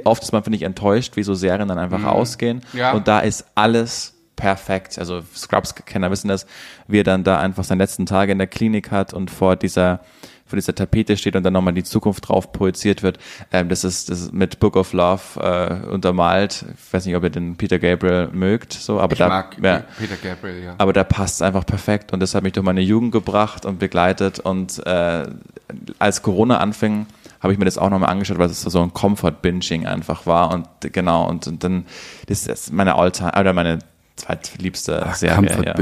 oft 0.03 0.21
ist 0.21 0.33
man, 0.33 0.43
finde 0.43 0.57
ich, 0.57 0.63
enttäuscht, 0.63 1.15
wie 1.15 1.23
so 1.23 1.33
Serien 1.33 1.67
dann 1.67 1.79
einfach 1.79 2.03
ausgehen. 2.03 2.61
Ja. 2.73 2.91
Und 2.91 3.07
da 3.07 3.21
ist 3.21 3.45
alles 3.55 4.14
perfekt. 4.36 5.00
Also 5.00 5.21
Scrubs-Kenner 5.36 6.12
wissen 6.12 6.28
das, 6.28 6.45
wie 6.88 7.00
er 7.00 7.04
dann 7.04 7.24
da 7.24 7.39
einfach 7.39 7.63
seine 7.63 7.84
letzten 7.84 8.06
Tage 8.06 8.32
in 8.32 8.38
der 8.38 8.48
Klinik 8.48 8.91
hat 8.91 9.13
und 9.13 9.32
vor 9.32 9.56
dieser 9.56 10.02
vor 10.45 10.58
dieser 10.58 10.76
Tapete 10.76 11.17
steht 11.17 11.36
und 11.36 11.43
dann 11.43 11.54
nochmal 11.54 11.74
die 11.74 11.84
Zukunft 11.84 12.30
drauf 12.30 12.52
projiziert 12.52 13.02
wird. 13.02 13.17
Ähm, 13.52 13.67
das, 13.67 13.84
ist, 13.84 14.10
das 14.10 14.21
ist 14.21 14.34
mit 14.34 14.60
Book 14.60 14.76
of 14.76 14.93
Love 14.93 15.39
äh, 15.39 15.88
untermalt. 15.88 16.65
Ich 16.78 16.93
weiß 16.93 17.06
nicht, 17.06 17.15
ob 17.15 17.24
ihr 17.24 17.32
den 17.32 17.56
Peter 17.56 17.80
Gabriel 17.80 18.30
mögt, 18.32 18.74
so, 18.74 19.00
aber 19.00 19.13
Ich 19.13 19.19
da, 19.19 19.28
mag 19.28 19.58
ja, 19.62 19.84
Peter 19.98 20.15
Gabriel, 20.15 20.63
ja. 20.63 20.76
aber 20.78 20.93
da 20.93 21.04
passt 21.04 21.36
es 21.36 21.41
einfach 21.41 21.65
perfekt 21.65 22.13
und 22.13 22.19
das 22.19 22.36
hat 22.36 22.43
mich 22.43 22.54
durch 22.54 22.65
meine 22.65 22.82
Jugend 22.82 23.12
gebracht 23.12 23.65
und 23.65 23.80
begleitet 23.80 24.39
und 24.39 24.86
äh, 24.86 25.26
als 25.98 26.21
Corona 26.21 26.60
anfing, 26.60 27.08
habe 27.39 27.52
ich 27.54 27.60
mir 27.60 27.65
das 27.65 27.78
auch 27.80 27.89
nochmal 27.89 28.10
angeschaut, 28.10 28.38
weil 28.38 28.50
es 28.50 28.62
so 28.62 28.82
ein 28.82 28.93
Comfort-Binging 28.93 29.88
einfach 29.88 30.28
war 30.28 30.52
und 30.52 30.67
genau 30.82 31.28
und, 31.28 31.48
und 31.48 31.63
dann 31.63 31.86
das 32.28 32.45
ist 32.45 32.71
meine 32.71 32.95
Alltime 32.95 33.32
oder 33.39 33.54
meine 33.54 33.80
zweitliebste 34.15 35.06
Serie. 35.15 35.36
Comfort, 35.36 35.65
ja. 35.65 35.75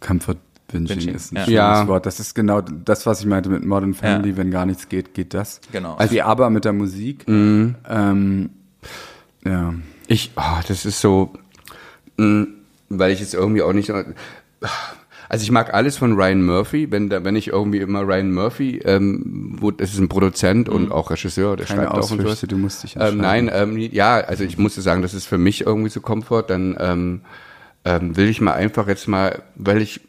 Comfort 0.00 0.36
Binging 0.68 0.98
Binging, 0.98 1.14
ist 1.14 1.32
ein 1.32 1.36
ja. 1.36 1.44
schönes 1.44 1.54
Ja. 1.56 1.88
Wort. 1.88 2.06
Das 2.06 2.18
ist 2.20 2.34
genau 2.34 2.60
das, 2.60 3.06
was 3.06 3.20
ich 3.20 3.26
meinte 3.26 3.48
mit 3.48 3.64
Modern 3.64 3.94
Family. 3.94 4.30
Ja. 4.30 4.36
Wenn 4.38 4.50
gar 4.50 4.66
nichts 4.66 4.88
geht, 4.88 5.14
geht 5.14 5.34
das. 5.34 5.60
Genau. 5.72 5.94
Also 5.94 6.20
aber 6.22 6.50
mit 6.50 6.64
der 6.64 6.72
Musik. 6.72 7.28
Mhm. 7.28 7.74
Ähm, 7.88 8.50
ja. 9.44 9.74
Ich, 10.06 10.32
oh, 10.36 10.60
das 10.66 10.84
ist 10.84 11.00
so, 11.00 11.32
mh, 12.16 12.46
weil 12.88 13.12
ich 13.12 13.20
jetzt 13.20 13.34
irgendwie 13.34 13.62
auch 13.62 13.72
nicht, 13.72 13.90
also 13.90 15.42
ich 15.42 15.50
mag 15.50 15.72
alles 15.72 15.96
von 15.96 16.14
Ryan 16.14 16.42
Murphy, 16.44 16.90
wenn 16.90 17.08
da, 17.08 17.24
wenn 17.24 17.36
ich 17.36 17.48
irgendwie 17.48 17.78
immer 17.78 18.00
Ryan 18.02 18.32
Murphy, 18.32 18.78
ähm, 18.84 19.56
wo, 19.60 19.70
das 19.70 19.92
ist 19.92 19.98
ein 19.98 20.08
Produzent 20.08 20.68
und 20.68 20.92
auch 20.92 21.10
Regisseur, 21.10 21.56
der 21.56 21.66
Keine 21.66 21.82
schreibt 21.82 21.92
auch 21.92 22.10
und 22.10 22.20
Ausflüchte, 22.20 22.40
so. 22.40 22.46
du 22.48 22.58
musst 22.58 22.82
dich 22.82 22.96
Ähm, 22.96 23.02
entscheiden. 23.02 23.20
nein, 23.46 23.50
ähm, 23.52 23.76
ja, 23.78 24.16
also 24.16 24.44
ich 24.44 24.58
musste 24.58 24.82
sagen, 24.82 25.02
das 25.02 25.14
ist 25.14 25.26
für 25.26 25.38
mich 25.38 25.62
irgendwie 25.66 25.90
so 25.90 26.00
Komfort, 26.00 26.44
dann 26.48 26.76
ähm, 26.78 27.20
ähm, 27.84 28.16
will 28.16 28.28
ich 28.28 28.40
mal 28.40 28.54
einfach 28.54 28.88
jetzt 28.88 29.08
mal, 29.08 29.42
weil 29.54 29.82
ich 29.82 30.00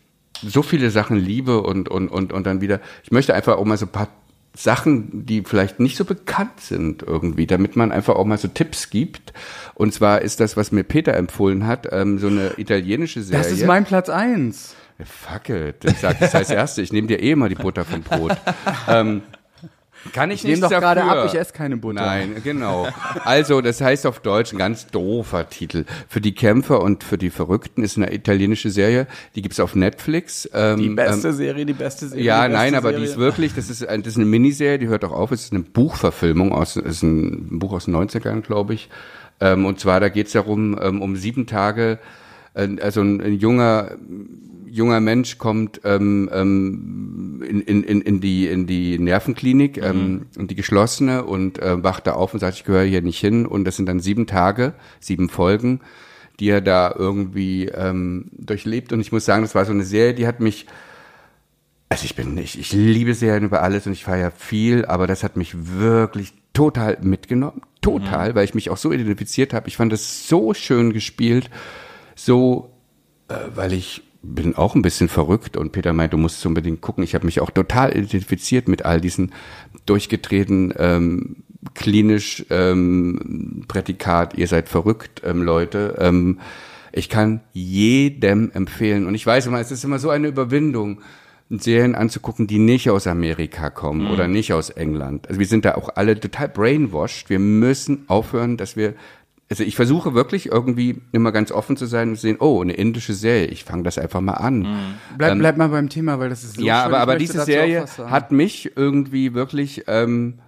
so 0.41 0.61
viele 0.61 0.89
Sachen 0.89 1.17
liebe 1.17 1.61
und, 1.61 1.89
und, 1.89 2.09
und, 2.09 2.33
und 2.33 2.45
dann 2.45 2.61
wieder, 2.61 2.79
ich 3.03 3.11
möchte 3.11 3.33
einfach 3.33 3.57
auch 3.57 3.65
mal 3.65 3.77
so 3.77 3.85
ein 3.85 3.91
paar 3.91 4.09
Sachen, 4.53 5.25
die 5.25 5.43
vielleicht 5.43 5.79
nicht 5.79 5.97
so 5.97 6.05
bekannt 6.05 6.61
sind 6.61 7.03
irgendwie, 7.03 7.45
damit 7.45 7.75
man 7.75 7.91
einfach 7.91 8.15
auch 8.15 8.25
mal 8.25 8.37
so 8.37 8.47
Tipps 8.47 8.89
gibt. 8.89 9.33
Und 9.73 9.93
zwar 9.93 10.21
ist 10.21 10.39
das, 10.39 10.55
was 10.55 10.71
mir 10.71 10.83
Peter 10.83 11.13
empfohlen 11.13 11.67
hat, 11.67 11.87
ähm, 11.91 12.19
so 12.19 12.27
eine 12.27 12.53
italienische 12.57 13.21
Serie. 13.21 13.43
Das 13.43 13.51
ist 13.51 13.65
mein 13.65 13.85
Platz 13.85 14.09
eins. 14.09 14.75
Fuck 15.03 15.49
it. 15.49 15.83
Ich 15.83 15.97
sag 15.97 16.19
das 16.19 16.33
als 16.35 16.49
Erste. 16.51 16.81
Ich 16.81 16.93
nehme 16.93 17.07
dir 17.07 17.21
eh 17.21 17.35
mal 17.35 17.49
die 17.49 17.55
Butter 17.55 17.83
vom 17.83 18.01
Brot. 18.01 18.37
ähm, 18.87 19.23
kann 20.13 20.31
ich, 20.31 20.39
Ich 20.43 20.45
nichts 20.45 20.61
doch 20.61 20.69
gerade 20.69 21.03
ab, 21.03 21.25
ich 21.27 21.35
esse 21.39 21.53
keine 21.53 21.77
Butter. 21.77 22.01
Nein, 22.01 22.35
genau. 22.43 22.87
Also, 23.23 23.61
das 23.61 23.81
heißt 23.81 24.05
auf 24.05 24.19
Deutsch 24.19 24.53
ein 24.53 24.57
ganz 24.57 24.87
doofer 24.87 25.49
Titel. 25.49 25.85
Für 26.07 26.21
die 26.21 26.33
Kämpfer 26.35 26.81
und 26.81 27.03
für 27.03 27.17
die 27.17 27.29
Verrückten 27.29 27.83
ist 27.83 27.97
eine 27.97 28.13
italienische 28.13 28.69
Serie, 28.69 29.07
die 29.35 29.41
gibt's 29.41 29.59
auf 29.59 29.75
Netflix. 29.75 30.49
Ähm, 30.53 30.77
Die 30.79 30.89
beste 30.89 31.29
ähm, 31.29 31.33
Serie, 31.33 31.65
die 31.65 31.73
beste 31.73 32.07
Serie. 32.09 32.23
ja, 32.23 32.41
beste 32.43 32.53
nein, 32.57 32.75
aber 32.75 32.89
Serie. 32.89 33.05
die 33.05 33.11
ist 33.11 33.17
wirklich, 33.17 33.53
das 33.55 33.69
ist, 33.69 33.81
das 33.81 33.97
ist 34.07 34.15
eine 34.17 34.25
Miniserie, 34.25 34.79
die 34.79 34.87
hört 34.87 35.03
auch 35.05 35.11
auf, 35.11 35.31
es 35.31 35.43
ist 35.45 35.53
eine 35.53 35.63
Buchverfilmung 35.63 36.51
aus, 36.51 36.75
es 36.75 36.83
ist 36.97 37.03
ein 37.03 37.59
Buch 37.59 37.73
aus 37.73 37.85
den 37.85 37.95
90ern, 37.95 38.41
glaube 38.41 38.73
ich. 38.73 38.89
Ähm, 39.41 39.65
und 39.65 39.79
zwar, 39.79 39.99
da 39.99 40.09
geht's 40.09 40.31
darum, 40.31 40.79
ähm, 40.81 41.01
um 41.01 41.15
sieben 41.17 41.45
Tage, 41.47 41.99
äh, 42.53 42.67
also 42.81 43.01
ein, 43.01 43.21
ein 43.21 43.33
junger, 43.33 43.91
junger 44.75 44.99
Mensch 44.99 45.37
kommt 45.37 45.81
ähm, 45.83 46.29
ähm, 46.33 47.43
in, 47.47 47.61
in, 47.83 48.01
in, 48.01 48.21
die, 48.21 48.47
in 48.47 48.67
die 48.67 48.99
Nervenklinik, 48.99 49.77
ähm, 49.77 50.27
in 50.37 50.47
die 50.47 50.55
geschlossene 50.55 51.23
und 51.23 51.59
äh, 51.59 51.81
wacht 51.83 52.07
da 52.07 52.13
auf 52.13 52.33
und 52.33 52.39
sagt, 52.41 52.57
ich 52.57 52.63
gehöre 52.65 52.83
hier 52.83 53.01
nicht 53.01 53.19
hin. 53.19 53.45
Und 53.45 53.65
das 53.65 53.77
sind 53.77 53.87
dann 53.87 53.99
sieben 53.99 54.27
Tage, 54.27 54.73
sieben 54.99 55.29
Folgen, 55.29 55.79
die 56.39 56.49
er 56.49 56.61
da 56.61 56.93
irgendwie 56.95 57.67
ähm, 57.67 58.29
durchlebt. 58.33 58.91
Und 58.91 58.99
ich 58.99 59.11
muss 59.11 59.25
sagen, 59.25 59.43
das 59.43 59.55
war 59.55 59.65
so 59.65 59.71
eine 59.71 59.85
Serie, 59.85 60.13
die 60.13 60.27
hat 60.27 60.39
mich 60.39 60.67
also 61.87 62.03
ich 62.03 62.15
bin 62.15 62.33
nicht, 62.33 62.57
ich 62.57 62.73
liebe 62.73 63.13
Serien 63.13 63.43
über 63.43 63.61
alles 63.61 63.85
und 63.85 63.93
ich 63.93 64.03
feiere 64.03 64.31
viel, 64.31 64.85
aber 64.85 65.05
das 65.05 65.23
hat 65.23 65.37
mich 65.37 65.55
wirklich 65.77 66.33
total 66.51 66.97
mitgenommen. 67.01 67.61
Total, 67.79 68.33
weil 68.33 68.43
ich 68.43 68.55
mich 68.55 68.71
auch 68.71 68.77
so 68.77 68.91
identifiziert 68.91 69.53
habe. 69.53 69.67
Ich 69.67 69.77
fand 69.77 69.93
das 69.93 70.27
so 70.27 70.55
schön 70.55 70.91
gespielt, 70.91 71.51
so, 72.15 72.73
äh, 73.27 73.35
weil 73.53 73.73
ich 73.73 74.01
bin 74.33 74.55
auch 74.55 74.75
ein 74.75 74.81
bisschen 74.81 75.07
verrückt 75.07 75.57
und 75.57 75.71
Peter 75.71 75.93
meint, 75.93 76.13
du 76.13 76.17
musst 76.17 76.39
es 76.39 76.45
unbedingt 76.45 76.81
gucken. 76.81 77.03
Ich 77.03 77.15
habe 77.15 77.25
mich 77.25 77.39
auch 77.39 77.51
total 77.51 77.95
identifiziert 77.95 78.67
mit 78.67 78.85
all 78.85 78.99
diesen 78.99 79.33
durchgedrehten 79.85 80.73
ähm, 80.77 81.43
klinisch 81.73 82.45
ähm, 82.49 83.63
Prädikat, 83.67 84.37
ihr 84.37 84.47
seid 84.47 84.69
verrückt, 84.69 85.21
ähm, 85.25 85.43
Leute. 85.43 85.95
Ähm, 85.99 86.39
ich 86.91 87.09
kann 87.09 87.41
jedem 87.53 88.51
empfehlen. 88.51 89.05
Und 89.05 89.15
ich 89.15 89.25
weiß 89.25 89.47
immer, 89.47 89.59
es 89.59 89.71
ist 89.71 89.83
immer 89.83 89.99
so 89.99 90.09
eine 90.09 90.27
Überwindung, 90.27 91.01
Serien 91.49 91.93
anzugucken, 91.93 92.47
die 92.47 92.57
nicht 92.57 92.89
aus 92.89 93.05
Amerika 93.05 93.69
kommen 93.69 94.07
oder 94.07 94.27
nicht 94.27 94.53
aus 94.53 94.71
England. 94.71 95.27
Also 95.27 95.39
wir 95.39 95.45
sind 95.45 95.63
da 95.65 95.75
auch 95.75 95.89
alle 95.95 96.19
total 96.19 96.49
brainwashed. 96.49 97.29
Wir 97.29 97.39
müssen 97.39 98.05
aufhören, 98.07 98.57
dass 98.57 98.75
wir 98.75 98.95
also 99.49 99.63
ich 99.63 99.75
versuche 99.75 100.13
wirklich 100.15 100.47
irgendwie 100.47 101.01
immer 101.11 101.31
ganz 101.31 101.51
offen 101.51 101.77
zu 101.77 101.85
sein 101.85 102.09
und 102.09 102.15
zu 102.15 102.21
sehen, 102.23 102.37
oh, 102.39 102.61
eine 102.61 102.73
indische 102.73 103.13
Serie, 103.13 103.45
ich 103.47 103.63
fange 103.63 103.83
das 103.83 103.97
einfach 103.99 104.21
mal 104.21 104.33
an. 104.33 104.67
Bleib, 105.17 105.37
bleib 105.37 105.57
mal 105.57 105.69
beim 105.69 105.89
Thema, 105.89 106.17
weil 106.19 106.29
das 106.29 106.43
ist 106.43 106.55
so 106.55 106.61
Ja, 106.63 106.79
schön. 106.83 106.85
aber, 106.93 106.99
aber 106.99 107.15
diese 107.17 107.43
Serie 107.45 107.85
hat 108.07 108.31
mich 108.31 108.71
irgendwie 108.75 109.33
wirklich 109.35 109.83
ähm, 109.87 110.39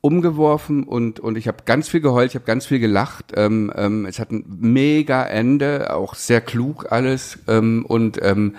umgeworfen 0.00 0.84
und, 0.84 1.20
und 1.20 1.36
ich 1.36 1.46
habe 1.48 1.58
ganz 1.66 1.88
viel 1.88 2.00
geheult, 2.00 2.30
ich 2.30 2.34
habe 2.34 2.46
ganz 2.46 2.64
viel 2.64 2.78
gelacht. 2.78 3.32
Ähm, 3.36 3.70
ähm, 3.76 4.06
es 4.06 4.18
hat 4.18 4.30
ein 4.30 4.44
mega 4.48 5.22
Ende, 5.24 5.94
auch 5.94 6.14
sehr 6.14 6.40
klug 6.40 6.90
alles. 6.90 7.38
Ähm, 7.46 7.84
und 7.86 8.18
ähm, 8.22 8.56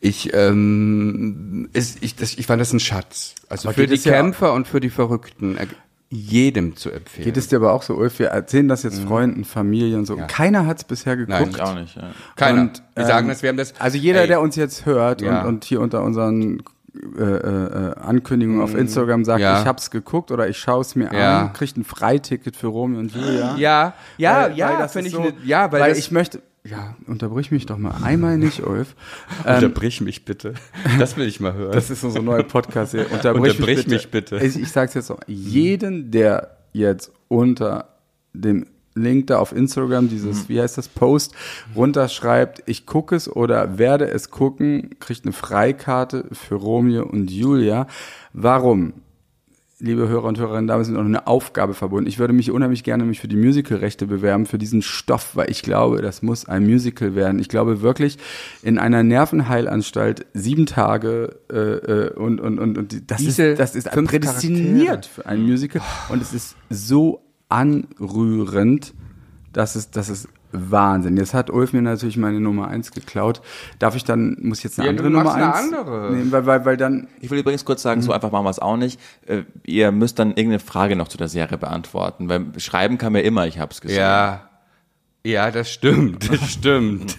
ich, 0.00 0.34
ähm, 0.34 1.68
ist, 1.72 2.02
ich, 2.02 2.16
das, 2.16 2.34
ich 2.36 2.46
fand 2.46 2.60
das 2.60 2.72
ein 2.72 2.80
Schatz. 2.80 3.36
Also 3.48 3.68
Aber 3.68 3.74
für 3.76 3.86
die 3.86 3.94
es 3.94 4.04
ja- 4.04 4.14
Kämpfer 4.14 4.52
und 4.52 4.66
für 4.66 4.80
die 4.80 4.90
Verrückten. 4.90 5.56
Äh, 6.12 6.16
Jedem 6.16 6.76
zu 6.76 6.90
empfehlen. 6.90 7.24
Geht 7.24 7.36
es 7.38 7.48
dir 7.48 7.56
aber 7.56 7.72
auch 7.72 7.82
so, 7.82 7.94
Ulf? 7.94 8.18
Wir 8.18 8.28
erzählen 8.28 8.68
das 8.68 8.82
jetzt 8.82 9.00
Freunden, 9.02 9.44
Familie 9.44 9.96
und 9.96 10.04
so. 10.06 10.16
Keiner 10.28 10.66
hat 10.66 10.78
es 10.78 10.84
bisher 10.84 11.16
geguckt. 11.16 11.40
Nein, 11.40 11.50
Ich 11.50 11.60
auch 11.62 11.74
nicht. 11.74 11.96
Ja. 11.96 12.10
Keiner. 12.36 12.60
Und, 12.62 12.82
Wir 12.94 13.06
sagen 13.06 13.24
ähm, 13.26 13.28
das, 13.30 13.42
wir 13.42 13.48
haben 13.48 13.56
das. 13.56 13.74
Also 13.80 13.96
jeder, 13.98 14.20
Ey, 14.22 14.26
der 14.26 14.40
uns 14.40 14.56
jetzt 14.56 14.84
hört 14.86 15.22
Ja. 15.22 15.40
und, 15.42 15.48
und 15.48 15.64
hier 15.64 15.80
unter 15.80 16.02
unseren 16.02 16.62
äh, 17.18 17.22
äh, 17.22 17.94
Ankündigungen 17.96 18.60
auf 18.60 18.74
Instagram 18.74 19.24
sagt, 19.24 19.38
Mhm. 19.38 19.44
Ja. 19.44 19.60
ich 19.62 19.66
hab's 19.66 19.90
geguckt 19.90 20.30
oder 20.30 20.46
ich 20.48 20.58
schaue 20.58 20.82
es 20.82 20.94
mir 20.94 21.08
Ja. 21.14 21.40
an, 21.40 21.52
kriegt 21.54 21.78
ein 21.78 21.84
Freiticket 21.84 22.54
für 22.54 22.66
Romeo 22.66 22.98
und 23.00 23.14
Julia. 23.14 23.56
Ja, 23.56 23.94
ja, 24.18 24.42
Weil- 24.42 24.58
ja, 24.58 24.68
weil 24.70 24.78
das 24.78 24.92
finde 24.92 25.08
ich, 25.08 25.14
so, 25.14 25.22
ne- 25.22 25.32
ja, 25.42 25.72
weil, 25.72 25.80
weil 25.80 25.88
das, 25.90 25.98
ich 25.98 26.10
möchte, 26.10 26.42
ja, 26.64 26.96
unterbrich 27.06 27.50
mich 27.50 27.66
doch 27.66 27.78
mal 27.78 28.02
einmal 28.02 28.38
nicht, 28.38 28.64
Ulf. 28.64 28.94
Ähm, 29.44 29.56
Unterbrich 29.56 30.00
mich 30.00 30.24
bitte. 30.24 30.54
Das 30.98 31.16
will 31.16 31.26
ich 31.26 31.40
mal 31.40 31.54
hören. 31.54 31.72
das 31.72 31.90
ist 31.90 32.04
unsere 32.04 32.22
neue 32.22 32.44
podcast 32.44 32.92
hier. 32.92 33.10
Unterbrich, 33.10 33.54
Unterbrich 33.58 33.76
mich 33.88 34.10
bitte. 34.10 34.36
mich 34.36 34.40
bitte. 34.40 34.44
Ich, 34.44 34.56
ich 34.56 34.70
sag's 34.70 34.94
jetzt 34.94 35.10
noch. 35.10 35.18
Jeden, 35.26 36.10
der 36.12 36.58
jetzt 36.72 37.10
unter 37.28 37.88
dem 38.32 38.66
Link 38.94 39.28
da 39.28 39.38
auf 39.38 39.52
Instagram, 39.52 40.08
dieses, 40.08 40.48
wie 40.48 40.60
heißt 40.60 40.78
das, 40.78 40.88
Post, 40.88 41.34
runterschreibt, 41.74 42.62
ich 42.66 42.86
gucke 42.86 43.16
es 43.16 43.28
oder 43.28 43.78
werde 43.78 44.08
es 44.08 44.30
gucken, 44.30 44.90
kriegt 45.00 45.24
eine 45.24 45.32
Freikarte 45.32 46.26
für 46.32 46.56
Romeo 46.56 47.04
und 47.04 47.30
Julia. 47.30 47.86
Warum? 48.32 48.92
Liebe 49.84 50.08
Hörer 50.08 50.26
und 50.26 50.38
Hörerinnen, 50.38 50.68
damit 50.68 50.86
ist 50.86 50.92
noch 50.92 51.04
eine 51.04 51.26
Aufgabe 51.26 51.74
verbunden. 51.74 52.06
Ich 52.08 52.20
würde 52.20 52.32
mich 52.32 52.52
unheimlich 52.52 52.84
gerne 52.84 53.04
mich 53.04 53.18
für 53.18 53.26
die 53.26 53.34
Musicalrechte 53.34 54.06
bewerben, 54.06 54.46
für 54.46 54.56
diesen 54.56 54.80
Stoff, 54.80 55.34
weil 55.34 55.50
ich 55.50 55.62
glaube, 55.62 56.00
das 56.02 56.22
muss 56.22 56.48
ein 56.48 56.64
Musical 56.64 57.16
werden. 57.16 57.40
Ich 57.40 57.48
glaube 57.48 57.82
wirklich, 57.82 58.16
in 58.62 58.78
einer 58.78 59.02
Nervenheilanstalt 59.02 60.26
sieben 60.34 60.66
Tage 60.66 61.36
äh, 61.50 61.56
äh, 61.56 62.10
und, 62.12 62.40
und, 62.40 62.60
und, 62.60 62.78
und 62.78 63.10
das 63.10 63.18
Diese 63.18 63.44
ist, 63.44 63.58
das 63.58 63.74
ist 63.74 63.90
prädestiniert 63.90 65.04
für 65.04 65.26
ein 65.26 65.42
Musical 65.42 65.82
und 66.10 66.22
es 66.22 66.32
ist 66.32 66.54
so 66.70 67.20
anrührend, 67.48 68.94
dass 69.52 69.74
es, 69.74 69.90
das 69.90 70.08
ist 70.08 70.28
Wahnsinn. 70.52 71.16
Jetzt 71.16 71.34
hat 71.34 71.50
Ulf 71.50 71.72
mir 71.72 71.82
natürlich 71.82 72.16
meine 72.16 72.40
Nummer 72.40 72.68
eins 72.68 72.90
geklaut. 72.92 73.40
Darf 73.78 73.96
ich 73.96 74.04
dann, 74.04 74.36
muss 74.40 74.58
ich 74.58 74.64
jetzt 74.64 74.78
eine 74.78 74.86
Ja, 74.86 74.90
andere 74.90 75.08
du 75.08 75.12
Nummer 75.12 75.24
machst 75.24 75.36
eine 75.36 75.54
eins 75.54 75.72
andere. 75.74 76.12
nehmen, 76.14 76.30
weil, 76.32 76.46
weil, 76.46 76.64
weil 76.64 76.76
dann, 76.76 77.08
Ich 77.20 77.30
will 77.30 77.38
übrigens 77.38 77.64
kurz 77.64 77.82
sagen, 77.82 78.02
so 78.02 78.12
einfach 78.12 78.30
machen 78.30 78.44
wir 78.44 78.50
es 78.50 78.58
auch 78.58 78.76
nicht. 78.76 79.00
Äh, 79.26 79.42
ihr 79.66 79.90
müsst 79.92 80.18
dann 80.18 80.28
irgendeine 80.30 80.58
Frage 80.60 80.94
noch 80.96 81.08
zu 81.08 81.18
der 81.18 81.28
Serie 81.28 81.58
beantworten, 81.58 82.28
weil 82.28 82.46
schreiben 82.58 82.98
kann 82.98 83.12
mir 83.12 83.22
immer, 83.22 83.46
ich 83.46 83.58
habe 83.58 83.72
es 83.72 83.80
gesehen. 83.80 83.98
Ja. 84.00 84.48
Ja, 85.24 85.52
das 85.52 85.70
stimmt, 85.70 86.28
das 86.32 86.50
stimmt. 86.50 87.16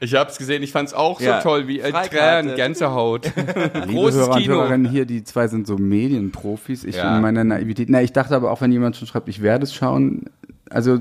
Ich 0.00 0.14
hab's 0.14 0.38
gesehen, 0.38 0.62
ich 0.62 0.72
fand's 0.72 0.94
auch 0.94 1.20
so 1.20 1.26
Ja. 1.26 1.40
toll, 1.42 1.68
wie 1.68 1.78
äh, 1.80 1.90
Freikarte. 1.90 2.16
Tränen, 2.48 2.56
Gänsehaut. 2.56 3.30
Liebe 3.36 3.92
Großes 3.92 4.20
Hörer 4.20 4.34
und 4.36 4.40
Kino. 4.42 4.54
Hörerinnen 4.54 4.90
hier, 4.90 5.04
die 5.04 5.22
zwei 5.22 5.46
sind 5.48 5.66
so 5.66 5.76
Medienprofis. 5.76 6.82
Ich 6.84 6.96
Ja. 6.96 7.14
in 7.16 7.20
meiner 7.22 7.44
Naivität. 7.44 7.90
Na, 7.90 8.00
ich 8.00 8.14
dachte 8.14 8.34
aber 8.34 8.50
auch, 8.50 8.62
wenn 8.62 8.72
jemand 8.72 8.96
schon 8.96 9.06
schreibt, 9.06 9.28
ich 9.28 9.42
werde 9.42 9.64
es 9.64 9.74
schauen. 9.74 10.30
Also, 10.70 11.00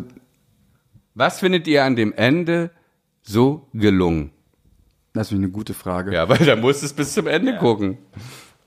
Was 1.16 1.40
findet 1.40 1.68
ihr 1.68 1.84
an 1.84 1.96
dem 1.96 2.14
Ende 2.14 2.72
so 3.22 3.68
gelungen? 3.74 4.32
das 5.16 5.32
ist 5.32 5.38
eine 5.38 5.50
gute 5.50 5.76
Frage. 5.76 6.12
Ja, 6.12 6.28
weil 6.28 6.40
da 6.40 6.56
musst 6.56 6.82
du 6.82 6.88
es 6.88 6.94
bis 6.94 7.14
zum 7.14 7.28
Ende 7.28 7.56
gucken. 7.58 8.00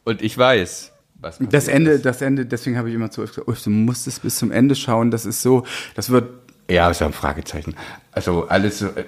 Und 0.05 0.23
ich 0.23 0.39
weiß, 0.39 0.93
was 1.17 1.39
Das 1.39 1.49
passiert 1.49 1.75
Ende, 1.77 1.91
ist. 1.93 2.05
das 2.07 2.23
Ende, 2.23 2.47
deswegen 2.47 2.79
habe 2.79 2.89
ich 2.89 2.95
immer 2.95 3.11
zu 3.11 3.21
Ulf 3.23 3.31
gesagt, 3.31 3.49
Ulf, 3.49 3.65
du 3.65 3.71
musst 3.71 4.07
es 4.07 4.21
bis 4.21 4.37
zum 4.39 4.53
Ende 4.53 4.77
schauen. 4.77 5.11
Das 5.11 5.27
ist 5.27 5.43
so, 5.43 5.65
das 5.97 6.11
wird, 6.11 6.29
Ja, 6.71 6.89
ist 6.89 7.01
ja 7.01 7.07
ein 7.09 7.13
Fragezeichen. 7.13 7.75
Also 8.13 8.47
alles 8.47 8.79
so. 8.79 8.87
äh, 8.87 9.05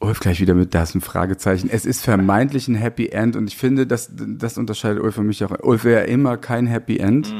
Ulf 0.00 0.18
gleich 0.18 0.40
wieder 0.40 0.54
mit, 0.54 0.74
da 0.74 0.82
ist 0.82 0.96
ein 0.96 1.00
Fragezeichen. 1.00 1.70
Es 1.70 1.86
ist 1.86 2.02
vermeintlich 2.02 2.66
ein 2.66 2.74
Happy 2.74 3.08
End 3.10 3.36
und 3.36 3.46
ich 3.46 3.56
finde, 3.56 3.86
das, 3.86 4.10
das 4.12 4.58
unterscheidet 4.58 5.00
Ulf 5.02 5.14
für 5.14 5.22
mich 5.22 5.44
auch. 5.44 5.52
Ulf 5.62 5.84
wäre 5.84 6.06
immer 6.06 6.38
kein 6.38 6.66
Happy 6.66 6.96
End. 6.98 7.32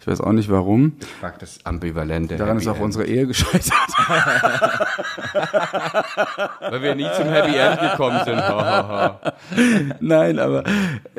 Ich 0.00 0.06
weiß 0.06 0.20
auch 0.20 0.30
nicht 0.32 0.48
warum. 0.48 0.92
Ich 1.00 1.22
mag 1.22 1.40
das 1.40 1.58
ambivalente. 1.64 2.36
Daran 2.36 2.58
Happy 2.58 2.62
ist 2.62 2.68
auch 2.68 2.76
End. 2.76 2.84
unsere 2.84 3.06
Ehe 3.06 3.26
gescheitert. 3.26 3.72
Weil 6.60 6.82
wir 6.82 6.94
nie 6.94 7.08
zum 7.16 7.26
Happy 7.26 7.56
End 7.56 7.80
gekommen 7.80 8.20
sind. 8.24 8.40
Nein, 10.00 10.38
aber 10.38 10.62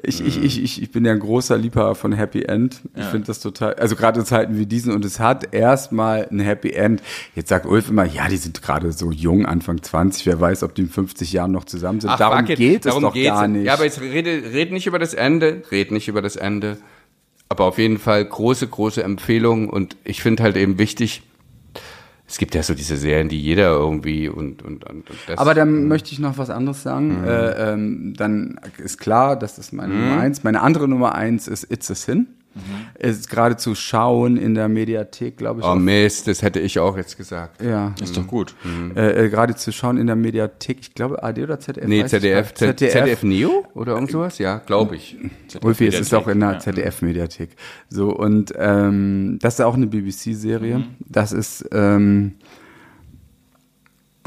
ich, 0.02 0.26
ich, 0.26 0.42
ich, 0.42 0.63
ich, 0.63 0.82
ich 0.82 0.92
bin 0.92 1.04
ja 1.04 1.12
ein 1.12 1.20
großer 1.20 1.58
Liebhaber 1.58 1.96
von 1.96 2.13
Happy 2.13 2.44
End. 2.44 2.80
Ich 2.96 3.04
finde 3.06 3.28
das 3.28 3.42
total, 3.42 3.74
also 3.74 3.98
gerade 3.98 4.22
in 4.22 4.26
Zeiten 4.26 4.58
wie 4.58 4.65
diesen 4.65 4.94
und 4.94 5.04
es 5.04 5.20
hat 5.20 5.54
erstmal 5.54 6.30
ein 6.32 6.39
Happy 6.39 6.72
End. 6.72 7.02
Jetzt 7.36 7.50
sagt 7.50 7.65
Ulf 7.65 7.89
immer, 7.89 8.06
ja, 8.06 8.30
die 8.30 8.38
sind 8.38 8.62
gerade 8.62 8.94
so 8.94 9.12
jung, 9.12 9.46
Anfang 9.46 9.84
20, 9.84 10.26
wer 10.26 10.39
weiß, 10.39 10.63
ob 10.63 10.74
die 10.76 10.84
in 10.84 10.89
50 10.89 11.34
Jahren 11.34 11.52
noch 11.52 11.65
zusammen 11.65 12.00
sind. 12.00 12.18
Darum 12.18 12.39
fuck 12.39 12.50
it. 12.52 12.58
geht 12.58 12.86
es 12.86 12.89
Darum 12.89 13.04
doch 13.04 13.13
gar 13.13 13.46
nicht. 13.50 13.65
Ja, 13.65 13.74
aber 13.74 13.84
jetzt 13.84 14.00
rede, 14.00 14.54
red 14.54 14.72
nicht 14.72 14.88
über 14.88 15.00
das 15.00 15.13
Ende, 15.13 15.63
red 15.70 15.92
nicht 15.92 16.08
über 16.08 16.22
das 16.22 16.38
Ende. 16.38 16.78
Aber 17.50 17.66
auf 17.66 17.80
jeden 17.80 17.98
Fall 17.98 18.24
große, 18.24 18.68
große 18.68 19.04
Empfehlung 19.04 19.70
und 19.70 19.98
ich 20.04 20.22
finde 20.22 20.44
halt 20.44 20.56
eben 20.56 20.78
wichtig, 20.78 21.24
es 22.28 22.38
gibt 22.38 22.54
ja 22.54 22.62
so 22.62 22.76
diese 22.76 22.96
Serien, 22.96 23.28
die 23.28 23.42
jeder 23.42 23.72
irgendwie 23.72 24.30
und, 24.30 24.62
und, 24.62 24.84
und, 24.84 25.10
und 25.10 25.20
das. 25.26 25.40
Aber 25.40 25.56
dann 25.56 25.88
möchte 25.88 26.12
ich 26.12 26.20
noch 26.20 26.38
was 26.38 26.52
anderes 26.52 26.84
sagen. 26.84 27.24
Äh, 27.26 27.72
ähm, 27.74 28.14
dann 28.16 28.62
ist 28.78 29.00
klar, 29.00 29.36
das 29.36 29.58
ist 29.58 29.74
meine 29.74 29.96
Nummer 29.96 30.22
eins. 30.22 30.44
Meine 30.44 30.62
andere 30.62 30.88
Nummer 30.88 31.16
eins 31.16 31.48
ist 31.48 31.72
It's 31.72 31.90
a 31.90 31.96
Sin. 31.96 32.28
Ist 32.98 33.30
gerade 33.30 33.58
zu 33.58 33.76
schauen 33.76 34.38
in 34.38 34.56
der 34.56 34.67
Mediathek, 34.67 35.38
glaube 35.38 35.62
ich. 35.62 35.65
oh 35.65 35.76
Mist, 35.76 36.28
das 36.28 36.41
hätte 36.41 36.60
ich 36.60 36.80
auch 36.80 36.98
jetzt 36.98 37.17
gesagt. 37.17 37.62
ja. 37.62 37.93
Ist 38.02 38.17
doch 38.17 38.28
gut. 38.28 38.56
Äh, 38.95 39.26
äh, 39.26 39.30
gerade 39.30 39.56
zu 39.56 39.72
schauen 39.72 39.98
in 39.98 40.08
der 40.08 40.15
Mediathek, 40.15 40.78
ich 40.82 40.93
glaube 40.93 41.24
AD 41.24 41.43
oder 41.43 41.60
ZDF? 41.60 41.88
Nee, 41.88 42.06
ZDF, 42.06 42.48
nicht. 42.48 42.58
ZDF, 42.58 42.91
ZDF 42.93 43.24
Neo 43.24 43.65
oder 43.74 43.93
irgend 43.93 44.12
sowas? 44.12 44.38
Ja, 44.38 44.58
glaube 44.58 44.95
ich. 44.95 45.17
Ulfi, 45.63 45.88
es 45.88 46.00
ist 46.00 46.13
auch 46.13 46.28
in 46.28 46.39
der 46.39 46.54
Ja. 46.54 46.60
ZDF-Mediathek. 46.60 47.50
So, 47.89 48.10
und 48.15 48.54
ähm, 48.58 49.38
das 49.41 49.56
ist 49.56 49.62
auch 49.62 49.74
eine 49.76 49.88
BBC-Serie. 49.88 50.80
Mhm. 50.80 50.86
Das 51.08 51.32
ist, 51.32 51.65
ähm, 51.72 52.36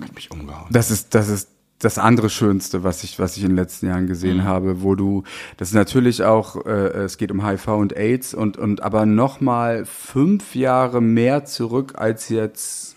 Hat 0.01 0.15
mich 0.15 0.31
umgehauen. 0.31 0.67
das 0.71 0.91
ist, 0.91 1.15
das 1.15 1.29
ist 1.29 1.49
das 1.85 1.99
andere 1.99 2.31
Schönste, 2.31 2.85
was 2.85 3.03
ich, 3.05 3.19
was 3.19 3.37
ich 3.37 3.43
in 3.43 3.51
den 3.51 3.57
letzten 3.57 3.87
Jahren 3.89 4.07
gesehen 4.07 4.39
Mhm. 4.39 4.45
habe, 4.45 4.83
wo 4.83 4.95
du, 4.95 5.25
das 5.57 5.69
ist 5.69 5.75
natürlich 5.75 6.23
auch, 6.25 6.65
äh, 6.65 6.71
es 7.05 7.19
geht 7.19 7.31
um 7.33 7.45
HIV 7.47 7.69
und 7.69 7.97
AIDS 7.97 8.35
und, 8.35 8.57
und 8.57 8.83
aber 8.83 9.05
nochmal 9.07 9.85
fünf 9.85 10.55
Jahre 10.55 11.01
mehr 11.01 11.45
zurück, 11.45 11.95
als 11.97 12.29
jetzt 12.29 12.97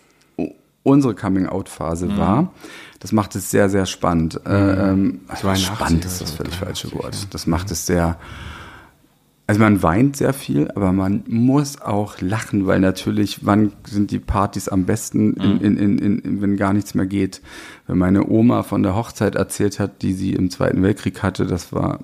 unsere 0.84 1.15
Coming-out-Phase 1.15 2.06
Mhm. 2.08 2.17
war. 2.17 2.52
Das 3.00 3.12
macht 3.12 3.36
es 3.36 3.50
sehr, 3.52 3.69
sehr 3.69 3.86
spannend. 3.88 4.39
Äh, 4.45 4.50
ähm, 4.89 5.21
82 5.30 5.65
spannend 5.65 6.06
ist 6.06 6.21
das 6.21 6.32
völlig 6.32 6.56
falsche 6.56 6.88
83, 6.88 6.93
Wort. 7.04 7.28
Das 7.34 7.48
macht 7.48 7.71
es 7.71 7.86
sehr, 7.86 8.17
also 9.48 9.62
man 9.62 9.84
weint 9.84 10.18
sehr 10.18 10.34
viel, 10.34 10.72
aber 10.72 10.92
man 10.92 11.24
muss 11.28 11.80
auch 11.80 12.20
lachen, 12.20 12.66
weil 12.66 12.80
natürlich, 12.80 13.46
wann 13.46 13.74
sind 13.88 14.10
die 14.10 14.18
Partys 14.18 14.68
am 14.70 14.86
besten, 14.86 15.34
in, 15.36 15.60
in, 15.62 15.78
in, 16.00 16.20
in, 16.20 16.42
wenn 16.42 16.58
gar 16.58 16.74
nichts 16.74 16.96
mehr 16.96 17.06
geht. 17.06 17.42
Wenn 17.86 18.00
meine 18.00 18.28
Oma 18.28 18.64
von 18.64 18.82
der 18.82 18.96
Hochzeit 18.96 19.36
erzählt 19.36 19.80
hat, 19.80 20.02
die 20.02 20.14
sie 20.14 20.34
im 20.34 20.50
Zweiten 20.50 20.82
Weltkrieg 20.82 21.22
hatte, 21.22 21.46
das 21.46 21.72
war, 21.72 22.00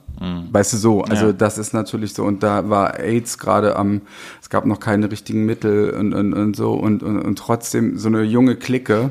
weißt 0.52 0.74
du 0.74 0.78
so, 0.78 1.02
also 1.04 1.28
Ja. 1.28 1.34
das 1.34 1.58
ist 1.58 1.74
natürlich 1.74 2.14
so. 2.14 2.24
Und 2.26 2.44
da 2.44 2.70
war 2.70 3.00
AIDS 3.00 3.40
gerade 3.40 3.76
am, 3.76 4.02
es 4.40 4.52
gab 4.52 4.68
noch 4.68 4.80
keine 4.80 5.10
richtigen 5.10 5.44
Mittel 5.48 5.90
und, 5.92 6.14
und, 6.14 6.34
und 6.34 6.56
so 6.56 6.74
und, 6.74 7.02
und, 7.02 7.20
und 7.20 7.40
trotzdem 7.40 7.98
so 7.98 8.08
eine 8.10 8.22
junge 8.22 8.56
Clique, 8.56 9.10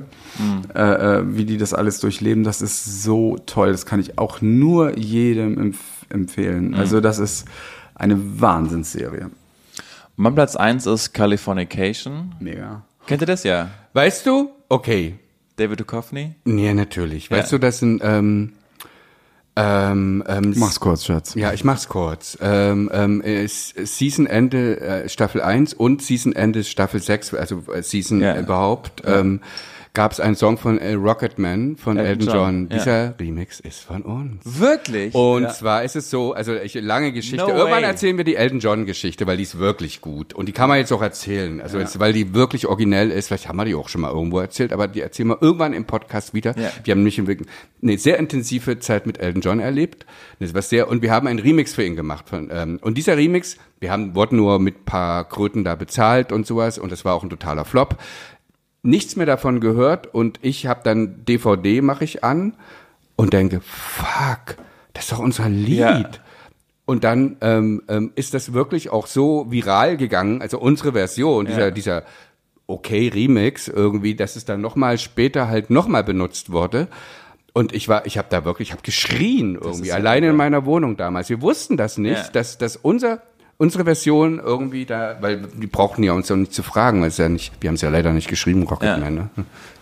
äh, 0.76 0.80
äh, 1.18 1.24
wie 1.26 1.44
die 1.44 1.56
das 1.56 1.74
alles 1.74 1.98
durchleben, 1.98 2.44
das 2.44 2.62
ist 2.62 3.02
so 3.02 3.38
toll. 3.46 3.72
Das 3.72 3.86
kann 3.86 3.98
ich 3.98 4.18
auch 4.18 4.40
nur 4.40 4.96
jedem 4.96 5.58
empf 5.58 5.78
empfehlen. 6.12 6.74
Also 6.74 7.00
das 7.00 7.20
ist 7.20 7.46
eine 8.00 8.40
Wahnsinnsserie. 8.40 9.30
Mein 10.16 10.34
Platz 10.34 10.56
1 10.56 10.86
ist 10.86 11.12
Californication. 11.14 12.34
Mega. 12.40 12.82
Kennt 13.06 13.22
ihr 13.22 13.26
das 13.26 13.44
ja? 13.44 13.70
Weißt 13.92 14.26
du? 14.26 14.50
Okay. 14.68 15.14
David 15.56 15.80
Duchovny? 15.80 16.34
Nee, 16.44 16.74
natürlich. 16.74 17.30
Weißt 17.30 17.52
Ja. 17.52 17.58
du, 17.58 17.60
das 17.62 17.78
sind, 17.78 18.00
ähm, 18.04 18.52
ähm, 19.56 20.22
ähm, 20.26 20.54
Mach's 20.56 20.80
kurz, 20.80 21.04
Schatz. 21.04 21.34
Ja, 21.34 21.52
ich 21.52 21.64
mach's 21.64 21.88
kurz. 21.88 22.38
Ähm, 22.40 22.88
ähm, 22.92 23.22
Season 23.48 24.26
Ende 24.26 24.80
äh, 24.80 25.08
Staffel 25.08 25.42
1 25.42 25.74
und 25.74 26.02
Season 26.02 26.32
Ende 26.34 26.64
Staffel 26.64 27.00
6, 27.02 27.34
also 27.34 27.62
äh, 27.72 27.82
Season 27.82 28.20
Ja. 28.20 28.38
überhaupt, 28.38 29.02
ähm, 29.04 29.40
gab 29.92 30.12
es 30.12 30.20
einen 30.20 30.36
Song 30.36 30.56
von 30.56 30.78
äh, 30.78 30.92
Rocketman 30.92 31.76
von 31.76 31.96
Elton 31.96 32.10
Elton 32.10 32.26
John. 32.26 32.34
John, 32.34 32.68
ja. 32.70 32.76
Dieser 32.76 33.18
Remix 33.18 33.60
ist 33.60 33.80
von 33.80 34.02
uns. 34.02 34.42
Wirklich? 34.44 35.14
Und 35.14 35.42
ja. 35.42 35.50
zwar 35.50 35.82
ist 35.82 35.96
es 35.96 36.10
so, 36.10 36.32
also 36.32 36.54
ich, 36.54 36.74
lange 36.74 37.12
Geschichte. 37.12 37.38
No 37.38 37.48
Irgendwann 37.48 37.82
way. 37.82 37.88
erzählen 37.88 38.16
wir 38.16 38.24
die 38.24 38.36
Elton 38.36 38.60
John 38.60 38.86
Geschichte, 38.86 39.26
weil 39.26 39.36
die 39.36 39.42
ist 39.42 39.58
wirklich 39.58 40.00
gut. 40.00 40.32
Und 40.32 40.46
die 40.46 40.52
kann 40.52 40.68
man 40.68 40.78
jetzt 40.78 40.92
auch 40.92 41.02
erzählen. 41.02 41.60
Also 41.60 41.78
jetzt, 41.78 41.98
weil 41.98 42.12
die 42.12 42.34
wirklich 42.34 42.66
originell 42.66 43.10
ist. 43.10 43.28
Vielleicht 43.28 43.48
haben 43.48 43.56
wir 43.56 43.64
die 43.64 43.74
auch 43.74 43.88
schon 43.88 44.02
mal 44.02 44.12
irgendwo 44.12 44.38
erzählt, 44.38 44.72
aber 44.72 44.86
die 44.86 45.00
erzählen 45.00 45.28
wir 45.28 45.42
irgendwann 45.42 45.72
im 45.72 45.84
Podcast 45.84 46.34
wieder. 46.34 46.56
Ja. 46.56 46.70
Wir 46.84 46.92
haben 46.92 47.02
nämlich 47.02 47.38
eine 47.82 47.98
sehr 47.98 48.18
intensive 48.18 48.78
Zeit 48.78 49.06
mit 49.06 49.18
Elton 49.18 49.42
John 49.42 49.58
erlebt. 49.58 50.06
Das 50.38 50.54
war 50.54 50.62
sehr, 50.62 50.88
und 50.88 51.02
wir 51.02 51.10
haben 51.10 51.26
einen 51.26 51.40
Remix 51.40 51.74
für 51.74 51.84
ihn 51.84 51.96
gemacht. 51.96 52.28
Von, 52.28 52.48
ähm, 52.52 52.78
und 52.80 52.96
dieser 52.96 53.16
Remix, 53.16 53.56
wir 53.80 53.90
haben, 53.90 54.14
wurden 54.14 54.36
nur 54.36 54.60
mit 54.60 54.84
paar 54.84 55.28
Kröten 55.28 55.64
da 55.64 55.74
bezahlt 55.74 56.30
und 56.30 56.46
sowas. 56.46 56.78
Und 56.78 56.92
das 56.92 57.04
war 57.04 57.14
auch 57.14 57.24
ein 57.24 57.30
totaler 57.30 57.64
Flop 57.64 57.98
nichts 58.82 59.16
mehr 59.16 59.26
davon 59.26 59.60
gehört 59.60 60.12
und 60.14 60.38
ich 60.42 60.66
habe 60.66 60.80
dann 60.84 61.24
DVD 61.26 61.80
mache 61.82 62.04
ich 62.04 62.24
an 62.24 62.54
und 63.16 63.32
denke, 63.32 63.60
fuck, 63.62 64.56
das 64.94 65.04
ist 65.04 65.12
doch 65.12 65.18
unser 65.18 65.48
Lied. 65.48 65.78
Ja. 65.78 66.10
Und 66.86 67.04
dann 67.04 67.36
ähm, 67.40 67.82
ähm, 67.88 68.10
ist 68.16 68.34
das 68.34 68.52
wirklich 68.52 68.90
auch 68.90 69.06
so 69.06 69.46
viral 69.50 69.96
gegangen, 69.96 70.42
also 70.42 70.58
unsere 70.58 70.92
Version, 70.92 71.46
dieser, 71.46 71.66
Ja. 71.66 71.70
dieser 71.70 72.02
okay 72.66 73.08
Remix 73.08 73.68
irgendwie, 73.68 74.14
dass 74.14 74.36
es 74.36 74.44
dann 74.44 74.60
nochmal 74.60 74.98
später 74.98 75.48
halt 75.48 75.70
nochmal 75.70 76.02
benutzt 76.04 76.50
wurde. 76.50 76.88
Und 77.52 77.72
ich 77.74 77.88
war, 77.88 78.06
ich 78.06 78.16
habe 78.16 78.28
da 78.30 78.44
wirklich, 78.44 78.68
ich 78.68 78.72
habe 78.72 78.82
geschrien 78.82 79.56
irgendwie, 79.60 79.88
ja 79.88 79.96
alleine 79.96 80.26
in 80.26 80.32
super. 80.32 80.36
meiner 80.38 80.64
Wohnung 80.66 80.96
damals. 80.96 81.28
Wir 81.28 81.42
wussten 81.42 81.76
das 81.76 81.98
nicht, 81.98 82.16
Ja. 82.26 82.30
dass, 82.32 82.58
dass 82.58 82.76
unser 82.76 83.22
unsere 83.60 83.84
Version 83.84 84.40
irgendwie 84.42 84.86
da, 84.86 85.18
weil 85.20 85.42
die 85.54 85.66
brauchten 85.66 86.02
ja 86.02 86.14
uns 86.14 86.30
ja 86.30 86.36
nicht 86.36 86.54
zu 86.54 86.62
fragen, 86.62 87.02
weil 87.02 87.08
es 87.08 87.18
ja 87.18 87.28
nicht, 87.28 87.52
wir 87.60 87.68
haben 87.68 87.74
es 87.74 87.82
ja 87.82 87.90
leider 87.90 88.10
nicht 88.14 88.26
geschrieben, 88.26 88.62
Rocketman, 88.62 89.14
ne? 89.14 89.30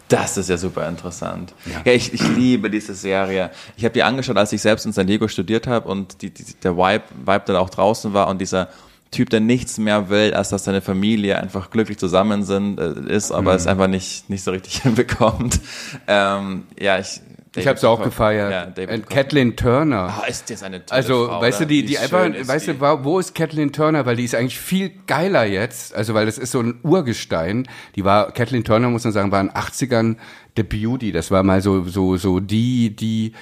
Das 0.08 0.36
ist 0.36 0.48
ja 0.48 0.56
super 0.56 0.88
interessant. 0.88 1.54
Ja, 1.84 1.92
ich, 1.92 2.12
ich 2.12 2.26
liebe 2.26 2.70
diese 2.70 2.94
Serie. 2.94 3.50
Ich 3.76 3.84
habe 3.84 3.92
die 3.92 4.02
angeschaut, 4.02 4.36
als 4.36 4.52
ich 4.52 4.62
selbst 4.62 4.84
in 4.86 4.92
San 4.92 5.06
Diego 5.06 5.28
studiert 5.28 5.66
habe 5.66 5.86
und 5.86 6.22
die, 6.22 6.30
die, 6.30 6.54
der 6.62 6.76
Vibe, 6.76 7.04
Vibe 7.24 7.42
dann 7.44 7.56
auch 7.56 7.70
draußen 7.70 8.14
war 8.14 8.28
und 8.28 8.40
dieser 8.40 8.68
Typ, 9.12 9.30
der 9.30 9.40
nichts 9.40 9.78
mehr 9.78 10.08
will, 10.08 10.34
als 10.34 10.48
dass 10.48 10.64
seine 10.64 10.80
Familie 10.80 11.38
einfach 11.38 11.70
glücklich 11.70 11.98
zusammen 11.98 12.44
sind, 12.44 12.80
äh, 12.80 13.14
ist, 13.14 13.30
aber 13.30 13.54
es 13.54 13.66
einfach 13.68 13.86
nicht, 13.86 14.28
nicht 14.28 14.42
so 14.42 14.50
richtig 14.50 14.82
hinbekommt. 14.82 15.60
Ähm, 16.08 16.64
ja, 16.80 16.98
ich. 16.98 17.20
Ich 17.56 17.66
habe 17.66 17.76
es 17.76 17.84
auch 17.84 18.02
gefeiert. 18.02 18.50
Ja, 18.52 18.64
Und 18.64 18.78
Duchovny. 18.78 19.02
Kathleen 19.14 19.56
Turner. 19.56 20.20
Ah, 20.22 20.26
ist 20.26 20.48
das 20.50 20.62
eine 20.62 20.84
tolle 20.84 20.96
Also, 20.96 21.26
Frau, 21.26 21.40
weißt 21.40 21.60
du, 21.60 21.66
die, 21.66 21.84
die 21.84 21.98
einfach, 21.98 22.26
weißt 22.28 22.68
du, 22.68 22.80
wo 23.04 23.18
ist 23.18 23.34
Kathleen 23.34 23.72
Turner? 23.72 24.06
Weil 24.06 24.16
die 24.16 24.24
ist 24.24 24.34
eigentlich 24.34 24.58
viel 24.58 24.92
geiler 25.06 25.44
jetzt. 25.44 25.94
Also, 25.94 26.14
weil 26.14 26.26
das 26.26 26.38
ist 26.38 26.52
so 26.52 26.60
ein 26.60 26.78
Urgestein. 26.82 27.66
Die 27.96 28.04
war, 28.04 28.32
Kathleen 28.32 28.64
Turner, 28.64 28.90
muss 28.90 29.04
man 29.04 29.12
sagen, 29.12 29.30
war 29.32 29.40
in 29.40 29.48
den 29.48 29.56
80ern 29.56 30.16
der 30.56 30.62
Beauty. 30.64 31.12
Das 31.12 31.30
war 31.30 31.42
mal 31.42 31.60
so, 31.62 31.84
so, 31.84 32.16
so 32.16 32.40
die, 32.40 32.94
die 32.94 33.32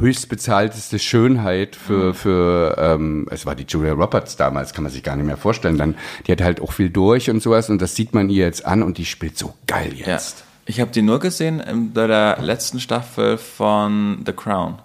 höchstbezahlteste 0.00 0.98
Schönheit 0.98 1.76
für, 1.76 2.10
Mhm. 2.10 2.14
für, 2.14 2.76
ähm, 2.78 3.26
es 3.30 3.44
war 3.46 3.54
die 3.54 3.64
Julia 3.68 3.92
Roberts 3.92 4.36
damals, 4.36 4.72
kann 4.72 4.84
man 4.84 4.92
sich 4.92 5.02
gar 5.02 5.16
nicht 5.16 5.26
mehr 5.26 5.36
vorstellen. 5.36 5.78
Dann, 5.78 5.96
die 6.26 6.32
hat 6.32 6.40
halt 6.42 6.60
auch 6.60 6.72
viel 6.72 6.90
durch 6.90 7.30
und 7.30 7.42
sowas 7.42 7.70
und 7.70 7.82
das 7.82 7.94
sieht 7.96 8.14
man 8.14 8.30
ihr 8.30 8.44
jetzt 8.44 8.64
an 8.66 8.82
und 8.82 8.98
die 8.98 9.04
spielt 9.04 9.36
so 9.38 9.54
geil 9.66 9.92
jetzt. 9.94 10.43
Ich 10.66 10.80
habe 10.80 10.90
die 10.90 11.02
nur 11.02 11.18
gesehen 11.20 11.60
in 11.60 11.92
der 11.94 12.38
letzten 12.40 12.80
Staffel 12.80 13.36
von 13.36 14.22
The 14.26 14.32
Crown. 14.32 14.80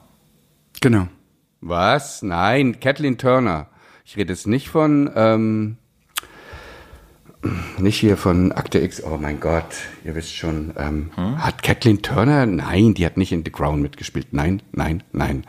Genau. 0.82 1.08
Was? 1.62 2.22
Nein, 2.22 2.80
Kathleen 2.80 3.18
Turner. 3.18 3.68
Ich 4.06 4.18
rede 4.18 4.34
jetzt 4.34 4.48
nicht 4.48 4.70
von, 4.70 5.10
ähm, 5.16 5.78
nicht 7.78 7.98
hier 8.00 8.18
von 8.18 8.52
Akte 8.52 8.80
X. 8.80 9.02
Oh 9.04 9.18
mein 9.22 9.40
Gott, 9.40 9.66
ihr 10.04 10.16
wisst 10.16 10.36
schon. 10.36 10.74
Ähm, 10.78 11.12
Hat 11.38 11.64
Kathleen 11.64 12.02
Turner? 12.02 12.46
Nein, 12.46 12.94
die 12.94 13.06
hat 13.06 13.16
nicht 13.18 13.32
in 13.32 13.44
The 13.46 13.52
Crown 13.52 13.82
mitgespielt. 13.82 14.28
Nein, 14.34 14.62
nein, 14.74 15.04
nein. 15.14 15.46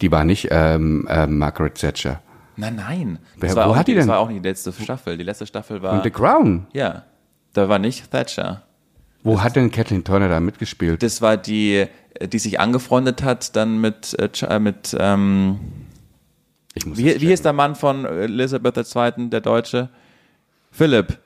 Die 0.00 0.10
war 0.10 0.24
nicht 0.24 0.48
ähm, 0.50 1.06
ähm, 1.10 1.38
Margaret 1.38 1.74
Thatcher. 1.74 2.22
Nein, 2.56 2.76
nein. 2.76 3.18
Wer- 3.36 3.48
Das 3.48 3.56
war 3.56 3.66
wo 3.68 3.72
auch 3.72 3.76
hat 3.76 3.88
die 3.88 3.92
nicht, 3.92 3.98
Das 3.98 4.06
denn? 4.06 4.12
war 4.14 4.20
auch 4.20 4.28
nicht 4.30 4.42
die 4.42 4.48
letzte 4.48 4.72
Staffel. 4.72 5.18
Die 5.18 5.24
letzte 5.24 5.46
Staffel 5.46 5.76
In 5.78 5.82
war. 5.82 6.02
The 6.02 6.10
Crown? 6.10 6.66
Ja. 6.72 7.02
Da 7.52 7.68
war 7.68 7.78
nicht 7.78 8.10
Thatcher. 8.10 8.62
Wo 9.26 9.42
hat 9.42 9.56
denn 9.56 9.72
Kathleen 9.72 10.04
Turner 10.04 10.28
da 10.28 10.38
mitgespielt? 10.38 11.02
Das 11.02 11.20
war 11.20 11.36
die, 11.36 11.86
die 12.22 12.38
sich 12.38 12.60
angefreundet 12.60 13.24
hat, 13.24 13.56
dann 13.56 13.80
mit, 13.80 14.16
äh, 14.20 14.28
äh, 14.48 14.60
mit 14.60 14.96
ähm, 14.96 15.58
Ich 16.74 16.86
muss 16.86 16.96
wie, 16.96 17.12
das 17.12 17.20
wie 17.20 17.32
ist 17.32 17.44
der 17.44 17.52
Mann 17.52 17.74
von 17.74 18.04
Elisabeth 18.04 18.76
II., 18.76 19.30
der 19.30 19.40
Deutsche? 19.40 19.88
Philipp. 20.70 21.18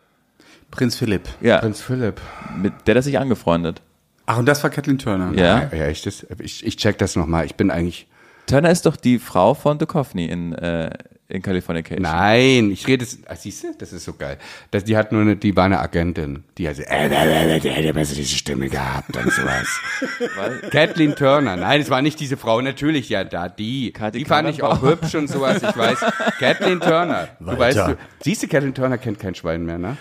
Prinz 0.71 0.97
Philipp. 0.97 1.29
Ja, 1.43 1.59
Prinz 1.59 1.83
Philipp. 1.83 2.23
mit 2.57 2.73
der 2.87 2.95
hat 2.95 3.01
er 3.01 3.03
sich 3.03 3.19
angefreundet. 3.19 3.83
Ach, 4.25 4.39
und 4.39 4.47
das 4.47 4.63
war 4.63 4.71
Kathleen 4.71 4.97
Turner. 4.97 5.35
Ja. 5.35 5.69
Ja, 5.71 5.89
ich, 5.89 6.01
das, 6.01 6.27
ich, 6.39 6.65
ich 6.65 6.79
check 6.79 6.97
das 6.97 7.17
nochmal. 7.17 7.45
Ich 7.45 7.57
bin 7.57 7.71
eigentlich. 7.71 8.07
Turner 8.47 8.71
ist 8.71 8.87
doch 8.87 8.97
die 8.97 9.19
Frau 9.19 9.53
von 9.53 9.77
Duchovny 9.77 10.25
in, 10.25 10.55
äh, 10.55 10.89
in 11.31 11.43
Californication. 11.43 12.03
Nein, 12.03 12.71
ich 12.71 12.87
rede. 12.87 13.07
Ah, 13.27 13.37
siehst 13.37 13.65
du, 13.65 13.69
das 13.79 13.93
ist 13.93 14.05
so 14.05 14.15
geil. 14.15 14.39
Das, 14.71 14.85
die 14.85 14.97
hat 14.97 15.13
nur 15.13 15.23
eine, 15.23 15.37
die 15.37 15.57
war 15.57 15.65
eine 15.65 15.81
Agentin. 15.81 16.45
Die 16.59 16.69
hat, 16.69 16.79
äh, 16.79 17.09
äh, 17.09 17.57
äh, 17.57 17.61
die 17.61 17.71
hätte 17.71 17.93
besser 17.95 18.15
diese 18.15 18.37
Stimme 18.37 18.69
gehabt 18.69 19.17
und 19.17 19.33
sowas. 19.33 19.81
Kathleen 20.71 21.15
Turner. 21.15 21.57
Nein, 21.57 21.81
es 21.81 21.91
war 21.91 22.03
nicht 22.03 22.21
diese 22.21 22.37
Frau. 22.37 22.61
Natürlich, 22.61 23.09
ja, 23.09 23.25
da 23.25 23.49
die. 23.49 23.93
Kathi 23.93 24.19
die 24.19 24.25
fand 24.25 24.49
ich 24.49 24.63
auch 24.63 24.83
hübsch 24.83 25.15
und 25.15 25.29
sowas. 25.29 25.63
Ich 25.63 25.77
weiß. 25.77 25.99
Kathleen 26.39 26.81
Turner. 26.81 27.29
Du 27.39 27.59
weißt, 27.59 27.79
du, 27.79 27.97
siehst 28.23 28.43
du, 28.43 28.49
Kathleen 28.49 28.75
Turner 28.75 28.99
kennt 28.99 29.19
kein 29.19 29.35
Schwein 29.35 29.65
mehr, 29.65 29.79
ne? 29.79 29.97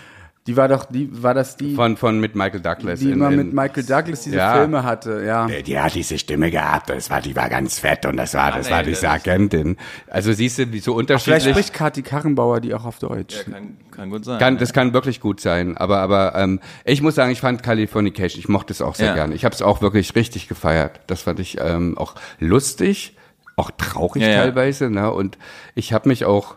Die 0.46 0.56
war 0.56 0.68
doch, 0.68 0.86
die, 0.86 1.22
war 1.22 1.34
das 1.34 1.58
die, 1.58 1.74
Von, 1.74 1.98
von 1.98 2.18
mit 2.18 2.34
Michael 2.34 2.60
Douglas. 2.60 2.98
die 3.00 3.06
in- 3.08 3.12
immer 3.12 3.28
in- 3.28 3.36
mit 3.36 3.52
Michael 3.52 3.84
Douglas 3.84 4.22
diese 4.22 4.36
Ja. 4.36 4.54
Filme 4.54 4.82
hatte, 4.84 5.22
ja. 5.24 5.46
Die 5.46 5.78
hat 5.78 5.94
diese 5.94 6.18
Stimme 6.18 6.50
gehabt, 6.50 6.88
das 6.88 7.10
war, 7.10 7.20
die 7.20 7.36
war 7.36 7.50
ganz 7.50 7.78
fett 7.78 8.06
und 8.06 8.16
das 8.16 8.32
war, 8.32 8.50
das 8.52 8.66
nee, 8.66 8.72
war 8.72 8.86
ist- 8.86 9.04
Agentin. 9.04 9.76
Also 10.08 10.32
siehst 10.32 10.58
du, 10.58 10.72
wie 10.72 10.78
so 10.78 10.92
Vielleicht 10.94 11.10
unterschiedlich. 11.10 11.50
spricht 11.52 11.74
Kathi 11.74 12.02
Karrenbauer 12.02 12.60
die 12.60 12.72
auch 12.72 12.86
auf 12.86 12.98
Deutsch. 12.98 13.44
Kann, 13.44 13.76
kann 13.90 14.08
gut 14.10 14.24
sein. 14.24 14.38
Kann, 14.38 14.56
das 14.56 14.72
kann 14.72 14.94
wirklich 14.94 15.20
gut 15.20 15.40
sein, 15.40 15.76
aber 15.76 15.98
aber 15.98 16.34
ähm, 16.34 16.58
ich 16.86 17.02
muss 17.02 17.16
sagen, 17.16 17.30
ich 17.30 17.40
fand 17.42 17.62
Californication, 17.62 18.40
ich 18.40 18.48
mochte 18.48 18.72
es 18.72 18.80
auch 18.80 18.94
sehr 18.94 19.08
Ja. 19.08 19.14
gerne. 19.14 19.34
Ich 19.34 19.44
habe 19.44 19.54
es 19.54 19.60
auch 19.60 19.82
wirklich 19.82 20.14
richtig 20.16 20.48
gefeiert. 20.48 21.00
Das 21.06 21.20
fand 21.22 21.38
ich 21.38 21.58
ähm, 21.60 21.98
auch 21.98 22.14
lustig, 22.38 23.14
auch 23.56 23.70
traurig 23.72 24.22
Ja, 24.22 24.28
ja. 24.30 24.36
teilweise, 24.42 24.88
ne? 24.88 25.12
Und 25.12 25.36
ich 25.74 25.92
habe 25.92 26.08
mich 26.08 26.24
auch 26.24 26.56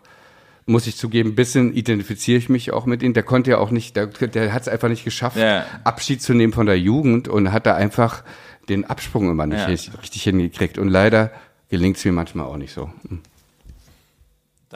muss 0.65 0.87
ich 0.87 0.95
zugeben, 0.95 1.31
ein 1.31 1.35
bisschen 1.35 1.73
identifiziere 1.73 2.37
ich 2.37 2.49
mich 2.49 2.71
auch 2.71 2.85
mit 2.85 3.03
ihm. 3.03 3.13
Der 3.13 3.23
konnte 3.23 3.51
ja 3.51 3.57
auch 3.57 3.71
nicht, 3.71 3.95
der, 3.95 4.07
der 4.07 4.53
hat 4.53 4.61
es 4.63 4.67
einfach 4.67 4.89
nicht 4.89 5.03
geschafft, 5.03 5.37
Ja. 5.37 5.65
Abschied 5.83 6.21
zu 6.21 6.33
nehmen 6.33 6.53
von 6.53 6.65
der 6.65 6.79
Jugend 6.79 7.27
und 7.27 7.51
hat 7.51 7.65
da 7.65 7.75
einfach 7.75 8.23
den 8.69 8.85
Absprung 8.85 9.29
immer 9.29 9.45
nicht 9.45 9.59
Ja. 9.59 9.65
richtig, 9.65 10.23
hingekriegt. 10.23 10.77
Und 10.77 10.87
leider 10.87 11.31
gelingt 11.69 11.97
es 11.97 12.05
mir 12.05 12.11
manchmal 12.13 12.45
auch 12.45 12.57
nicht 12.57 12.73
so. 12.73 12.89
Hm. 13.07 13.19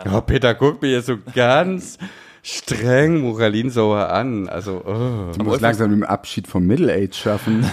Ja, 0.06 0.22
Peter 0.22 0.54
guckt 0.54 0.82
mir 0.82 0.92
jetzt 0.92 1.08
so 1.08 1.18
ganz 1.34 1.98
streng 2.44 3.20
moralinsauer 3.22 4.10
an. 4.10 4.48
Also, 4.48 4.84
oh. 4.86 5.32
Du 5.38 5.44
musst 5.44 5.62
langsam 5.62 5.90
den 5.92 6.04
Abschied 6.04 6.48
vom 6.48 6.66
Middle 6.68 6.94
Age 6.94 7.16
schaffen. 7.16 7.66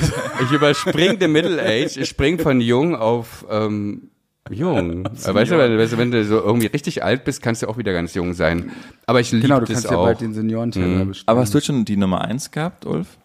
ich 0.42 0.50
überspring 0.52 1.18
den 1.18 1.32
Middle 1.32 1.60
Age, 1.60 1.96
ich 1.96 2.08
spring 2.08 2.38
von 2.38 2.60
jung 2.60 2.94
auf 2.94 3.44
ähm, 3.50 4.10
jung. 4.50 5.04
Weißt, 5.12 5.50
du, 5.50 5.58
wenn, 5.58 5.78
weißt 5.78 5.92
du, 5.92 5.98
wenn 5.98 6.10
du 6.10 6.24
so 6.24 6.38
irgendwie 6.40 6.66
richtig 6.66 7.04
alt 7.04 7.24
bist, 7.24 7.42
kannst 7.42 7.62
du 7.62 7.68
auch 7.68 7.78
wieder 7.78 7.92
ganz 7.92 8.14
jung 8.14 8.34
sein. 8.34 8.72
Aber 9.06 9.20
ich 9.20 9.30
liebe 9.32 9.42
genau, 9.42 9.60
du 9.60 9.66
das 9.66 9.74
kannst 9.74 9.90
ja 9.90 9.96
auch. 9.96 10.04
bald 10.04 10.20
den 10.20 10.34
Seniorenteller 10.34 11.04
bestimmen. 11.04 11.28
Aber 11.28 11.40
hast 11.40 11.54
du 11.54 11.60
schon 11.60 11.84
die 11.84 11.96
Nummer 11.96 12.22
eins 12.22 12.50
gehabt, 12.50 12.84
Ulf? 12.84 13.18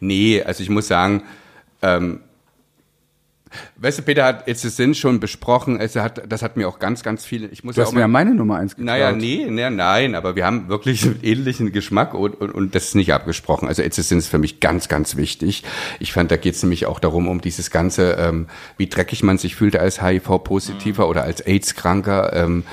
Nee, 0.00 0.42
also 0.42 0.62
ich 0.62 0.70
muss 0.70 0.88
sagen, 0.88 1.22
ähm, 1.82 2.20
weißt 3.76 3.98
du, 3.98 4.02
Peter 4.02 4.24
hat 4.24 4.48
jetzt 4.48 4.64
den 4.64 4.70
Sinn 4.70 4.94
schon 4.94 5.20
besprochen, 5.20 5.80
es 5.80 5.96
hat, 5.96 6.22
das 6.30 6.42
hat 6.42 6.56
mir 6.56 6.68
auch 6.68 6.78
ganz, 6.78 7.02
ganz 7.02 7.24
viele, 7.24 7.48
ich 7.48 7.64
muss 7.64 7.74
du 7.74 7.80
ja 7.80 7.84
hast 7.84 7.90
auch 7.90 7.94
mir 7.94 8.00
ja 8.00 8.08
mal, 8.08 8.24
meine 8.24 8.34
Nummer 8.36 8.56
eins 8.56 8.76
geklaut. 8.76 8.86
naja, 8.86 9.12
nee, 9.12 9.46
nee, 9.48 9.70
nein, 9.70 10.14
aber 10.14 10.36
wir 10.36 10.46
haben 10.46 10.68
wirklich 10.68 11.04
einen 11.04 11.20
ähnlichen 11.22 11.72
Geschmack 11.72 12.14
und, 12.14 12.40
und, 12.40 12.50
und 12.50 12.74
das 12.74 12.84
ist 12.84 12.94
nicht 12.94 13.12
abgesprochen. 13.12 13.68
Also 13.68 13.82
Existenz 13.82 14.24
ist 14.24 14.30
für 14.30 14.38
mich 14.38 14.60
ganz, 14.60 14.88
ganz 14.88 15.16
wichtig. 15.16 15.64
Ich 16.00 16.12
fand, 16.12 16.30
da 16.30 16.36
geht 16.36 16.54
es 16.54 16.62
nämlich 16.62 16.86
auch 16.86 17.00
darum, 17.00 17.28
um 17.28 17.40
dieses 17.40 17.70
ganze, 17.70 18.12
ähm, 18.12 18.46
wie 18.76 18.88
dreckig 18.88 19.22
man 19.22 19.38
sich 19.38 19.56
fühlte 19.56 19.80
als 19.80 20.02
HIV-Positiver 20.02 21.08
oder 21.08 21.22
als 21.22 21.40
AIDS-Kranker, 21.40 22.32
ähm, 22.32 22.64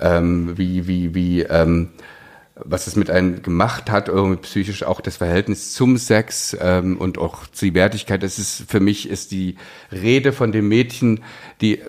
ähm, 0.00 0.56
wie, 0.56 0.86
wie, 0.86 1.14
wie, 1.14 1.42
ähm, 1.42 1.90
was 2.64 2.86
es 2.86 2.96
mit 2.96 3.10
einem 3.10 3.42
gemacht 3.42 3.90
hat, 3.90 4.08
irgendwie 4.08 4.40
psychisch 4.42 4.82
auch 4.82 5.00
das 5.00 5.16
Verhältnis 5.16 5.72
zum 5.74 5.96
Sex 5.96 6.56
ähm, 6.60 6.96
und 6.98 7.18
auch 7.18 7.46
die 7.46 7.74
Wertigkeit. 7.74 8.22
Das 8.22 8.38
ist 8.38 8.64
für 8.68 8.80
mich 8.80 9.08
ist 9.08 9.30
die 9.32 9.56
Rede 9.92 10.32
von 10.32 10.52
dem 10.52 10.68
Mädchen, 10.68 11.22
die 11.60 11.80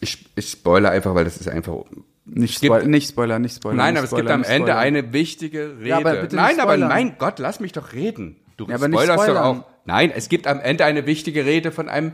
ich, 0.00 0.26
ich 0.34 0.48
spoilere 0.50 0.90
einfach, 0.92 1.14
weil 1.14 1.24
das 1.24 1.36
ist 1.36 1.48
einfach 1.48 1.84
Nicht, 2.24 2.54
es 2.56 2.60
gibt- 2.60 2.74
Spoil 2.74 2.88
nicht 2.88 3.08
Spoiler, 3.08 3.38
nicht 3.38 3.56
Spoiler. 3.56 3.76
Nein, 3.76 3.96
aber 3.96 4.04
es 4.04 4.10
gibt 4.10 4.20
Spoiler, 4.22 4.34
am 4.34 4.42
Ende 4.42 4.68
Spoiler. 4.72 4.78
eine 4.78 5.12
wichtige 5.12 5.76
Rede. 5.78 5.88
Ja, 5.88 5.96
aber 5.98 6.16
bitte 6.16 6.36
Nein, 6.36 6.58
aber 6.60 6.76
mein 6.76 7.16
Gott, 7.18 7.38
lass 7.38 7.60
mich 7.60 7.72
doch 7.72 7.92
reden. 7.92 8.36
Du 8.56 8.66
Ja, 8.66 8.74
aber 8.76 8.86
spoilerst 8.88 9.28
doch 9.28 9.36
auch. 9.36 9.64
Nein, 9.84 10.10
es 10.14 10.28
gibt 10.28 10.48
am 10.48 10.58
Ende 10.58 10.84
eine 10.84 11.06
wichtige 11.06 11.44
Rede 11.44 11.70
von 11.70 11.88
einem 11.88 12.12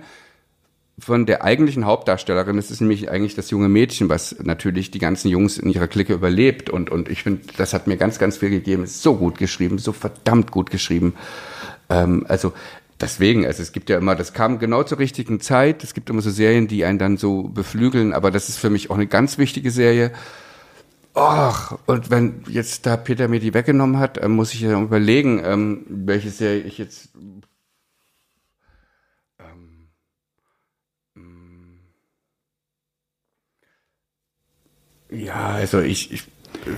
von 1.02 1.26
der 1.26 1.42
eigentlichen 1.42 1.84
Hauptdarstellerin, 1.84 2.54
das 2.54 2.70
ist 2.70 2.80
nämlich 2.80 3.10
eigentlich 3.10 3.34
das 3.34 3.50
junge 3.50 3.68
Mädchen, 3.68 4.08
was 4.08 4.36
natürlich 4.40 4.92
die 4.92 5.00
ganzen 5.00 5.28
Jungs 5.28 5.58
in 5.58 5.68
ihrer 5.68 5.88
Clique 5.88 6.12
überlebt. 6.12 6.70
Und, 6.70 6.90
und 6.90 7.08
ich 7.08 7.24
finde, 7.24 7.42
das 7.56 7.74
hat 7.74 7.88
mir 7.88 7.96
ganz, 7.96 8.20
ganz 8.20 8.36
viel 8.36 8.50
gegeben. 8.50 8.84
Ist 8.84 9.02
so 9.02 9.16
gut 9.16 9.36
geschrieben, 9.36 9.78
so 9.78 9.92
verdammt 9.92 10.52
gut 10.52 10.70
geschrieben. 10.70 11.14
Ähm, 11.90 12.24
also 12.28 12.52
deswegen, 13.00 13.44
also 13.44 13.62
es 13.62 13.72
gibt 13.72 13.90
ja 13.90 13.98
immer, 13.98 14.14
das 14.14 14.32
kam 14.32 14.60
genau 14.60 14.84
zur 14.84 15.00
richtigen 15.00 15.40
Zeit. 15.40 15.82
Es 15.82 15.92
gibt 15.92 16.08
immer 16.08 16.22
so 16.22 16.30
Serien, 16.30 16.68
die 16.68 16.84
einen 16.84 17.00
dann 17.00 17.16
so 17.16 17.48
beflügeln, 17.48 18.12
aber 18.12 18.30
das 18.30 18.48
ist 18.48 18.58
für 18.58 18.70
mich 18.70 18.88
auch 18.88 18.94
eine 18.94 19.08
ganz 19.08 19.38
wichtige 19.38 19.72
Serie. 19.72 20.12
Ach, 21.14 21.76
und 21.86 22.10
wenn 22.10 22.44
jetzt 22.48 22.86
da 22.86 22.96
Peter 22.96 23.26
mir 23.26 23.40
die 23.40 23.54
weggenommen 23.54 23.98
hat, 23.98 24.18
äh, 24.18 24.28
muss 24.28 24.54
ich 24.54 24.60
ja 24.60 24.80
überlegen, 24.80 25.42
ähm, 25.44 25.84
welche 25.88 26.30
Serie 26.30 26.62
ich 26.62 26.78
jetzt. 26.78 27.08
Ja, 35.12 35.48
also 35.48 35.80
ich, 35.80 36.12
ich 36.12 36.22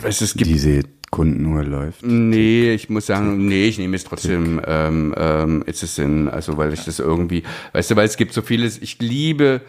weiß, 0.02 0.20
es 0.20 0.34
gibt 0.34 0.50
Die 0.50 0.82
Kundenuhr 1.10 1.62
läuft. 1.62 2.02
Nee, 2.02 2.72
ich 2.74 2.88
muss 2.88 3.06
sagen, 3.06 3.46
nee, 3.46 3.66
ich 3.66 3.78
nehme 3.78 3.94
es 3.94 4.02
trotzdem, 4.02 4.60
ähm, 4.66 5.14
ähm, 5.16 5.62
ist 5.64 5.84
es 5.84 5.96
in, 5.98 6.28
also 6.28 6.56
weil 6.56 6.72
ich 6.72 6.84
das 6.84 6.98
irgendwie, 6.98 7.44
weißt 7.72 7.92
du, 7.92 7.96
weil 7.96 8.06
es 8.06 8.16
gibt 8.16 8.32
so 8.32 8.42
vieles, 8.42 8.78
ich 8.78 8.98
liebe 8.98 9.60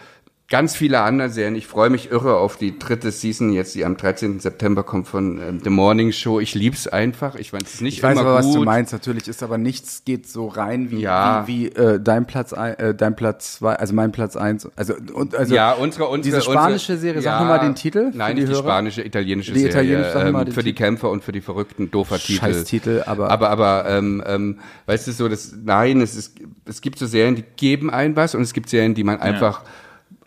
ganz 0.47 0.75
viele 0.75 1.01
andere 1.01 1.29
Serien. 1.29 1.55
Ich 1.55 1.65
freue 1.65 1.89
mich 1.89 2.11
irre 2.11 2.37
auf 2.37 2.55
die 2.57 2.77
dritte 2.77 3.09
Season 3.09 3.51
jetzt, 3.51 3.73
die 3.73 3.83
am 3.83 3.97
13. 3.97 4.39
September 4.39 4.83
kommt 4.83 5.07
von 5.07 5.39
ähm, 5.41 5.59
The 5.63 5.71
Morning 5.71 6.11
Show. 6.11 6.39
Ich 6.39 6.53
lieb's 6.53 6.87
einfach. 6.87 7.33
Ich 7.35 7.51
weiß 7.51 7.63
es 7.63 7.81
nicht 7.81 7.97
Ich 7.97 8.03
weiß 8.03 8.11
immer 8.19 8.29
aber, 8.29 8.37
gut. 8.41 8.49
was 8.49 8.53
du 8.53 8.63
meinst. 8.63 8.93
Natürlich 8.93 9.27
ist 9.27 9.41
aber 9.41 9.57
nichts 9.57 10.03
geht 10.05 10.29
so 10.29 10.47
rein 10.47 10.91
wie, 10.91 10.99
Ja. 10.99 11.47
wie, 11.47 11.71
wie 11.71 11.79
äh, 11.81 11.99
dein 11.99 12.27
Platz 12.27 12.53
ein, 12.53 12.77
äh, 12.77 12.93
dein 12.93 13.15
Platz 13.15 13.53
zwei, 13.55 13.73
also 13.75 13.95
mein 13.95 14.11
Platz 14.11 14.35
eins. 14.35 14.69
Also, 14.75 14.93
und, 15.13 15.33
also 15.35 15.55
ja, 15.55 15.71
unsere, 15.73 16.05
unsere 16.09 16.37
diese 16.37 16.41
spanische 16.51 16.93
unsere, 16.93 16.97
Serie, 16.99 17.21
sag 17.23 17.39
nochmal 17.39 17.59
den 17.61 17.73
Titel 17.73 18.11
für 18.11 18.17
Nein, 18.17 18.35
die 18.35 18.41
nicht 18.43 18.51
die 18.51 18.55
Hörer. 18.55 18.63
spanische, 18.65 19.01
italienische 19.03 19.51
Die 19.51 19.59
Serie. 19.61 19.71
italienische, 19.73 20.11
sag 20.13 20.31
mal 20.31 20.39
ähm, 20.41 20.45
den 20.45 20.53
für 20.53 20.63
die. 20.63 20.73
Kämpfer 20.75 21.09
und 21.09 21.23
für 21.23 21.31
die 21.31 21.41
verrückten, 21.41 21.89
doofer 21.89 22.19
Titel. 22.19 22.39
Scheiß 22.41 22.63
Titel, 22.65 23.01
aber- 23.07 23.31
aber 23.31 23.49
aber 23.49 23.85
ähm, 23.89 24.23
ähm, 24.27 24.59
weißt 24.85 25.07
du 25.07 25.11
so, 25.11 25.27
das 25.27 25.55
nein, 25.63 26.01
es 26.01 26.15
ist 26.15 26.35
es 26.65 26.81
gibt 26.81 26.99
so 26.99 27.07
Serien, 27.07 27.35
die 27.35 27.43
geben 27.57 27.89
ein 27.89 28.15
was 28.15 28.35
und 28.35 28.41
es 28.43 28.53
gibt 28.53 28.69
Serien, 28.69 28.93
die 28.93 29.03
man 29.03 29.19
einfach 29.19 29.63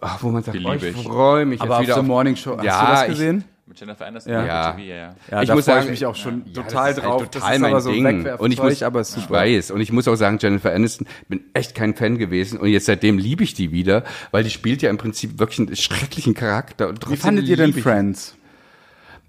ach, 0.00 0.22
wo 0.22 0.28
man 0.30 0.42
sagt, 0.42 0.58
oh, 0.64 0.72
ich 0.72 0.82
ich. 0.82 0.96
freue 1.02 1.44
mich 1.46 1.60
aber 1.60 1.70
jetzt 1.70 1.76
auf 1.78 1.82
wieder 1.82 1.94
The 1.94 2.00
auf 2.00 2.06
Morning 2.06 2.36
Show, 2.36 2.56
hast 2.56 2.64
Ja, 2.64 2.80
du 2.86 2.92
das 2.92 3.02
ich- 3.02 3.08
gesehen? 3.10 3.44
Mit 3.66 3.78
Jennifer 3.80 4.06
Aniston 4.06 4.32
Ja. 4.32 4.40
und 4.40 4.46
Ja. 4.46 4.70
TV, 4.72 4.78
ja, 4.82 4.94
ja. 4.96 5.14
Ja, 5.30 5.42
Ich 5.42 5.52
muss 5.52 5.64
sagen, 5.66 5.84
ich 5.84 5.90
mich 5.90 6.06
auch 6.06 6.14
schon 6.14 6.42
Ja, 6.46 6.62
total 6.62 6.88
das 6.88 6.96
ist 6.96 7.04
drauf. 7.04 7.20
Halt 7.20 7.34
das 7.34 7.42
total 7.42 7.54
ist 7.54 7.60
mein 7.60 7.70
aber 7.72 7.80
so 7.82 7.90
Ding. 7.92 8.26
Und 8.38 8.50
ich 8.52 8.62
muss, 8.62 8.82
aber 8.82 9.00
ich 9.02 9.06
super. 9.08 9.30
weiß. 9.34 9.70
Und 9.72 9.80
ich 9.82 9.92
muss 9.92 10.08
auch 10.08 10.14
sagen, 10.14 10.38
Jennifer 10.40 10.72
Aniston, 10.74 11.06
bin 11.28 11.40
echt 11.52 11.74
kein 11.74 11.94
Fan 11.94 12.16
gewesen. 12.16 12.58
Und 12.58 12.68
jetzt 12.68 12.86
seitdem 12.86 13.18
liebe 13.18 13.44
ich 13.44 13.52
die 13.52 13.70
wieder, 13.70 14.04
weil 14.30 14.42
die 14.42 14.48
spielt 14.48 14.80
ja 14.80 14.88
im 14.88 14.96
Prinzip 14.96 15.38
wirklich 15.38 15.58
einen 15.58 15.76
schrecklichen 15.76 16.32
Charakter. 16.32 16.88
Und 16.88 17.10
Wie 17.10 17.16
fandet 17.18 17.46
ihr 17.46 17.58
denn 17.58 17.70
ich- 17.76 17.82
Friends? 17.82 18.36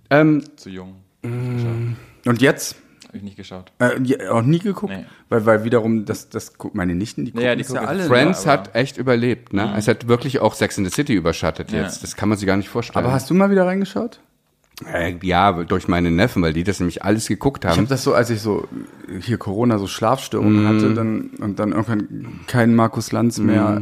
Ähm, 0.10 0.42
Zu 0.56 0.70
jung. 0.70 0.96
Und 1.22 2.42
jetzt? 2.42 2.78
Habe 3.10 3.18
ich 3.18 3.24
nicht 3.24 3.38
geschaut. 3.38 3.72
Äh, 3.80 4.00
ja, 4.04 4.32
auch 4.32 4.44
nie 4.44 4.60
geguckt? 4.60 4.94
Nee. 4.96 5.06
Weil, 5.30 5.46
weil 5.48 5.64
wiederum, 5.64 6.06
das, 6.06 6.30
das 6.30 6.58
gucken 6.60 6.78
meine 6.78 6.94
Nichten, 6.96 7.26
die 7.26 7.32
gucken 7.32 7.46
Ja, 7.46 7.56
die 7.56 7.64
das 7.64 7.72
ja 7.74 7.80
gucken 7.82 7.90
alle. 8.00 8.08
Friends 8.08 8.44
aber- 8.44 8.52
hat 8.52 8.76
echt 8.76 8.98
überlebt. 8.98 9.52
Ne? 9.52 9.74
Es 9.76 9.88
hat 9.88 10.08
wirklich 10.08 10.40
auch 10.40 10.54
Sex 10.54 10.78
in 10.78 10.86
the 10.86 10.92
City 10.92 11.14
überschattet 11.16 11.72
Ja. 11.72 11.82
jetzt. 11.82 12.04
Das 12.04 12.16
kann 12.16 12.30
man 12.30 12.38
sich 12.38 12.46
gar 12.46 12.56
nicht 12.58 12.70
vorstellen. 12.70 13.04
Aber 13.04 13.12
hast 13.14 13.28
du 13.30 13.34
mal 13.34 13.50
wieder 13.50 13.66
reingeschaut? 13.66 14.20
Äh, 14.94 15.14
ja, 15.22 15.52
durch 15.64 15.88
meine 15.90 16.10
Neffen, 16.10 16.42
weil 16.42 16.54
die 16.54 16.64
das 16.64 16.80
nämlich 16.80 17.04
alles 17.04 17.28
geguckt 17.28 17.66
Ich 17.66 17.70
haben. 17.70 17.78
habe 17.80 17.88
das 17.88 18.04
so, 18.04 18.14
als 18.14 18.30
ich 18.30 18.42
so 18.42 18.68
hier 19.20 19.38
Corona 19.38 19.78
so 19.78 19.88
Schlafstörungen 19.88 20.68
hatte, 20.68 20.94
dann 20.94 21.32
und 21.40 21.60
dann 21.60 21.72
irgendwann 21.72 22.40
keinen 22.48 22.76
Markus 22.76 23.12
Lanz 23.12 23.40
mehr 23.40 23.82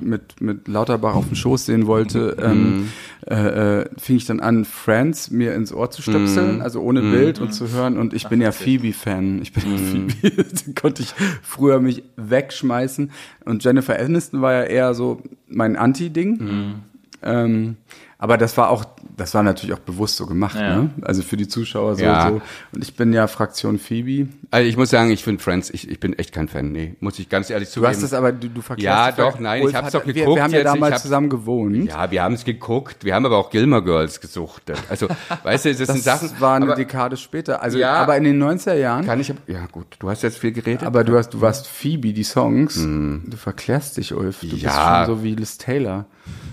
äh, 0.00 0.04
mit 0.04 0.40
mit 0.40 0.68
Lauterbach 0.68 1.14
auf 1.16 1.26
dem 1.26 1.34
Schoß 1.34 1.66
sehen 1.66 1.86
wollte, 1.88 2.36
ähm, 2.40 2.90
äh, 3.26 3.80
äh, 3.80 3.88
fing 3.98 4.16
ich 4.16 4.26
dann 4.26 4.38
an 4.38 4.64
Friends 4.64 5.30
mir 5.30 5.54
ins 5.54 5.72
Ohr 5.72 5.90
zu 5.90 6.00
stöpseln, 6.02 6.62
also 6.62 6.80
ohne 6.80 7.00
Bild 7.00 7.40
und 7.40 7.52
zu 7.52 7.70
hören. 7.72 7.98
Und 7.98 8.14
ich 8.14 8.28
bin 8.28 8.40
ja 8.40 8.52
Phoebe-Fan, 8.52 9.42
ich 9.42 9.52
bin 9.52 9.64
ja 9.72 9.78
Phoebe, 9.78 10.44
konnte 10.80 11.02
ich 11.02 11.12
früher 11.42 11.80
mich 11.80 12.04
wegschmeißen. 12.16 13.10
Und 13.44 13.64
Jennifer 13.64 13.98
Aniston 13.98 14.42
war 14.42 14.52
ja 14.52 14.62
eher 14.62 14.94
so 14.94 15.22
mein 15.48 15.74
Anti-Ding. 15.76 16.74
Ähm, 17.22 17.76
aber 18.18 18.38
das 18.38 18.56
war 18.56 18.70
auch 18.70 18.84
das 19.16 19.32
war 19.34 19.42
natürlich 19.42 19.74
auch 19.74 19.78
bewusst 19.80 20.16
so 20.16 20.26
gemacht, 20.26 20.56
Ja. 20.56 20.76
ne? 20.76 20.90
Also 21.02 21.22
für 21.22 21.36
die 21.36 21.48
Zuschauer 21.48 21.96
so, 21.96 22.04
Ja. 22.04 22.28
so. 22.28 22.34
Und 22.72 22.82
ich 22.82 22.94
bin 22.96 23.12
ja 23.12 23.26
Fraktion 23.26 23.78
Phoebe. 23.78 24.28
Also 24.50 24.68
ich 24.68 24.76
muss 24.76 24.90
sagen, 24.90 25.10
ich 25.10 25.24
finde 25.24 25.42
Friends, 25.42 25.70
ich, 25.70 25.90
ich 25.90 25.98
bin 26.00 26.12
echt 26.18 26.32
kein 26.32 26.48
Fan. 26.48 26.70
Nee, 26.72 26.96
muss 27.00 27.18
ich 27.18 27.28
ganz 27.28 27.48
ehrlich 27.50 27.68
Du 27.68 27.74
zugeben. 27.76 27.94
hast 27.94 28.02
es 28.02 28.12
aber, 28.12 28.32
du, 28.32 28.48
du 28.48 28.60
verklärst 28.60 29.18
Ja, 29.18 29.24
doch, 29.30 29.38
nein, 29.40 29.62
Ulf 29.62 29.70
ich 29.70 29.76
hab's 29.76 29.86
hat- 29.86 29.94
doch 29.94 30.06
wir, 30.06 30.12
geguckt 30.12 30.36
Wir 30.36 30.42
haben 30.42 30.52
ja 30.52 30.62
damals 30.64 30.94
hab- 30.96 31.00
zusammen 31.02 31.28
gewohnt. 31.30 31.88
ja, 31.88 32.10
wir 32.10 32.22
haben 32.22 32.34
es 32.34 32.44
geguckt, 32.44 33.04
wir 33.04 33.14
haben 33.14 33.24
aber 33.26 33.38
auch 33.38 33.50
Gilmore 33.50 33.82
Girls 33.82 34.20
gesuchtet. 34.20 34.76
Also, 34.90 35.08
weißt 35.42 35.64
du, 35.64 35.68
das, 35.70 35.78
Das 35.78 35.88
sind 35.88 36.02
Sachen. 36.04 36.30
war 36.40 36.56
eine 36.56 36.66
aber 36.66 36.74
Dekade 36.74 37.16
später. 37.16 37.62
Also, 37.62 37.78
Ja. 37.78 37.94
aber 37.94 38.16
in 38.16 38.24
den 38.24 38.38
90er 38.38 38.74
Jahren. 38.74 39.06
kann 39.06 39.18
ich, 39.20 39.32
ja 39.46 39.66
gut, 39.72 39.86
du 39.98 40.10
hast 40.10 40.22
jetzt 40.22 40.38
viel 40.38 40.52
geredet. 40.52 40.82
Aber 40.84 41.04
du 41.04 41.16
hast, 41.16 41.30
du 41.30 41.40
warst 41.40 41.66
Phoebe, 41.68 42.12
die 42.12 42.22
Songs. 42.24 42.74
Du 42.76 43.36
verklärst 43.36 43.96
dich, 43.96 44.12
Ulf. 44.14 44.40
Du 44.40 44.46
Mhm. 44.48 44.56
Ja. 44.58 44.68
bist 44.98 45.06
schon 45.08 45.16
so 45.18 45.24
wie 45.24 45.34
Liz 45.34 45.56
Taylor. 45.58 46.04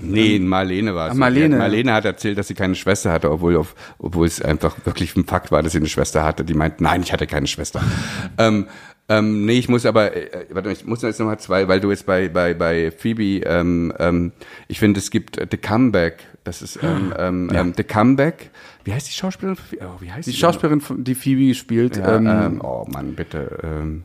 Nee, 0.03 0.39
Marlene 0.39 0.95
war 0.95 1.07
es. 1.07 1.13
Ah, 1.13 1.15
Marlene. 1.15 1.57
Marlene 1.57 1.93
hat 1.93 2.05
erzählt, 2.05 2.37
dass 2.37 2.47
sie 2.47 2.53
keine 2.53 2.75
Schwester 2.75 3.11
hatte, 3.11 3.31
obwohl, 3.31 3.55
auf, 3.57 3.75
obwohl 3.97 4.27
es 4.27 4.41
einfach 4.41 4.75
wirklich 4.85 5.15
ein 5.15 5.25
Fakt 5.25 5.51
war, 5.51 5.63
dass 5.63 5.71
sie 5.71 5.79
eine 5.79 5.87
Schwester 5.87 6.23
hatte. 6.23 6.43
Die 6.43 6.53
meint, 6.53 6.81
nein, 6.81 7.01
ich 7.03 7.13
hatte 7.13 7.27
keine 7.27 7.47
Schwester. 7.47 7.81
ähm, 8.37 8.67
ähm, 9.09 9.45
nee, 9.45 9.59
ich 9.59 9.67
muss 9.67 9.85
aber, 9.85 10.15
äh, 10.15 10.47
warte, 10.51 10.71
ich 10.71 10.85
muss 10.85 11.01
jetzt 11.01 11.19
nochmal 11.19 11.39
zwei, 11.39 11.67
weil 11.67 11.79
du 11.79 11.89
jetzt 11.91 12.05
bei, 12.05 12.29
bei, 12.29 12.53
bei 12.53 12.89
Phoebe, 12.91 13.45
ähm, 13.45 13.93
ähm, 13.99 14.31
ich 14.67 14.79
finde, 14.79 14.99
es 14.99 15.11
gibt 15.11 15.37
äh, 15.37 15.47
The 15.49 15.57
Comeback. 15.57 16.19
Das 16.45 16.61
ist 16.61 16.79
ähm, 16.83 17.13
ähm, 17.17 17.49
ähm, 17.53 17.73
The 17.75 17.83
Comeback. 17.83 18.51
Wie 18.83 18.93
heißt 18.93 19.07
die 19.07 19.13
Schauspielerin? 19.13 19.57
Oh, 19.79 20.01
wie 20.01 20.11
heißt 20.11 20.27
Die 20.27 20.31
die 20.31 20.37
Schauspielerin, 20.37 20.81
die 21.03 21.15
Phoebe 21.15 21.53
spielt, 21.53 21.97
Ja, 21.97 22.17
ähm, 22.17 22.27
ähm, 22.27 22.61
oh 22.61 22.85
Mann, 22.89 23.15
bitte. 23.15 23.59
Ähm, 23.63 24.03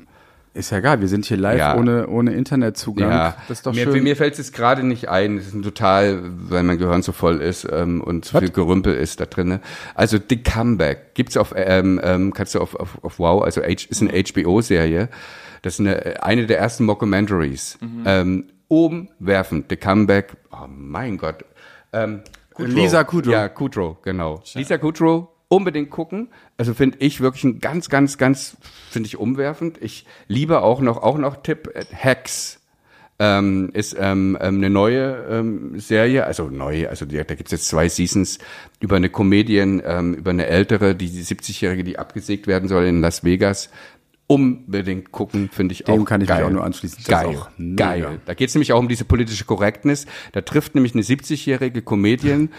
ist 0.55 0.71
ja 0.71 0.79
egal. 0.79 1.01
Wir 1.01 1.09
sind 1.09 1.25
hier 1.27 1.37
live 1.37 1.59
Ja. 1.59 1.77
ohne, 1.77 2.07
ohne 2.09 2.33
Internetzugang. 2.35 3.11
Ja, 3.11 3.37
Das 3.49 3.59
ist 3.59 3.67
doch 3.67 3.75
mir, 3.75 3.85
schön. 3.85 4.03
mir 4.03 4.17
fällt 4.17 4.33
es 4.33 4.39
jetzt 4.39 4.55
gerade 4.55 4.83
nicht 4.83 5.09
ein. 5.09 5.37
Das 5.37 5.47
ist 5.47 5.55
ein 5.55 5.63
total, 5.63 6.21
weil 6.23 6.63
mein 6.63 6.79
Gehirn 6.79 7.03
so 7.03 7.13
voll 7.13 7.41
ist 7.41 7.67
ähm, 7.71 8.01
und 8.01 8.25
so 8.25 8.39
viel 8.39 8.51
Gerümpel 8.51 8.95
ist 8.95 9.21
da 9.21 9.27
drin. 9.27 9.61
Also 9.95 10.19
The 10.29 10.43
Comeback 10.43 11.15
gibt's 11.15 11.37
auf, 11.37 11.53
ähm, 11.57 12.01
ähm, 12.03 12.33
kannst 12.33 12.55
du 12.55 12.61
auf, 12.61 12.75
auf, 12.75 13.03
auf 13.03 13.19
Wow, 13.19 13.43
also 13.43 13.63
H, 13.63 13.67
ist 13.89 14.03
eine 14.03 14.11
HBO-Serie. 14.13 15.09
Das 15.63 15.75
ist 15.75 15.81
eine, 15.81 16.23
eine 16.23 16.47
der 16.47 16.59
ersten 16.59 16.85
Mockumentaries. 16.85 17.79
Ähm, 18.05 18.45
umwerfend, 18.69 19.67
The 19.71 19.77
Comeback. 19.77 20.33
Oh 20.53 20.67
mein 20.69 21.19
Gott. 21.19 21.45
Ähm, 21.93 22.21
Kudrow. 22.55 22.75
Lisa 22.75 23.05
Kudrow. 23.05 23.33
Ja, 23.33 23.49
Kudrow, 23.49 24.03
genau. 24.03 24.43
Lisa 24.55 24.79
Kudrow, 24.79 25.29
unbedingt 25.49 25.91
gucken. 25.91 26.29
Also 26.57 26.75
finde 26.75 26.99
ich 27.01 27.21
wirklich 27.21 27.45
ein 27.45 27.61
ganz, 27.61 27.89
ganz, 27.89 28.19
ganz, 28.19 28.57
finde 28.91 29.07
ich 29.07 29.17
umwerfend. 29.17 29.79
Ich 29.81 30.07
liebe 30.29 30.63
auch 30.63 30.81
noch, 30.81 30.99
auch 31.03 31.19
noch 31.19 31.43
Tipp, 31.43 31.71
äh, 31.75 31.85
Hacks. 31.95 32.61
Ähm, 33.21 33.71
ist 33.73 33.97
ähm, 33.99 34.39
ähm, 34.41 34.59
eine 34.59 34.71
neue 34.71 35.27
ähm, 35.29 35.81
Serie, 35.81 36.25
also 36.25 36.51
neu, 36.51 36.89
also 36.89 37.05
da 37.05 37.25
gibt's 37.25 37.51
jetzt 37.51 37.67
zwei 37.67 37.89
Seasons 37.89 38.39
über 38.79 38.95
eine 38.95 39.09
Comedian, 39.09 39.83
ähm, 39.85 40.15
über 40.15 40.31
eine 40.31 40.47
ältere, 40.47 40.95
die, 40.95 41.11
die 41.11 41.25
70-Jährige, 41.25 41.83
die 41.83 41.99
abgesägt 41.99 42.47
werden 42.47 42.69
soll 42.69 42.85
in 42.85 43.01
Las 43.01 43.25
Vegas. 43.25 43.71
Unbedingt 44.29 45.11
gucken, 45.11 45.49
finde 45.51 45.73
ich 45.73 45.83
Dem 45.83 46.03
auch 46.03 46.05
kann 46.05 46.21
ich 46.21 46.29
mich 46.29 46.37
geil. 46.37 46.45
auch 46.45 46.51
nur 46.51 46.63
anschließen. 46.63 47.03
Geil, 47.09 47.39
geil. 47.75 48.21
Da 48.25 48.35
geht's 48.35 48.55
nämlich 48.55 48.73
auch 48.73 48.79
um 48.79 48.87
diese 48.87 49.05
politische 49.05 49.47
Korrektness. 49.47 50.07
Da 50.31 50.43
trifft 50.43 50.77
nämlich 50.77 50.95
eine 50.95 51.03
70-jährige 51.03 51.83
Comedian, 51.83 52.51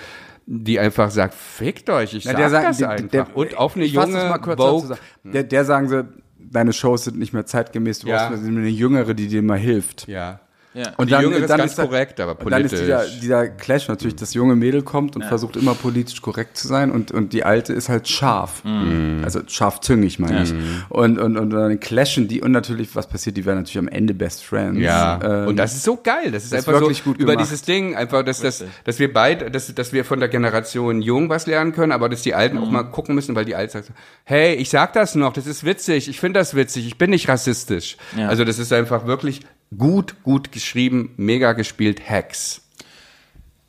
die 0.52 0.80
einfach 0.80 1.12
sagt, 1.12 1.36
fickt 1.36 1.92
euch, 1.92 2.16
ich 2.16 2.24
Ja, 2.24 2.32
sag 2.32 2.50
sagt- 2.50 2.68
das 2.70 2.78
der- 2.78 2.90
einfach. 2.90 3.10
der- 3.10 3.38
Und 3.38 3.56
auf 3.56 3.76
eine 3.76 3.86
junge 3.86 4.40
Vogue. 4.58 4.98
Der, 5.24 5.44
der 5.44 5.64
sagen 5.64 5.88
sie, 5.88 6.08
deine 6.40 6.74
Shows 6.74 7.04
sind 7.04 7.20
nicht 7.20 7.34
mehr 7.34 7.46
zeitgemäß. 7.46 8.00
Du 8.00 8.08
Ja. 8.08 8.30
brauchst 8.30 8.44
eine 8.44 8.68
jüngere, 8.68 9.14
die 9.14 9.28
dir 9.28 9.44
mal 9.44 9.60
hilft. 9.60 10.08
Ja. 10.08 10.40
Ja. 10.74 10.94
Und 10.98 11.10
die 11.10 11.16
Jüngere 11.16 11.40
ist 11.40 11.48
ganz 11.48 11.76
korrekt, 11.76 12.20
aber 12.20 12.40
und 12.46 12.52
dann 12.52 12.64
ist 12.64 12.72
dieser, 12.72 12.98
politisch. 12.98 13.20
dieser 13.22 13.48
Clash 13.48 13.88
natürlich, 13.88 14.16
das 14.16 14.36
junge 14.36 14.56
Mädel 14.56 14.84
kommt 14.84 15.16
und 15.16 15.26
versucht 15.26 15.56
immer 15.56 15.74
politisch 15.74 16.22
korrekt 16.22 16.58
zu 16.58 16.68
sein 16.68 16.92
und, 16.92 17.12
und 17.12 17.34
die 17.34 17.44
alte 17.44 17.74
ist 17.74 17.90
halt 17.90 18.08
scharf. 18.08 18.64
Mhm. 18.64 19.22
Also 19.24 19.42
scharfzüngig 19.48 20.20
meine 20.20 20.44
ich. 20.44 20.54
Und, 20.90 21.18
und, 21.18 21.38
und 21.38 21.50
dann 21.50 21.80
clashen 21.80 22.28
die 22.28 22.42
und 22.42 22.52
natürlich, 22.52 22.96
was 22.96 23.08
passiert, 23.08 23.36
die 23.38 23.46
werden 23.46 23.60
natürlich 23.60 23.80
am 23.80 23.88
Ende 23.88 24.14
Best 24.14 24.44
Friends. 24.44 24.80
Ja, 24.80 25.20
Ähm, 25.24 25.48
und 25.48 25.58
das 25.58 25.74
ist 25.74 25.84
so 25.84 25.98
geil. 25.98 26.32
Das 26.32 26.44
ist 26.44 26.54
das 26.54 26.62
ist 26.62 26.68
einfach 26.68 26.80
wirklich 26.80 27.00
so 27.00 27.06
gut 27.06 27.18
über 27.18 27.32
gemacht. 27.32 27.48
dieses 27.48 27.64
Ding, 27.64 27.96
einfach, 27.96 28.24
dass, 28.24 28.40
dass, 28.42 28.64
dass 28.84 29.00
wir 29.00 29.12
beide, 29.12 29.50
dass, 29.50 29.74
dass 29.74 29.92
wir 29.92 30.06
von 30.06 30.20
der 30.20 30.30
Generation 30.30 31.02
Jung 31.02 31.30
was 31.30 31.48
lernen 31.48 31.72
können, 31.72 31.92
aber 31.92 32.10
dass 32.10 32.22
die 32.22 32.36
Alten 32.36 32.58
auch 32.60 32.70
mal 32.70 32.84
gucken 32.84 33.16
müssen, 33.16 33.36
weil 33.36 33.46
die 33.46 33.56
Alten 33.56 33.72
sagen, 33.72 33.88
hey, 34.24 34.54
ich 34.54 34.70
sag 34.70 34.94
das 34.94 35.16
noch, 35.16 35.34
das 35.34 35.48
ist 35.48 35.64
witzig, 35.64 36.10
ich 36.10 36.20
finde 36.20 36.40
das 36.40 36.54
witzig, 36.54 36.86
ich 36.86 36.98
bin 36.98 37.10
nicht 37.10 37.28
rassistisch. 37.28 37.98
Ja. 38.16 38.28
Also 38.28 38.46
das 38.46 38.60
ist 38.60 38.72
einfach 38.72 39.08
wirklich 39.08 39.42
gut, 39.78 40.24
gut 40.24 40.52
geschrieben, 40.52 41.14
mega 41.18 41.54
gespielt, 41.54 42.10
Hacks. 42.10 42.62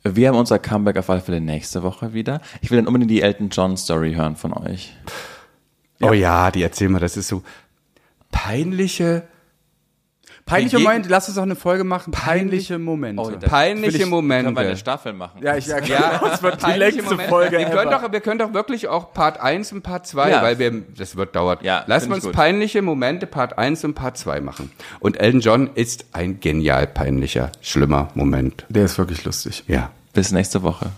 Wir 0.03 0.29
haben 0.29 0.37
unser 0.37 0.57
Comeback 0.57 0.97
auf 0.97 1.09
alle 1.09 1.21
Fälle 1.21 1.41
nächste 1.41 1.83
Woche 1.83 2.13
wieder. 2.13 2.41
Ich 2.61 2.71
will 2.71 2.77
dann 2.77 2.87
unbedingt 2.87 3.11
die 3.11 3.21
Elton 3.21 3.49
John 3.49 3.77
Story 3.77 4.13
hören 4.13 4.35
von 4.35 4.53
euch. 4.53 4.95
Oh 6.01 6.13
ja, 6.13 6.49
die 6.49 6.63
erzählen 6.63 6.91
mal, 6.91 6.99
das 6.99 7.17
ist 7.17 7.27
so 7.27 7.43
peinliche, 8.31 9.27
Peinliche 10.51 10.79
Momente, 10.79 11.09
lass 11.09 11.27
uns 11.29 11.37
auch 11.37 11.43
eine 11.43 11.55
Folge 11.55 11.83
machen. 11.83 12.11
Peinliche 12.11 12.77
Momente. 12.77 13.21
Oh, 13.21 13.31
peinliche 13.47 13.99
Können 13.99 14.11
wir 14.11 14.15
Momente. 14.15 14.59
eine 14.61 14.77
Staffel 14.77 15.13
machen. 15.13 15.41
ja, 15.41 15.55
ich 15.55 15.67
ja, 15.67 15.79
Ja, 15.79 16.19
das 16.23 16.43
wird 16.43 16.65
die 16.65 16.71
längste 16.77 17.03
Momente. 17.03 17.29
Folge 17.29 17.57
Wir 17.57 17.65
können, 17.65 17.91
doch, 17.91 18.11
wir 18.11 18.19
können 18.21 18.39
doch 18.39 18.53
wirklich 18.53 18.87
auch 18.87 19.13
Part 19.13 19.39
1 19.39 19.71
und 19.71 19.81
Part 19.81 20.07
2, 20.07 20.29
Ja. 20.29 20.41
weil 20.41 20.59
wir, 20.59 20.71
das 20.97 21.15
wird 21.15 21.35
dauert. 21.35 21.63
Ja, 21.63 21.83
Lass 21.87 22.05
ich 22.05 22.11
uns 22.11 22.27
peinliche 22.31 22.81
Momente 22.81 23.27
Part 23.27 23.57
1 23.57 23.83
und 23.85 23.93
Part 23.93 24.17
2 24.17 24.41
machen. 24.41 24.71
Und 24.99 25.19
Elton 25.19 25.39
John 25.41 25.69
ist 25.73 26.05
ein 26.11 26.39
genial 26.39 26.87
peinlicher, 26.87 27.51
schlimmer 27.61 28.09
Moment. 28.13 28.65
Der 28.69 28.85
ist 28.85 28.97
wirklich 28.97 29.23
lustig. 29.23 29.63
Ja. 29.67 29.89
Bis 30.13 30.31
nächste 30.31 30.61
Woche. 30.63 30.91